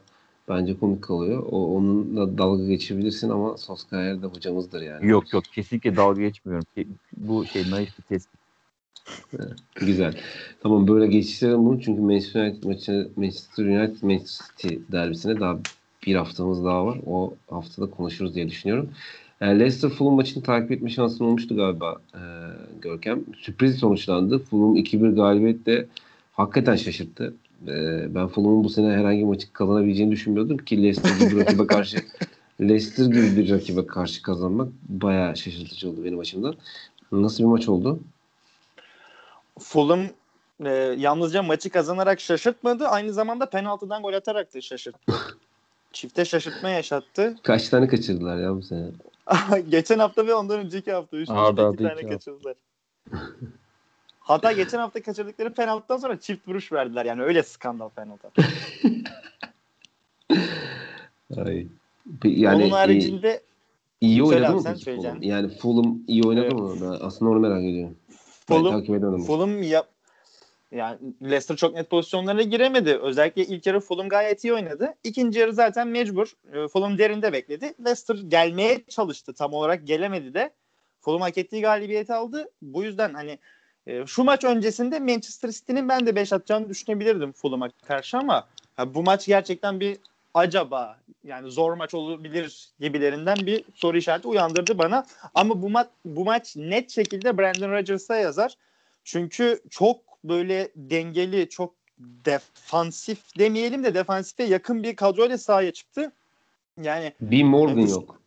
bence 0.49 0.79
komik 0.79 1.03
kalıyor. 1.03 1.43
O 1.51 1.77
onunla 1.77 2.39
dalga 2.39 2.65
geçebilirsin 2.65 3.29
ama 3.29 3.57
Solskjaer 3.57 4.23
de 4.23 4.27
hocamızdır 4.27 4.83
yani. 4.83 5.07
Yok 5.07 5.33
yok 5.33 5.45
kesinlikle 5.45 5.97
dalga 5.97 6.23
geçmiyorum. 6.23 6.67
Bu 7.17 7.47
şey 7.47 7.71
naif 7.71 7.99
bir 7.99 8.03
tespit. 8.03 8.43
Güzel. 9.75 10.15
Tamam 10.63 10.89
böyle 10.89 11.07
geçiştirelim 11.07 11.67
bunu 11.67 11.81
çünkü 11.81 12.03
Manchester 12.03 12.47
United 12.47 12.65
maçı 12.65 13.11
Manchester 13.17 13.65
United 13.65 14.03
Manchester 14.03 14.47
City 14.47 14.75
derbisine 14.93 15.41
daha 15.41 15.59
bir 16.07 16.15
haftamız 16.15 16.65
daha 16.65 16.87
var. 16.87 16.99
O 17.07 17.35
haftada 17.51 17.91
konuşuruz 17.91 18.35
diye 18.35 18.49
düşünüyorum. 18.49 18.91
E, 19.41 19.47
Leicester 19.47 19.91
Fulham 19.91 20.15
maçını 20.15 20.43
takip 20.43 20.73
etme 20.73 20.91
şansın 20.91 21.25
olmuştu 21.25 21.57
galiba 21.57 21.97
e, 22.15 22.21
Görkem. 22.81 23.21
Sürpriz 23.39 23.79
sonuçlandı. 23.79 24.39
Fulham 24.39 24.77
2-1 24.77 25.15
galibiyetle 25.15 25.87
hakikaten 26.33 26.77
şaşırttı. 26.77 27.35
E, 27.69 28.07
ben 28.15 28.29
Fulham'ın 28.29 28.65
bu 28.65 28.69
sene 28.69 28.93
herhangi 28.93 29.25
maçı 29.25 29.53
kazanabileceğini 29.53 30.13
düşünmüyordum 30.13 30.59
ki 30.59 30.83
Leicester 30.83 31.11
gibi 31.11 31.31
bir 31.31 31.41
rakibe 31.41 31.67
karşı 31.67 31.97
Leicester 32.61 33.07
gibi 33.07 33.37
bir 33.37 33.51
rakibe 33.51 33.87
karşı 33.87 34.23
kazanmak 34.23 34.69
bayağı 34.89 35.37
şaşırtıcı 35.37 35.91
oldu 35.91 36.05
benim 36.05 36.19
açımdan. 36.19 36.55
Nasıl 37.13 37.45
bir 37.45 37.49
maç 37.49 37.69
oldu? 37.69 38.01
Fulham 39.59 40.01
e, 40.65 40.71
yalnızca 40.99 41.43
maçı 41.43 41.71
kazanarak 41.71 42.21
şaşırtmadı. 42.21 42.87
Aynı 42.87 43.13
zamanda 43.13 43.47
penaltıdan 43.47 44.03
gol 44.03 44.13
atarak 44.13 44.55
da 44.55 44.61
şaşırttı. 44.61 45.13
Çifte 45.93 46.25
şaşırtma 46.25 46.69
yaşattı. 46.69 47.37
Kaç 47.43 47.69
tane 47.69 47.89
kaçırdılar 47.89 48.37
ya 48.37 48.57
bu 48.57 48.63
sene? 48.63 48.87
geçen 49.69 49.99
hafta 49.99 50.27
ve 50.27 50.35
ondan 50.35 50.61
önceki 50.61 50.93
hafta. 50.93 51.17
Üst 51.17 51.31
üste 51.31 51.41
Arda 51.41 51.53
iki 51.53 51.63
arda 51.63 51.89
tane 51.89 52.01
iki 52.01 52.09
kaçırdılar. 52.09 52.55
Hatta 54.25 54.53
geçen 54.53 54.79
hafta 54.79 55.03
kaçırdıkları 55.03 55.55
penaltıdan 55.55 55.97
sonra 55.97 56.21
çift 56.21 56.49
vuruş 56.49 56.73
verdiler. 56.73 57.05
Yani 57.05 57.23
öyle 57.23 57.43
skandal 57.43 57.89
penaltı. 57.89 58.31
Ay. 61.37 61.67
Yani 62.25 62.65
Onun 62.65 62.69
e, 62.69 62.71
haricinde 62.71 63.43
iyi 64.01 64.17
Söyle 64.17 64.29
oynadı 64.29 64.47
abi, 64.47 64.55
mı 64.55 64.63
sen 64.63 64.75
söyleyeceksin. 64.75 65.19
Fulham? 65.19 65.31
Yani 65.31 65.49
Fulham 65.49 65.99
iyi 66.07 66.23
oynadı 66.23 66.45
Evet. 66.45 66.55
mı? 66.55 66.77
Ben 66.81 67.07
aslında 67.07 67.31
onu 67.31 67.41
merak 67.41 67.65
ediyorum. 67.65 67.97
Ben 68.51 68.57
Fulham, 68.57 68.73
takip 68.73 68.95
edemedim. 68.95 69.25
Fulham 69.25 69.63
yap 69.63 69.89
yani 70.73 70.99
Leicester 71.23 71.57
çok 71.57 71.75
net 71.75 71.91
pozisyonlara 71.91 72.43
giremedi. 72.43 72.99
Özellikle 72.99 73.45
ilk 73.45 73.67
yarı 73.67 73.81
Fulham 73.81 74.09
gayet 74.09 74.45
iyi 74.45 74.55
oynadı. 74.55 74.95
İkinci 75.05 75.39
yarı 75.39 75.53
zaten 75.53 75.89
mecbur. 75.89 76.33
E, 76.53 76.69
Fulham 76.69 76.99
derinde 76.99 77.33
bekledi. 77.33 77.75
Leicester 77.85 78.15
gelmeye 78.29 78.85
çalıştı. 78.89 79.33
Tam 79.33 79.53
olarak 79.53 79.87
gelemedi 79.87 80.35
de. 80.35 80.51
Fulham 81.01 81.21
hak 81.21 81.39
ettiği 81.39 81.63
galibiyeti 81.63 82.15
aldı. 82.15 82.51
Bu 82.63 82.85
yüzden 82.85 83.15
hani 83.15 83.39
e, 83.87 84.07
şu 84.07 84.25
maç 84.25 84.45
öncesinde 84.45 85.01
Manchester 85.01 85.51
City'nin 85.51 85.89
ben 85.89 86.07
de 86.07 86.17
5 86.17 86.33
atacağını 86.33 86.69
düşünebilirdim 86.69 87.33
Fulham'a 87.33 87.71
karşı 87.71 88.19
ama 88.19 88.49
ha, 88.77 88.95
bu 88.95 89.03
maç 89.03 89.27
gerçekten 89.27 89.81
bir 89.81 89.99
acaba 90.35 90.99
yani 91.25 91.51
zor 91.51 91.73
maç 91.73 91.95
olabilir 91.95 92.69
gibilerinden 92.81 93.37
bir 93.37 93.65
soru 93.75 93.99
işareti 93.99 94.29
uyandırdı 94.29 94.79
bana. 94.79 95.07
Ama 95.35 95.63
bu 95.63 95.71
maç 95.71 95.87
bu 96.05 96.25
maç 96.25 96.57
net 96.57 96.91
şekilde 96.91 97.39
Brandon 97.39 97.71
Rodgers'a 97.71 98.17
yazar. 98.17 98.55
Çünkü 99.05 99.61
çok 99.71 99.99
böyle 100.25 100.69
dengeli, 100.77 101.49
çok 101.49 101.75
defansif 101.99 103.39
demeyelim 103.39 103.85
de 103.85 103.95
defansife 103.95 104.45
yakın 104.45 104.83
bir 104.83 104.97
kadroyla 104.97 105.39
sahaya 105.39 105.73
çıktı. 105.73 106.13
Yani 106.83 107.13
Bir 107.21 107.45
Morgan 107.45 107.87
yok. 107.87 108.22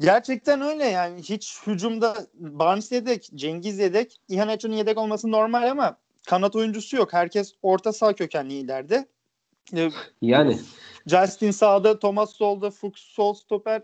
Gerçekten 0.00 0.60
öyle 0.60 0.84
yani 0.84 1.22
hiç 1.22 1.58
hücumda 1.66 2.16
Barnes 2.34 2.92
yedek, 2.92 3.30
Cengiz 3.34 3.78
yedek, 3.78 4.16
İhaneço'nun 4.28 4.76
yedek 4.76 4.98
olması 4.98 5.30
normal 5.30 5.70
ama 5.70 5.96
kanat 6.26 6.56
oyuncusu 6.56 6.96
yok. 6.96 7.12
Herkes 7.12 7.54
orta 7.62 7.92
sağ 7.92 8.12
kökenli 8.12 8.54
ileride. 8.54 9.06
Ee, 9.76 9.90
Yani 10.22 10.58
Justin 11.06 11.50
sağda, 11.50 11.98
Thomas 11.98 12.32
solda, 12.32 12.70
Fuchs 12.70 13.02
sol 13.02 13.34
stoper. 13.34 13.82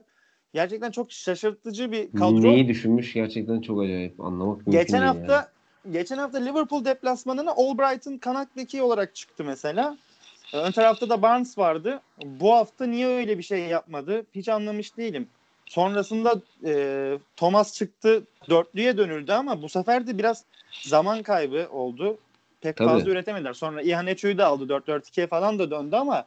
Gerçekten 0.55 0.91
çok 0.91 1.13
şaşırtıcı 1.13 1.93
bir 1.93 2.13
kadro. 2.13 2.43
neyi 2.43 2.69
düşünmüş 2.69 3.13
gerçekten 3.13 3.61
çok 3.61 3.83
acayip. 3.83 4.21
Anlamak 4.21 4.57
mümkün 4.57 4.73
Geçen 4.73 5.03
hafta 5.03 5.33
yani. 5.85 5.93
geçen 5.93 6.19
hafta 6.19 6.39
Liverpool 6.39 6.85
deplasmanına 6.85 7.51
Albright'ın 7.51 8.19
kanat 8.19 8.57
beki 8.57 8.83
olarak 8.83 9.15
çıktı 9.15 9.45
mesela. 9.45 9.97
Ön 10.55 10.73
tarafta 10.73 11.09
da 11.09 11.23
Barnes 11.23 11.59
vardı. 11.59 12.01
Bu 12.25 12.55
hafta 12.55 12.87
niye 12.87 13.07
öyle 13.07 13.39
bir 13.39 13.43
şey 13.43 13.61
yapmadı? 13.61 14.27
Hiç 14.35 14.49
anlamış 14.49 14.97
değilim. 14.97 15.29
Sonrasında 15.71 16.41
e, 16.65 17.19
Thomas 17.37 17.75
çıktı, 17.75 18.23
dörtlüye 18.49 18.97
dönüldü 18.97 19.33
ama 19.33 19.63
bu 19.63 19.69
sefer 19.69 20.07
de 20.07 20.19
biraz 20.19 20.45
zaman 20.83 21.23
kaybı 21.23 21.69
oldu. 21.71 22.19
Pek 22.61 22.77
Tabii. 22.77 22.89
fazla 22.89 23.11
üretemediler. 23.11 23.53
Sonra 23.53 23.83
İhaneço'yu 23.83 24.39
da 24.39 24.47
aldı. 24.47 24.65
4-4-2'ye 24.65 25.27
falan 25.27 25.59
da 25.59 25.71
döndü 25.71 25.97
ama 25.97 26.25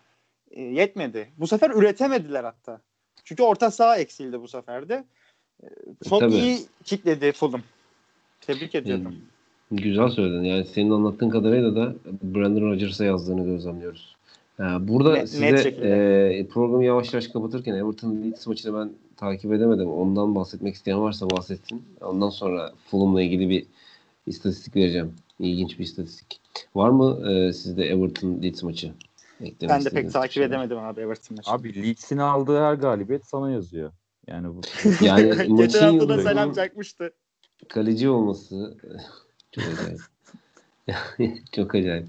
e, 0.52 0.62
yetmedi. 0.62 1.30
Bu 1.38 1.48
sefer 1.48 1.70
üretemediler 1.70 2.44
hatta. 2.44 2.82
Çünkü 3.24 3.44
orta 3.44 3.72
saha 3.72 3.98
eksildi 3.98 4.42
bu 4.42 4.48
sefer 4.48 4.90
de. 4.90 5.04
E, 5.64 5.68
çok 6.10 6.20
Tabii. 6.20 6.34
iyi 6.34 6.60
kitledi 6.84 7.32
Fulham. 7.32 7.62
Tebrik 8.42 8.76
ediyorum. 8.76 9.16
Güzel 9.72 10.10
söyledin. 10.10 10.44
Yani 10.44 10.66
senin 10.66 10.92
anlattığın 10.92 11.30
kadarıyla 11.30 11.76
da 11.76 11.96
Brandon 12.24 12.72
Rodgers'a 12.72 13.06
yazdığını 13.06 13.46
gözlemliyoruz. 13.46 14.16
Ee, 14.64 14.88
burada 14.88 15.14
Net- 15.14 15.20
net 15.20 15.30
size 15.30 15.70
e, 15.70 16.48
programı 16.48 16.86
yavaş 16.86 17.14
yavaş 17.14 17.28
kapatırken 17.28 17.74
Everton 17.76 18.24
Leeds 18.24 18.48
maçını 18.48 18.80
ben 18.80 18.92
takip 19.18 19.54
edemedim. 19.54 19.90
Ondan 19.90 20.36
bahsetmek 20.36 20.76
isteyen 20.76 21.02
varsa 21.02 21.30
bahsetsin. 21.30 21.84
Ondan 22.02 22.30
sonra 22.30 22.72
Fulham'la 22.92 23.22
ilgili 23.22 23.50
bir 23.50 23.66
istatistik 24.28 24.76
vereceğim. 24.76 25.14
İlginç 25.40 25.80
bir 25.80 25.84
istatistik. 25.84 26.42
Var 26.76 26.90
mı 26.90 27.32
e, 27.32 27.54
sizde 27.54 27.86
Everton 27.86 28.42
Leeds 28.44 28.64
maçı? 28.64 28.92
Eklemek 29.42 29.76
Ben 29.76 29.86
de 29.86 29.90
pek 29.90 30.12
takip 30.14 30.32
şey 30.32 30.44
edemedim 30.44 30.78
abi 30.78 31.02
Everton 31.02 31.38
maçını. 31.38 31.54
Abi 31.54 31.84
Leeds'in 31.84 32.18
aldığı 32.18 32.60
her 32.60 32.74
galibiyet 32.74 33.26
sana 33.26 33.52
yazıyor. 33.52 33.92
Yani 34.28 34.48
bu 34.48 34.62
Yani 35.06 35.58
Geçen 35.58 35.84
hafta 35.84 36.10
da 36.10 36.22
selam 36.22 36.54
çakmıştı. 36.54 37.12
kaleci 37.70 38.10
olması 38.10 38.78
çok 39.52 39.64
acayip. 39.64 40.02
çok 41.52 41.76
acayip. 41.76 42.08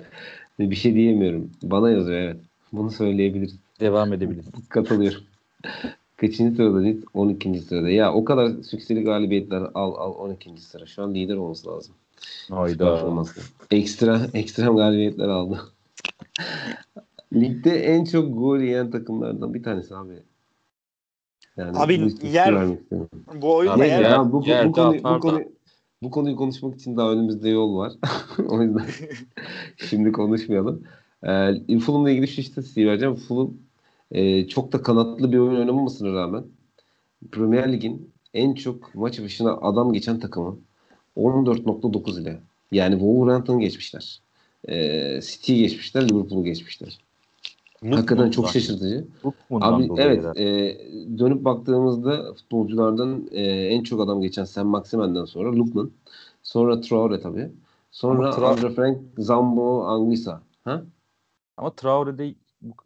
Bir 0.58 0.76
şey 0.76 0.94
diyemiyorum. 0.94 1.50
Bana 1.62 1.90
yazıyor 1.90 2.18
evet. 2.20 2.36
Bunu 2.72 2.90
söyleyebiliriz. 2.90 3.56
devam 3.80 4.12
edebiliriz. 4.12 4.46
Katılıyorum. 4.68 5.20
Kaçıncı 6.16 6.56
sırada 6.56 6.78
Leeds? 6.80 7.04
12. 7.14 7.60
sırada. 7.60 7.90
Ya 7.90 8.12
o 8.12 8.24
kadar 8.24 8.62
sükseli 8.62 9.02
galibiyetler 9.02 9.60
al 9.74 9.94
al 9.94 10.14
12. 10.18 10.60
sıra. 10.60 10.86
Şu 10.86 11.02
an 11.02 11.14
lider 11.14 11.36
olması 11.36 11.68
lazım. 11.68 11.94
Hayda. 12.50 13.24
Ekstra 13.70 14.20
ekstrem 14.34 14.76
galibiyetler 14.76 15.28
aldı. 15.28 15.60
Ligde 17.32 17.70
en 17.70 18.04
çok 18.04 18.38
gol 18.38 18.58
yiyen 18.58 18.90
takımlardan 18.90 19.54
bir 19.54 19.62
tanesi 19.62 19.96
abi. 19.96 20.14
Yani 21.56 21.78
Abi 21.78 22.12
bu 22.22 22.26
yer-. 22.26 22.68
Bu 23.42 23.54
oyunda 23.56 23.74
Abi 23.74 23.80
Neyse, 23.80 23.94
eğer 23.94 24.10
ya- 24.10 24.32
bu, 24.32 24.42
bu, 24.42 24.48
yerde 24.48 24.68
bu, 24.68 24.72
konuyu, 24.72 25.04
bu, 25.04 25.08
atar 25.08 25.16
da. 25.16 25.20
konuyu, 25.20 25.48
bu 26.04 26.10
konuyu 26.10 26.36
konuşmak 26.36 26.74
için 26.74 26.96
daha 26.96 27.12
önümüzde 27.12 27.48
yol 27.48 27.76
var. 27.76 27.92
o 28.48 28.62
yüzden 28.62 28.86
şimdi 29.76 30.12
konuşmayalım. 30.12 30.82
Ee, 31.26 31.78
Fulham'la 31.78 32.10
ilgili 32.10 32.28
şu 32.28 32.40
istatistiği 32.40 32.86
vereceğim. 32.86 33.14
Fulham 33.14 33.54
e, 34.10 34.48
çok 34.48 34.72
da 34.72 34.82
kanatlı 34.82 35.32
bir 35.32 35.38
oyun 35.38 35.56
oynamamasına 35.60 36.12
rağmen 36.14 36.44
Premier 37.32 37.72
Lig'in 37.72 38.14
en 38.34 38.54
çok 38.54 38.94
maç 38.94 39.20
başına 39.20 39.52
adam 39.52 39.92
geçen 39.92 40.20
takımı 40.20 40.58
14.9 41.16 42.22
ile. 42.22 42.40
Yani 42.72 42.92
Wolverhampton'ı 42.92 43.60
geçmişler. 43.60 44.20
Ee, 44.68 45.20
City'yi 45.22 45.58
geçmişler, 45.58 46.08
Liverpool'u 46.08 46.44
geçmişler. 46.44 46.98
Hakikaten 47.90 48.30
çok 48.30 48.48
şaşırtıcı. 48.48 49.04
Abi 49.50 49.88
evet 49.96 50.36
e, 50.36 50.76
dönüp 51.18 51.44
baktığımızda 51.44 52.34
futbolculardan 52.34 53.28
e, 53.32 53.42
en 53.42 53.82
çok 53.82 54.00
adam 54.00 54.20
geçen 54.20 54.44
Sam 54.44 54.66
Maximen'den 54.66 55.24
sonra 55.24 55.52
Lukman. 55.52 55.90
Sonra 56.42 56.80
Traore 56.80 57.20
tabii. 57.20 57.50
Sonra 57.90 58.34
Ama 58.34 58.36
Tra- 58.36 58.46
Andre 58.46 58.70
Frank, 58.70 58.98
Zambo, 59.18 59.84
Anguissa. 59.84 60.42
Ha? 60.64 60.82
Ama 61.56 61.70
Traore'de 61.70 62.34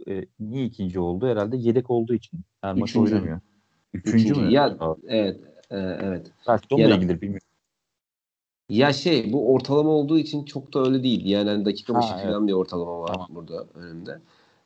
e, 0.09 0.25
niye 0.41 0.65
ikinci 0.65 1.01
oldu? 1.01 1.27
Herhalde 1.27 1.57
yedek 1.57 1.91
olduğu 1.91 2.15
için. 2.15 2.41
Her 2.61 2.75
maç 2.75 2.91
Üçüncü. 2.91 3.15
oynamıyor. 3.15 3.41
Üçüncü, 3.95 4.25
Üçüncü. 4.25 4.41
mü? 4.41 4.53
Ya- 4.53 4.77
Aa, 4.81 4.95
Evet. 5.07 5.41
e, 5.71 5.77
evet. 5.79 6.33
belki 6.49 6.75
onunla 6.75 6.95
ilgilidir 6.95 7.21
bilmiyorum. 7.21 7.49
Ya 8.69 8.93
şey 8.93 9.33
bu 9.33 9.55
ortalama 9.55 9.91
olduğu 9.91 10.19
için 10.19 10.45
çok 10.45 10.75
da 10.75 10.81
öyle 10.81 11.03
değil. 11.03 11.27
Yani 11.27 11.51
hani 11.51 11.65
dakika 11.65 11.95
başı 11.95 12.15
evet. 12.15 12.25
falan 12.25 12.47
bir 12.49 12.53
ortalama 12.53 13.01
var 13.01 13.13
Tamam. 13.13 13.29
burada 13.31 13.65
önümde. 13.75 14.21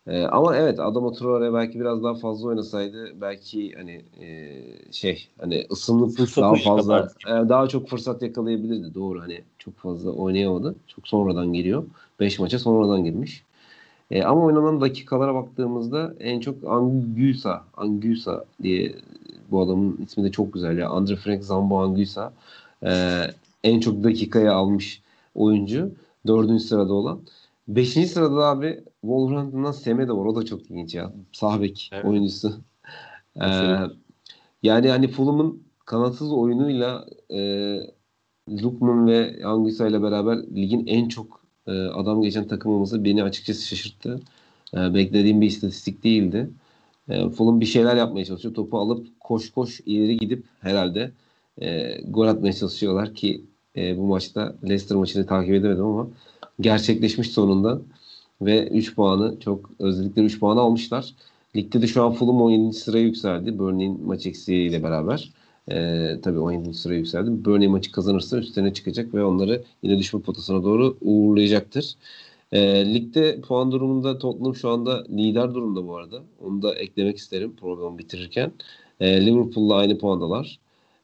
Ee, 0.07 0.23
ama 0.23 0.57
evet 0.57 0.81
Adama 0.81 1.13
Traore 1.13 1.55
belki 1.55 1.81
biraz 1.81 2.03
daha 2.03 2.15
fazla 2.15 2.49
oynasaydı 2.49 3.21
belki 3.21 3.73
hani 3.73 4.03
e, 4.21 4.59
şey 4.93 5.29
hani 5.41 5.67
ısınıp 5.71 6.17
Fırsatı 6.17 6.41
daha 6.41 6.55
fazla 6.55 7.13
e, 7.27 7.49
daha 7.49 7.69
çok 7.69 7.89
fırsat 7.89 8.23
yakalayabilirdi. 8.23 8.95
Doğru 8.95 9.21
hani 9.21 9.41
çok 9.59 9.75
fazla 9.75 10.11
oynayamadı. 10.11 10.75
Çok 10.87 11.09
sonradan 11.09 11.53
geliyor. 11.53 11.85
5 12.21 12.39
maça 12.39 12.59
sonradan 12.59 13.05
girmiş. 13.05 13.45
E, 14.11 14.23
ama 14.23 14.45
oynanan 14.45 14.81
dakikalara 14.81 15.35
baktığımızda 15.35 16.15
en 16.21 16.41
çok 16.41 16.57
Anguissa, 16.67 17.65
Anguissa 17.77 18.45
diye 18.63 18.95
bu 19.51 19.63
adamın 19.63 19.99
ismi 20.07 20.25
de 20.25 20.31
çok 20.31 20.53
güzel 20.53 20.79
ya. 20.79 20.89
Andre 20.89 21.17
Frank 21.17 21.45
Zambo 21.45 21.79
Anguissa. 21.83 22.33
E, 22.85 23.21
en 23.65 23.81
çok 23.81 24.05
dakikaya 24.05 24.53
almış 24.55 25.03
oyuncu. 25.35 25.91
Dördüncü 26.27 26.65
sırada 26.65 26.93
olan. 26.93 27.21
Beşinci 27.69 28.09
sırada 28.09 28.37
da 28.37 28.45
abi 28.47 28.81
Wolverhampton'dan 29.03 29.73
Semedo 29.73 30.19
var. 30.19 30.25
O 30.25 30.37
da 30.37 30.45
çok 30.45 30.71
ilginç 30.71 30.95
ya. 30.95 31.13
Sağ 31.33 31.63
bek 31.63 31.91
Evet. 31.93 32.05
oyuncusu. 32.05 32.53
E, 33.37 33.41
Başarılı. 33.41 33.97
yani 34.63 34.89
hani 34.91 35.09
Fulham'ın 35.09 35.63
kanatsız 35.85 36.33
oyunuyla 36.33 37.07
e, 37.31 37.41
Lukman 38.51 39.07
ve 39.07 39.41
Anguissa 39.45 39.89
ile 39.89 40.03
beraber 40.03 40.37
ligin 40.57 40.87
en 40.87 41.09
çok 41.09 41.41
e, 41.67 41.73
adam 41.73 42.23
geçen 42.23 42.49
takım 42.49 42.73
olması 42.73 43.05
beni 43.05 43.23
açıkçası 43.23 43.67
şaşırttı. 43.67 44.21
E, 44.75 44.95
beklediğim 44.95 45.41
bir 45.41 45.47
istatistik 45.47 46.05
değildi. 46.05 46.51
E, 47.09 47.29
Fulham 47.31 47.61
bir 47.61 47.67
şeyler 47.67 47.97
yapmaya 47.97 48.25
çalışıyor. 48.25 48.55
Topu 48.55 48.79
alıp 48.79 49.07
koş 49.21 49.51
koş 49.51 49.81
ileri 49.87 50.17
gidip 50.17 50.45
herhalde 50.61 51.11
e, 51.61 52.01
gol 52.09 52.27
atmaya 52.27 52.53
çalışıyorlar 52.53 53.15
ki 53.15 53.45
e, 53.77 53.99
bu 53.99 54.07
maçta 54.07 54.55
Leicester 54.65 54.99
maçını 54.99 55.27
takip 55.27 55.55
edemedim 55.55 55.85
ama 55.85 56.09
gerçekleşmiş 56.61 57.31
sonunda 57.31 57.81
ve 58.47 58.69
3 58.69 58.95
puanı 58.95 59.41
çok 59.41 59.71
özledikleri 59.79 60.27
3 60.27 60.41
puanı 60.41 60.61
almışlar. 60.61 61.15
Ligde 61.57 61.83
de 61.83 61.87
şu 61.87 62.05
an 62.05 62.13
Fulham 62.13 62.41
17. 62.43 62.73
sıraya 62.73 63.05
yükseldi. 63.05 63.59
Burnley'in 63.59 64.07
maç 64.07 64.27
eksiğiyle 64.27 64.83
beraber. 64.83 65.31
Ee, 65.71 66.21
tabii 66.23 66.39
17. 66.39 66.75
sıraya 66.75 66.99
yükseldi. 66.99 67.45
Burnley 67.45 67.69
maçı 67.69 67.93
kazanırsa 67.93 68.39
üstlerine 68.39 68.75
çıkacak 68.75 69.15
ve 69.15 69.25
onları 69.25 69.63
yine 69.83 69.99
düşme 69.99 70.21
potasına 70.21 70.65
doğru 70.65 70.97
uğurlayacaktır. 71.01 71.95
Ee, 72.53 72.95
ligde 72.95 73.41
puan 73.41 73.73
durumunda 73.73 74.19
Tottenham 74.19 74.55
şu 74.55 74.69
anda 74.71 75.05
lider 75.11 75.55
durumda 75.55 75.87
bu 75.89 75.97
arada. 75.97 76.23
Onu 76.41 76.63
da 76.63 76.75
eklemek 76.75 77.17
isterim 77.19 77.57
programı 77.57 77.99
bitirirken. 77.99 78.53
Ee, 79.01 79.27
Liverpool'la 79.27 79.75
aynı 79.75 79.99
puandalar. 79.99 80.59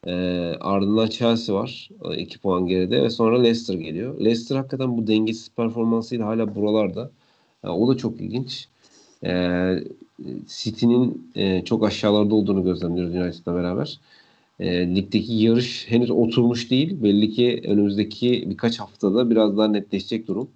Ee, 0.07 0.13
ardından 0.61 1.07
Chelsea 1.07 1.55
var. 1.55 1.89
2 2.17 2.39
puan 2.41 2.67
geride 2.67 3.03
ve 3.03 3.11
sonra 3.11 3.41
Leicester 3.43 3.75
geliyor. 3.75 4.21
Leicester 4.21 4.57
hakikaten 4.57 4.97
bu 4.99 5.07
dengesiz 5.07 5.51
performansıyla 5.57 6.27
hala 6.27 6.55
buralarda. 6.55 7.11
O 7.63 7.89
da 7.89 7.97
çok 7.97 8.21
ilginç. 8.21 8.69
Ee, 9.25 9.85
City'nin 10.47 11.31
e, 11.35 11.65
çok 11.65 11.85
aşağılarda 11.87 12.35
olduğunu 12.35 12.65
gözlemliyoruz 12.65 13.15
United'la 13.15 13.55
beraber. 13.55 14.01
E, 14.61 14.95
ligdeki 14.97 15.35
yarış 15.35 15.87
henüz 15.91 16.11
oturmuş 16.11 16.71
değil. 16.71 17.03
Belli 17.03 17.31
ki 17.31 17.63
önümüzdeki 17.67 18.45
birkaç 18.51 18.81
haftada 18.81 19.31
biraz 19.31 19.59
daha 19.59 19.69
netleşecek 19.69 20.29
durum. 20.29 20.51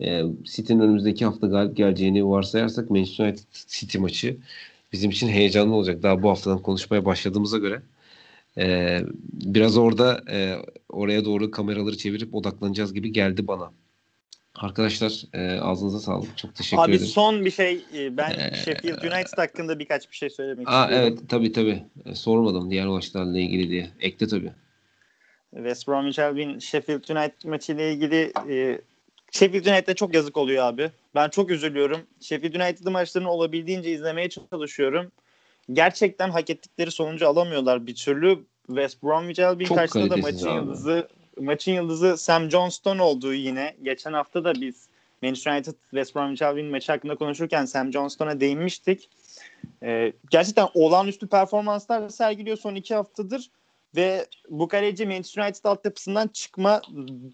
E, 0.00 0.22
City'nin 0.44 0.80
önümüzdeki 0.80 1.24
hafta 1.24 1.46
galip 1.46 1.76
geleceğini 1.76 2.28
varsayarsak 2.28 2.90
Manchester 2.90 3.24
United 3.26 3.44
City 3.68 3.98
maçı 3.98 4.36
bizim 4.92 5.10
için 5.10 5.28
heyecanlı 5.28 5.74
olacak. 5.74 6.02
Daha 6.02 6.22
bu 6.22 6.30
haftadan 6.30 6.62
konuşmaya 6.62 7.04
başladığımıza 7.04 7.58
göre. 7.58 7.82
E, 8.58 9.00
biraz 9.32 9.76
orada 9.76 10.22
e, 10.30 10.56
oraya 10.88 11.24
doğru 11.24 11.50
kameraları 11.50 11.96
çevirip 11.98 12.34
odaklanacağız 12.34 12.94
gibi 12.94 13.12
geldi 13.12 13.48
bana. 13.48 13.72
Arkadaşlar 14.58 15.22
e, 15.32 15.60
ağzınıza 15.60 16.00
sağlık. 16.00 16.38
Çok 16.38 16.54
teşekkür 16.54 16.82
Abi 16.82 16.90
ederim. 16.92 17.06
son 17.06 17.44
bir 17.44 17.50
şey 17.50 17.84
e, 17.94 18.16
ben 18.16 18.30
Ee, 18.30 18.54
Sheffield 18.64 19.02
United 19.02 19.38
hakkında 19.38 19.78
birkaç 19.78 20.10
bir 20.10 20.16
şey 20.16 20.30
söylemek 20.30 20.68
Aa, 20.68 20.82
istiyorum. 20.84 21.08
evet 21.18 21.28
tabii 21.28 21.52
tabii. 21.52 21.82
E, 22.04 22.14
sormadım 22.14 22.70
diğer 22.70 22.86
maçlarla 22.86 23.38
ilgili 23.38 23.70
diye. 23.70 23.90
Ekle 24.00 24.26
tabii. 24.28 24.52
West 25.54 25.88
Bromwich 25.88 26.18
Albion 26.18 26.58
Sheffield 26.58 27.08
United 27.16 27.48
maçıyla 27.48 27.84
ilgili 27.84 28.32
e, 28.50 28.80
Sheffield 29.32 29.66
United'e 29.66 29.94
çok 29.94 30.14
yazık 30.14 30.36
oluyor 30.36 30.64
abi. 30.64 30.90
Ben 31.14 31.28
çok 31.28 31.50
üzülüyorum. 31.50 32.00
Sheffield 32.20 32.54
United'ın 32.54 32.92
maçlarını 32.92 33.30
olabildiğince 33.30 33.90
izlemeye 33.92 34.28
çalışıyorum. 34.50 35.12
Gerçekten 35.72 36.30
hak 36.30 36.50
ettikleri 36.50 36.90
sonucu 36.90 37.28
alamıyorlar 37.28 37.86
bir 37.86 37.94
türlü. 37.94 38.38
West 38.66 39.02
Bromwich 39.02 39.40
Albion 39.46 39.76
karşısında 39.76 40.10
da 40.10 40.16
maçın 40.16 40.46
abi. 40.48 40.56
yıldızı 40.56 41.08
maçın 41.40 41.72
yıldızı 41.72 42.16
Sam 42.16 42.50
Johnston 42.50 42.98
olduğu 42.98 43.34
yine. 43.34 43.76
Geçen 43.82 44.12
hafta 44.12 44.44
da 44.44 44.54
biz 44.54 44.88
Manchester 45.22 45.52
United 45.52 45.74
West 45.90 46.16
Bromwich 46.16 46.42
Albion 46.42 46.66
maçı 46.66 46.92
hakkında 46.92 47.14
konuşurken 47.14 47.64
Sam 47.64 47.92
Johnston'a 47.92 48.40
değinmiştik. 48.40 49.10
Ee, 49.82 50.12
gerçekten 50.30 50.68
olağanüstü 50.74 51.26
performanslar 51.26 52.08
sergiliyor 52.08 52.56
son 52.56 52.74
iki 52.74 52.94
haftadır 52.94 53.50
ve 53.96 54.26
bu 54.48 54.68
kaleci 54.68 55.06
Manchester 55.06 55.42
United 55.44 55.64
altyapısından 55.64 56.28
çıkma 56.28 56.82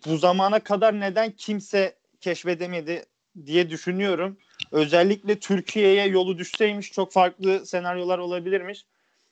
bu 0.07 0.17
zamana 0.17 0.61
kadar 0.61 1.01
neden 1.01 1.31
kimse 1.31 1.95
keşfedemedi 2.21 3.05
diye 3.47 3.71
düşünüyorum. 3.71 4.37
Özellikle 4.73 5.39
Türkiye'ye 5.39 6.07
yolu 6.07 6.39
düşseymiş 6.39 6.93
çok 6.93 7.13
farklı 7.13 7.67
senaryolar 7.67 8.19
olabilirmiş. 8.19 8.85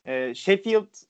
Ee, 0.07 0.35
Sheffield 0.35 1.10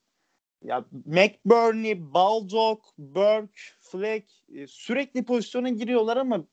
ya 0.64 0.84
McBurney, 1.06 2.14
Baldock, 2.14 2.82
Burke, 2.98 3.60
Fleck 3.80 4.24
e, 4.54 4.66
sürekli 4.66 5.24
pozisyona 5.24 5.68
giriyorlar 5.68 6.16
ama 6.16 6.44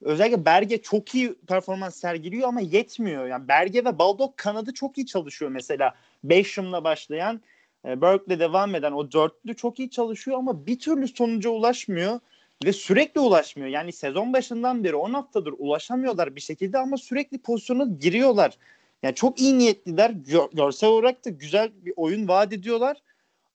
özellikle 0.00 0.44
Berge 0.44 0.82
çok 0.82 1.14
iyi 1.14 1.34
performans 1.34 1.96
sergiliyor 1.96 2.48
ama 2.48 2.60
yetmiyor. 2.60 3.26
Yani 3.26 3.48
Berge 3.48 3.84
ve 3.84 3.98
Baldock 3.98 4.36
kanadı 4.36 4.74
çok 4.74 4.98
iyi 4.98 5.06
çalışıyor 5.06 5.50
mesela. 5.50 5.94
Besham'la 6.24 6.84
başlayan 6.84 7.40
e, 7.84 8.00
Burke'le 8.00 8.40
devam 8.40 8.74
eden 8.74 8.92
o 8.92 9.12
dörtlü 9.12 9.56
çok 9.56 9.78
iyi 9.78 9.90
çalışıyor 9.90 10.38
ama 10.38 10.66
bir 10.66 10.78
türlü 10.78 11.08
sonuca 11.08 11.50
ulaşmıyor 11.50 12.20
ve 12.64 12.72
sürekli 12.72 13.20
ulaşmıyor. 13.20 13.68
Yani 13.68 13.92
sezon 13.92 14.32
başından 14.32 14.84
beri 14.84 14.96
10 14.96 15.14
haftadır 15.14 15.54
ulaşamıyorlar 15.58 16.36
bir 16.36 16.40
şekilde 16.40 16.78
ama 16.78 16.96
sürekli 16.96 17.38
pozisyona 17.38 17.84
giriyorlar. 18.00 18.58
Yani 19.02 19.14
çok 19.14 19.40
iyi 19.40 19.58
niyetliler. 19.58 20.10
Gör, 20.10 20.48
görsel 20.52 20.90
olarak 20.90 21.24
da 21.24 21.30
güzel 21.30 21.72
bir 21.84 21.92
oyun 21.96 22.28
vaat 22.28 22.52
ediyorlar. 22.52 22.96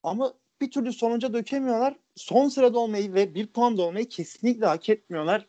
Ama 0.02 0.34
bir 0.60 0.70
türlü 0.70 0.92
sonuca 0.92 1.32
dökemiyorlar. 1.32 1.96
Son 2.16 2.48
sırada 2.48 2.78
olmayı 2.78 3.14
ve 3.14 3.34
bir 3.34 3.46
puanda 3.46 3.82
olmayı 3.82 4.08
kesinlikle 4.08 4.66
hak 4.66 4.88
etmiyorlar. 4.88 5.46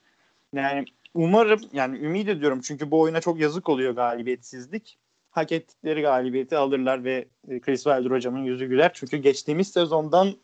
Yani 0.54 0.86
umarım 1.14 1.62
yani 1.74 1.98
ümit 1.98 2.30
ediyorum 2.30 2.62
çünkü 2.64 2.92
bu 2.92 3.00
oyuna 3.00 3.22
çok 3.22 3.40
yazık 3.40 3.70
oluyor 3.70 3.96
galibiyetsizlik. 3.96 4.98
Hak 5.32 5.52
ettikleri 5.52 6.02
galibiyeti 6.02 6.58
alırlar 6.58 7.04
ve 7.04 7.28
e, 7.48 7.60
Chris 7.60 7.84
Wilder 7.84 8.12
hocamın 8.12 8.44
yüzü 8.44 8.66
güler. 8.66 8.92
Çünkü 8.94 9.18
geçtiğimiz 9.18 9.68
sezondan 9.68 10.36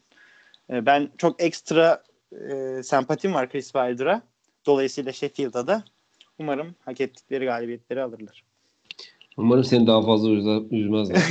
e, 0.70 0.86
ben 0.86 1.10
çok 1.18 1.44
ekstra 1.44 2.04
e, 2.50 2.84
sempatim 2.84 3.34
var 3.34 3.50
Chris 3.50 3.72
Wilder'a. 3.72 4.22
Dolayısıyla 4.66 5.12
Sheffield'a 5.12 5.68
da 5.68 5.84
umarım 6.40 6.76
hak 6.86 7.02
ettikleri 7.02 7.46
galibiyetleri 7.46 8.02
alırlar. 8.02 8.47
Umarım 9.38 9.64
seni 9.64 9.88
daha 9.88 10.02
fazla 10.02 10.30
üzme- 10.30 10.76
üzmezler. 10.76 11.24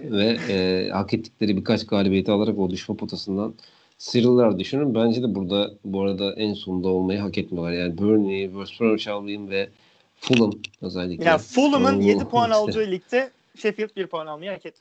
ve 0.00 0.36
e, 0.48 0.88
hak 0.90 1.14
ettikleri 1.14 1.56
birkaç 1.56 1.86
galibiyeti 1.86 2.32
alarak 2.32 2.58
o 2.58 2.70
düşme 2.70 2.96
potasından 2.96 3.54
sıyrılırlar 3.98 4.58
düşünün. 4.58 4.94
Bence 4.94 5.22
de 5.22 5.34
burada 5.34 5.74
bu 5.84 6.02
arada 6.02 6.32
en 6.34 6.54
sonunda 6.54 6.88
olmayı 6.88 7.20
hak 7.20 7.38
etmiyorlar. 7.38 7.72
Yani 7.72 7.98
Burnley, 7.98 8.46
West 8.46 8.80
Bromwich 8.80 9.08
Albion 9.08 9.50
ve 9.50 9.68
Fulham 10.16 10.52
özellikle. 10.82 11.24
Yani 11.24 11.38
Fulham'ın 11.38 11.98
Oo, 11.98 12.02
7 12.02 12.24
puan 12.24 12.44
işte. 12.50 12.54
aldığı 12.56 12.90
ligde 12.90 13.30
Sheffield 13.56 13.96
1 13.96 14.06
puan 14.06 14.26
almayı 14.26 14.50
hak 14.50 14.66
etti. 14.66 14.80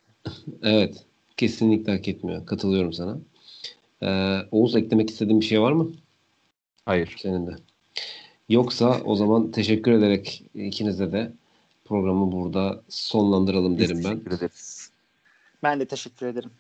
Evet. 0.64 1.04
Kesinlikle 1.38 1.92
hak 1.92 2.08
etmiyor. 2.08 2.46
Katılıyorum 2.46 2.94
sana. 2.94 3.18
Ee, 4.04 4.38
Oğuz 4.52 4.76
eklemek 4.76 5.10
istediğin 5.10 5.42
bir 5.42 5.46
şey 5.46 5.62
var 5.62 5.72
mı 5.72 5.92
Hayır. 6.86 7.16
senin 7.20 7.48
de? 7.48 7.52
Yoksa 8.50 9.02
o 9.06 9.16
zaman 9.16 9.52
teşekkür 9.52 9.92
ederek 9.92 10.44
ikinize 10.56 11.12
de 11.12 11.32
programı 11.86 12.32
burada 12.32 12.82
sonlandıralım 12.90 13.78
Biz 13.78 13.90
derim 13.90 14.04
ben. 14.04 14.14
teşekkür 14.20 14.32
ederiz. 14.32 14.90
Ben 15.64 15.80
de 15.80 15.86
teşekkür 15.86 16.26
ederim. 16.26 16.52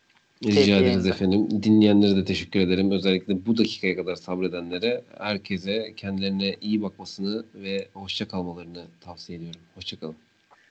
Rica 0.46 0.78
ederiz 0.78 1.08
efendim. 1.08 1.64
Dinleyenlere 1.64 2.16
de 2.16 2.26
teşekkür 2.26 2.60
ederim. 2.60 2.92
Özellikle 2.92 3.46
bu 3.46 3.58
dakikaya 3.58 3.96
kadar 3.96 4.16
sabredenlere 4.16 5.04
herkese 5.18 5.94
kendilerine 5.98 6.56
iyi 6.62 6.82
bakmasını 6.82 7.46
ve 7.56 7.88
hoşça 7.94 8.28
kalmalarını 8.28 8.86
tavsiye 9.02 9.38
ediyorum. 9.38 9.62
Hoşça 9.76 10.00
kalın. 10.00 10.16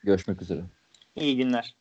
Görüşmek 0.05 0.43
üzere. 0.43 0.61
İyi 1.17 1.37
günler. 1.37 1.75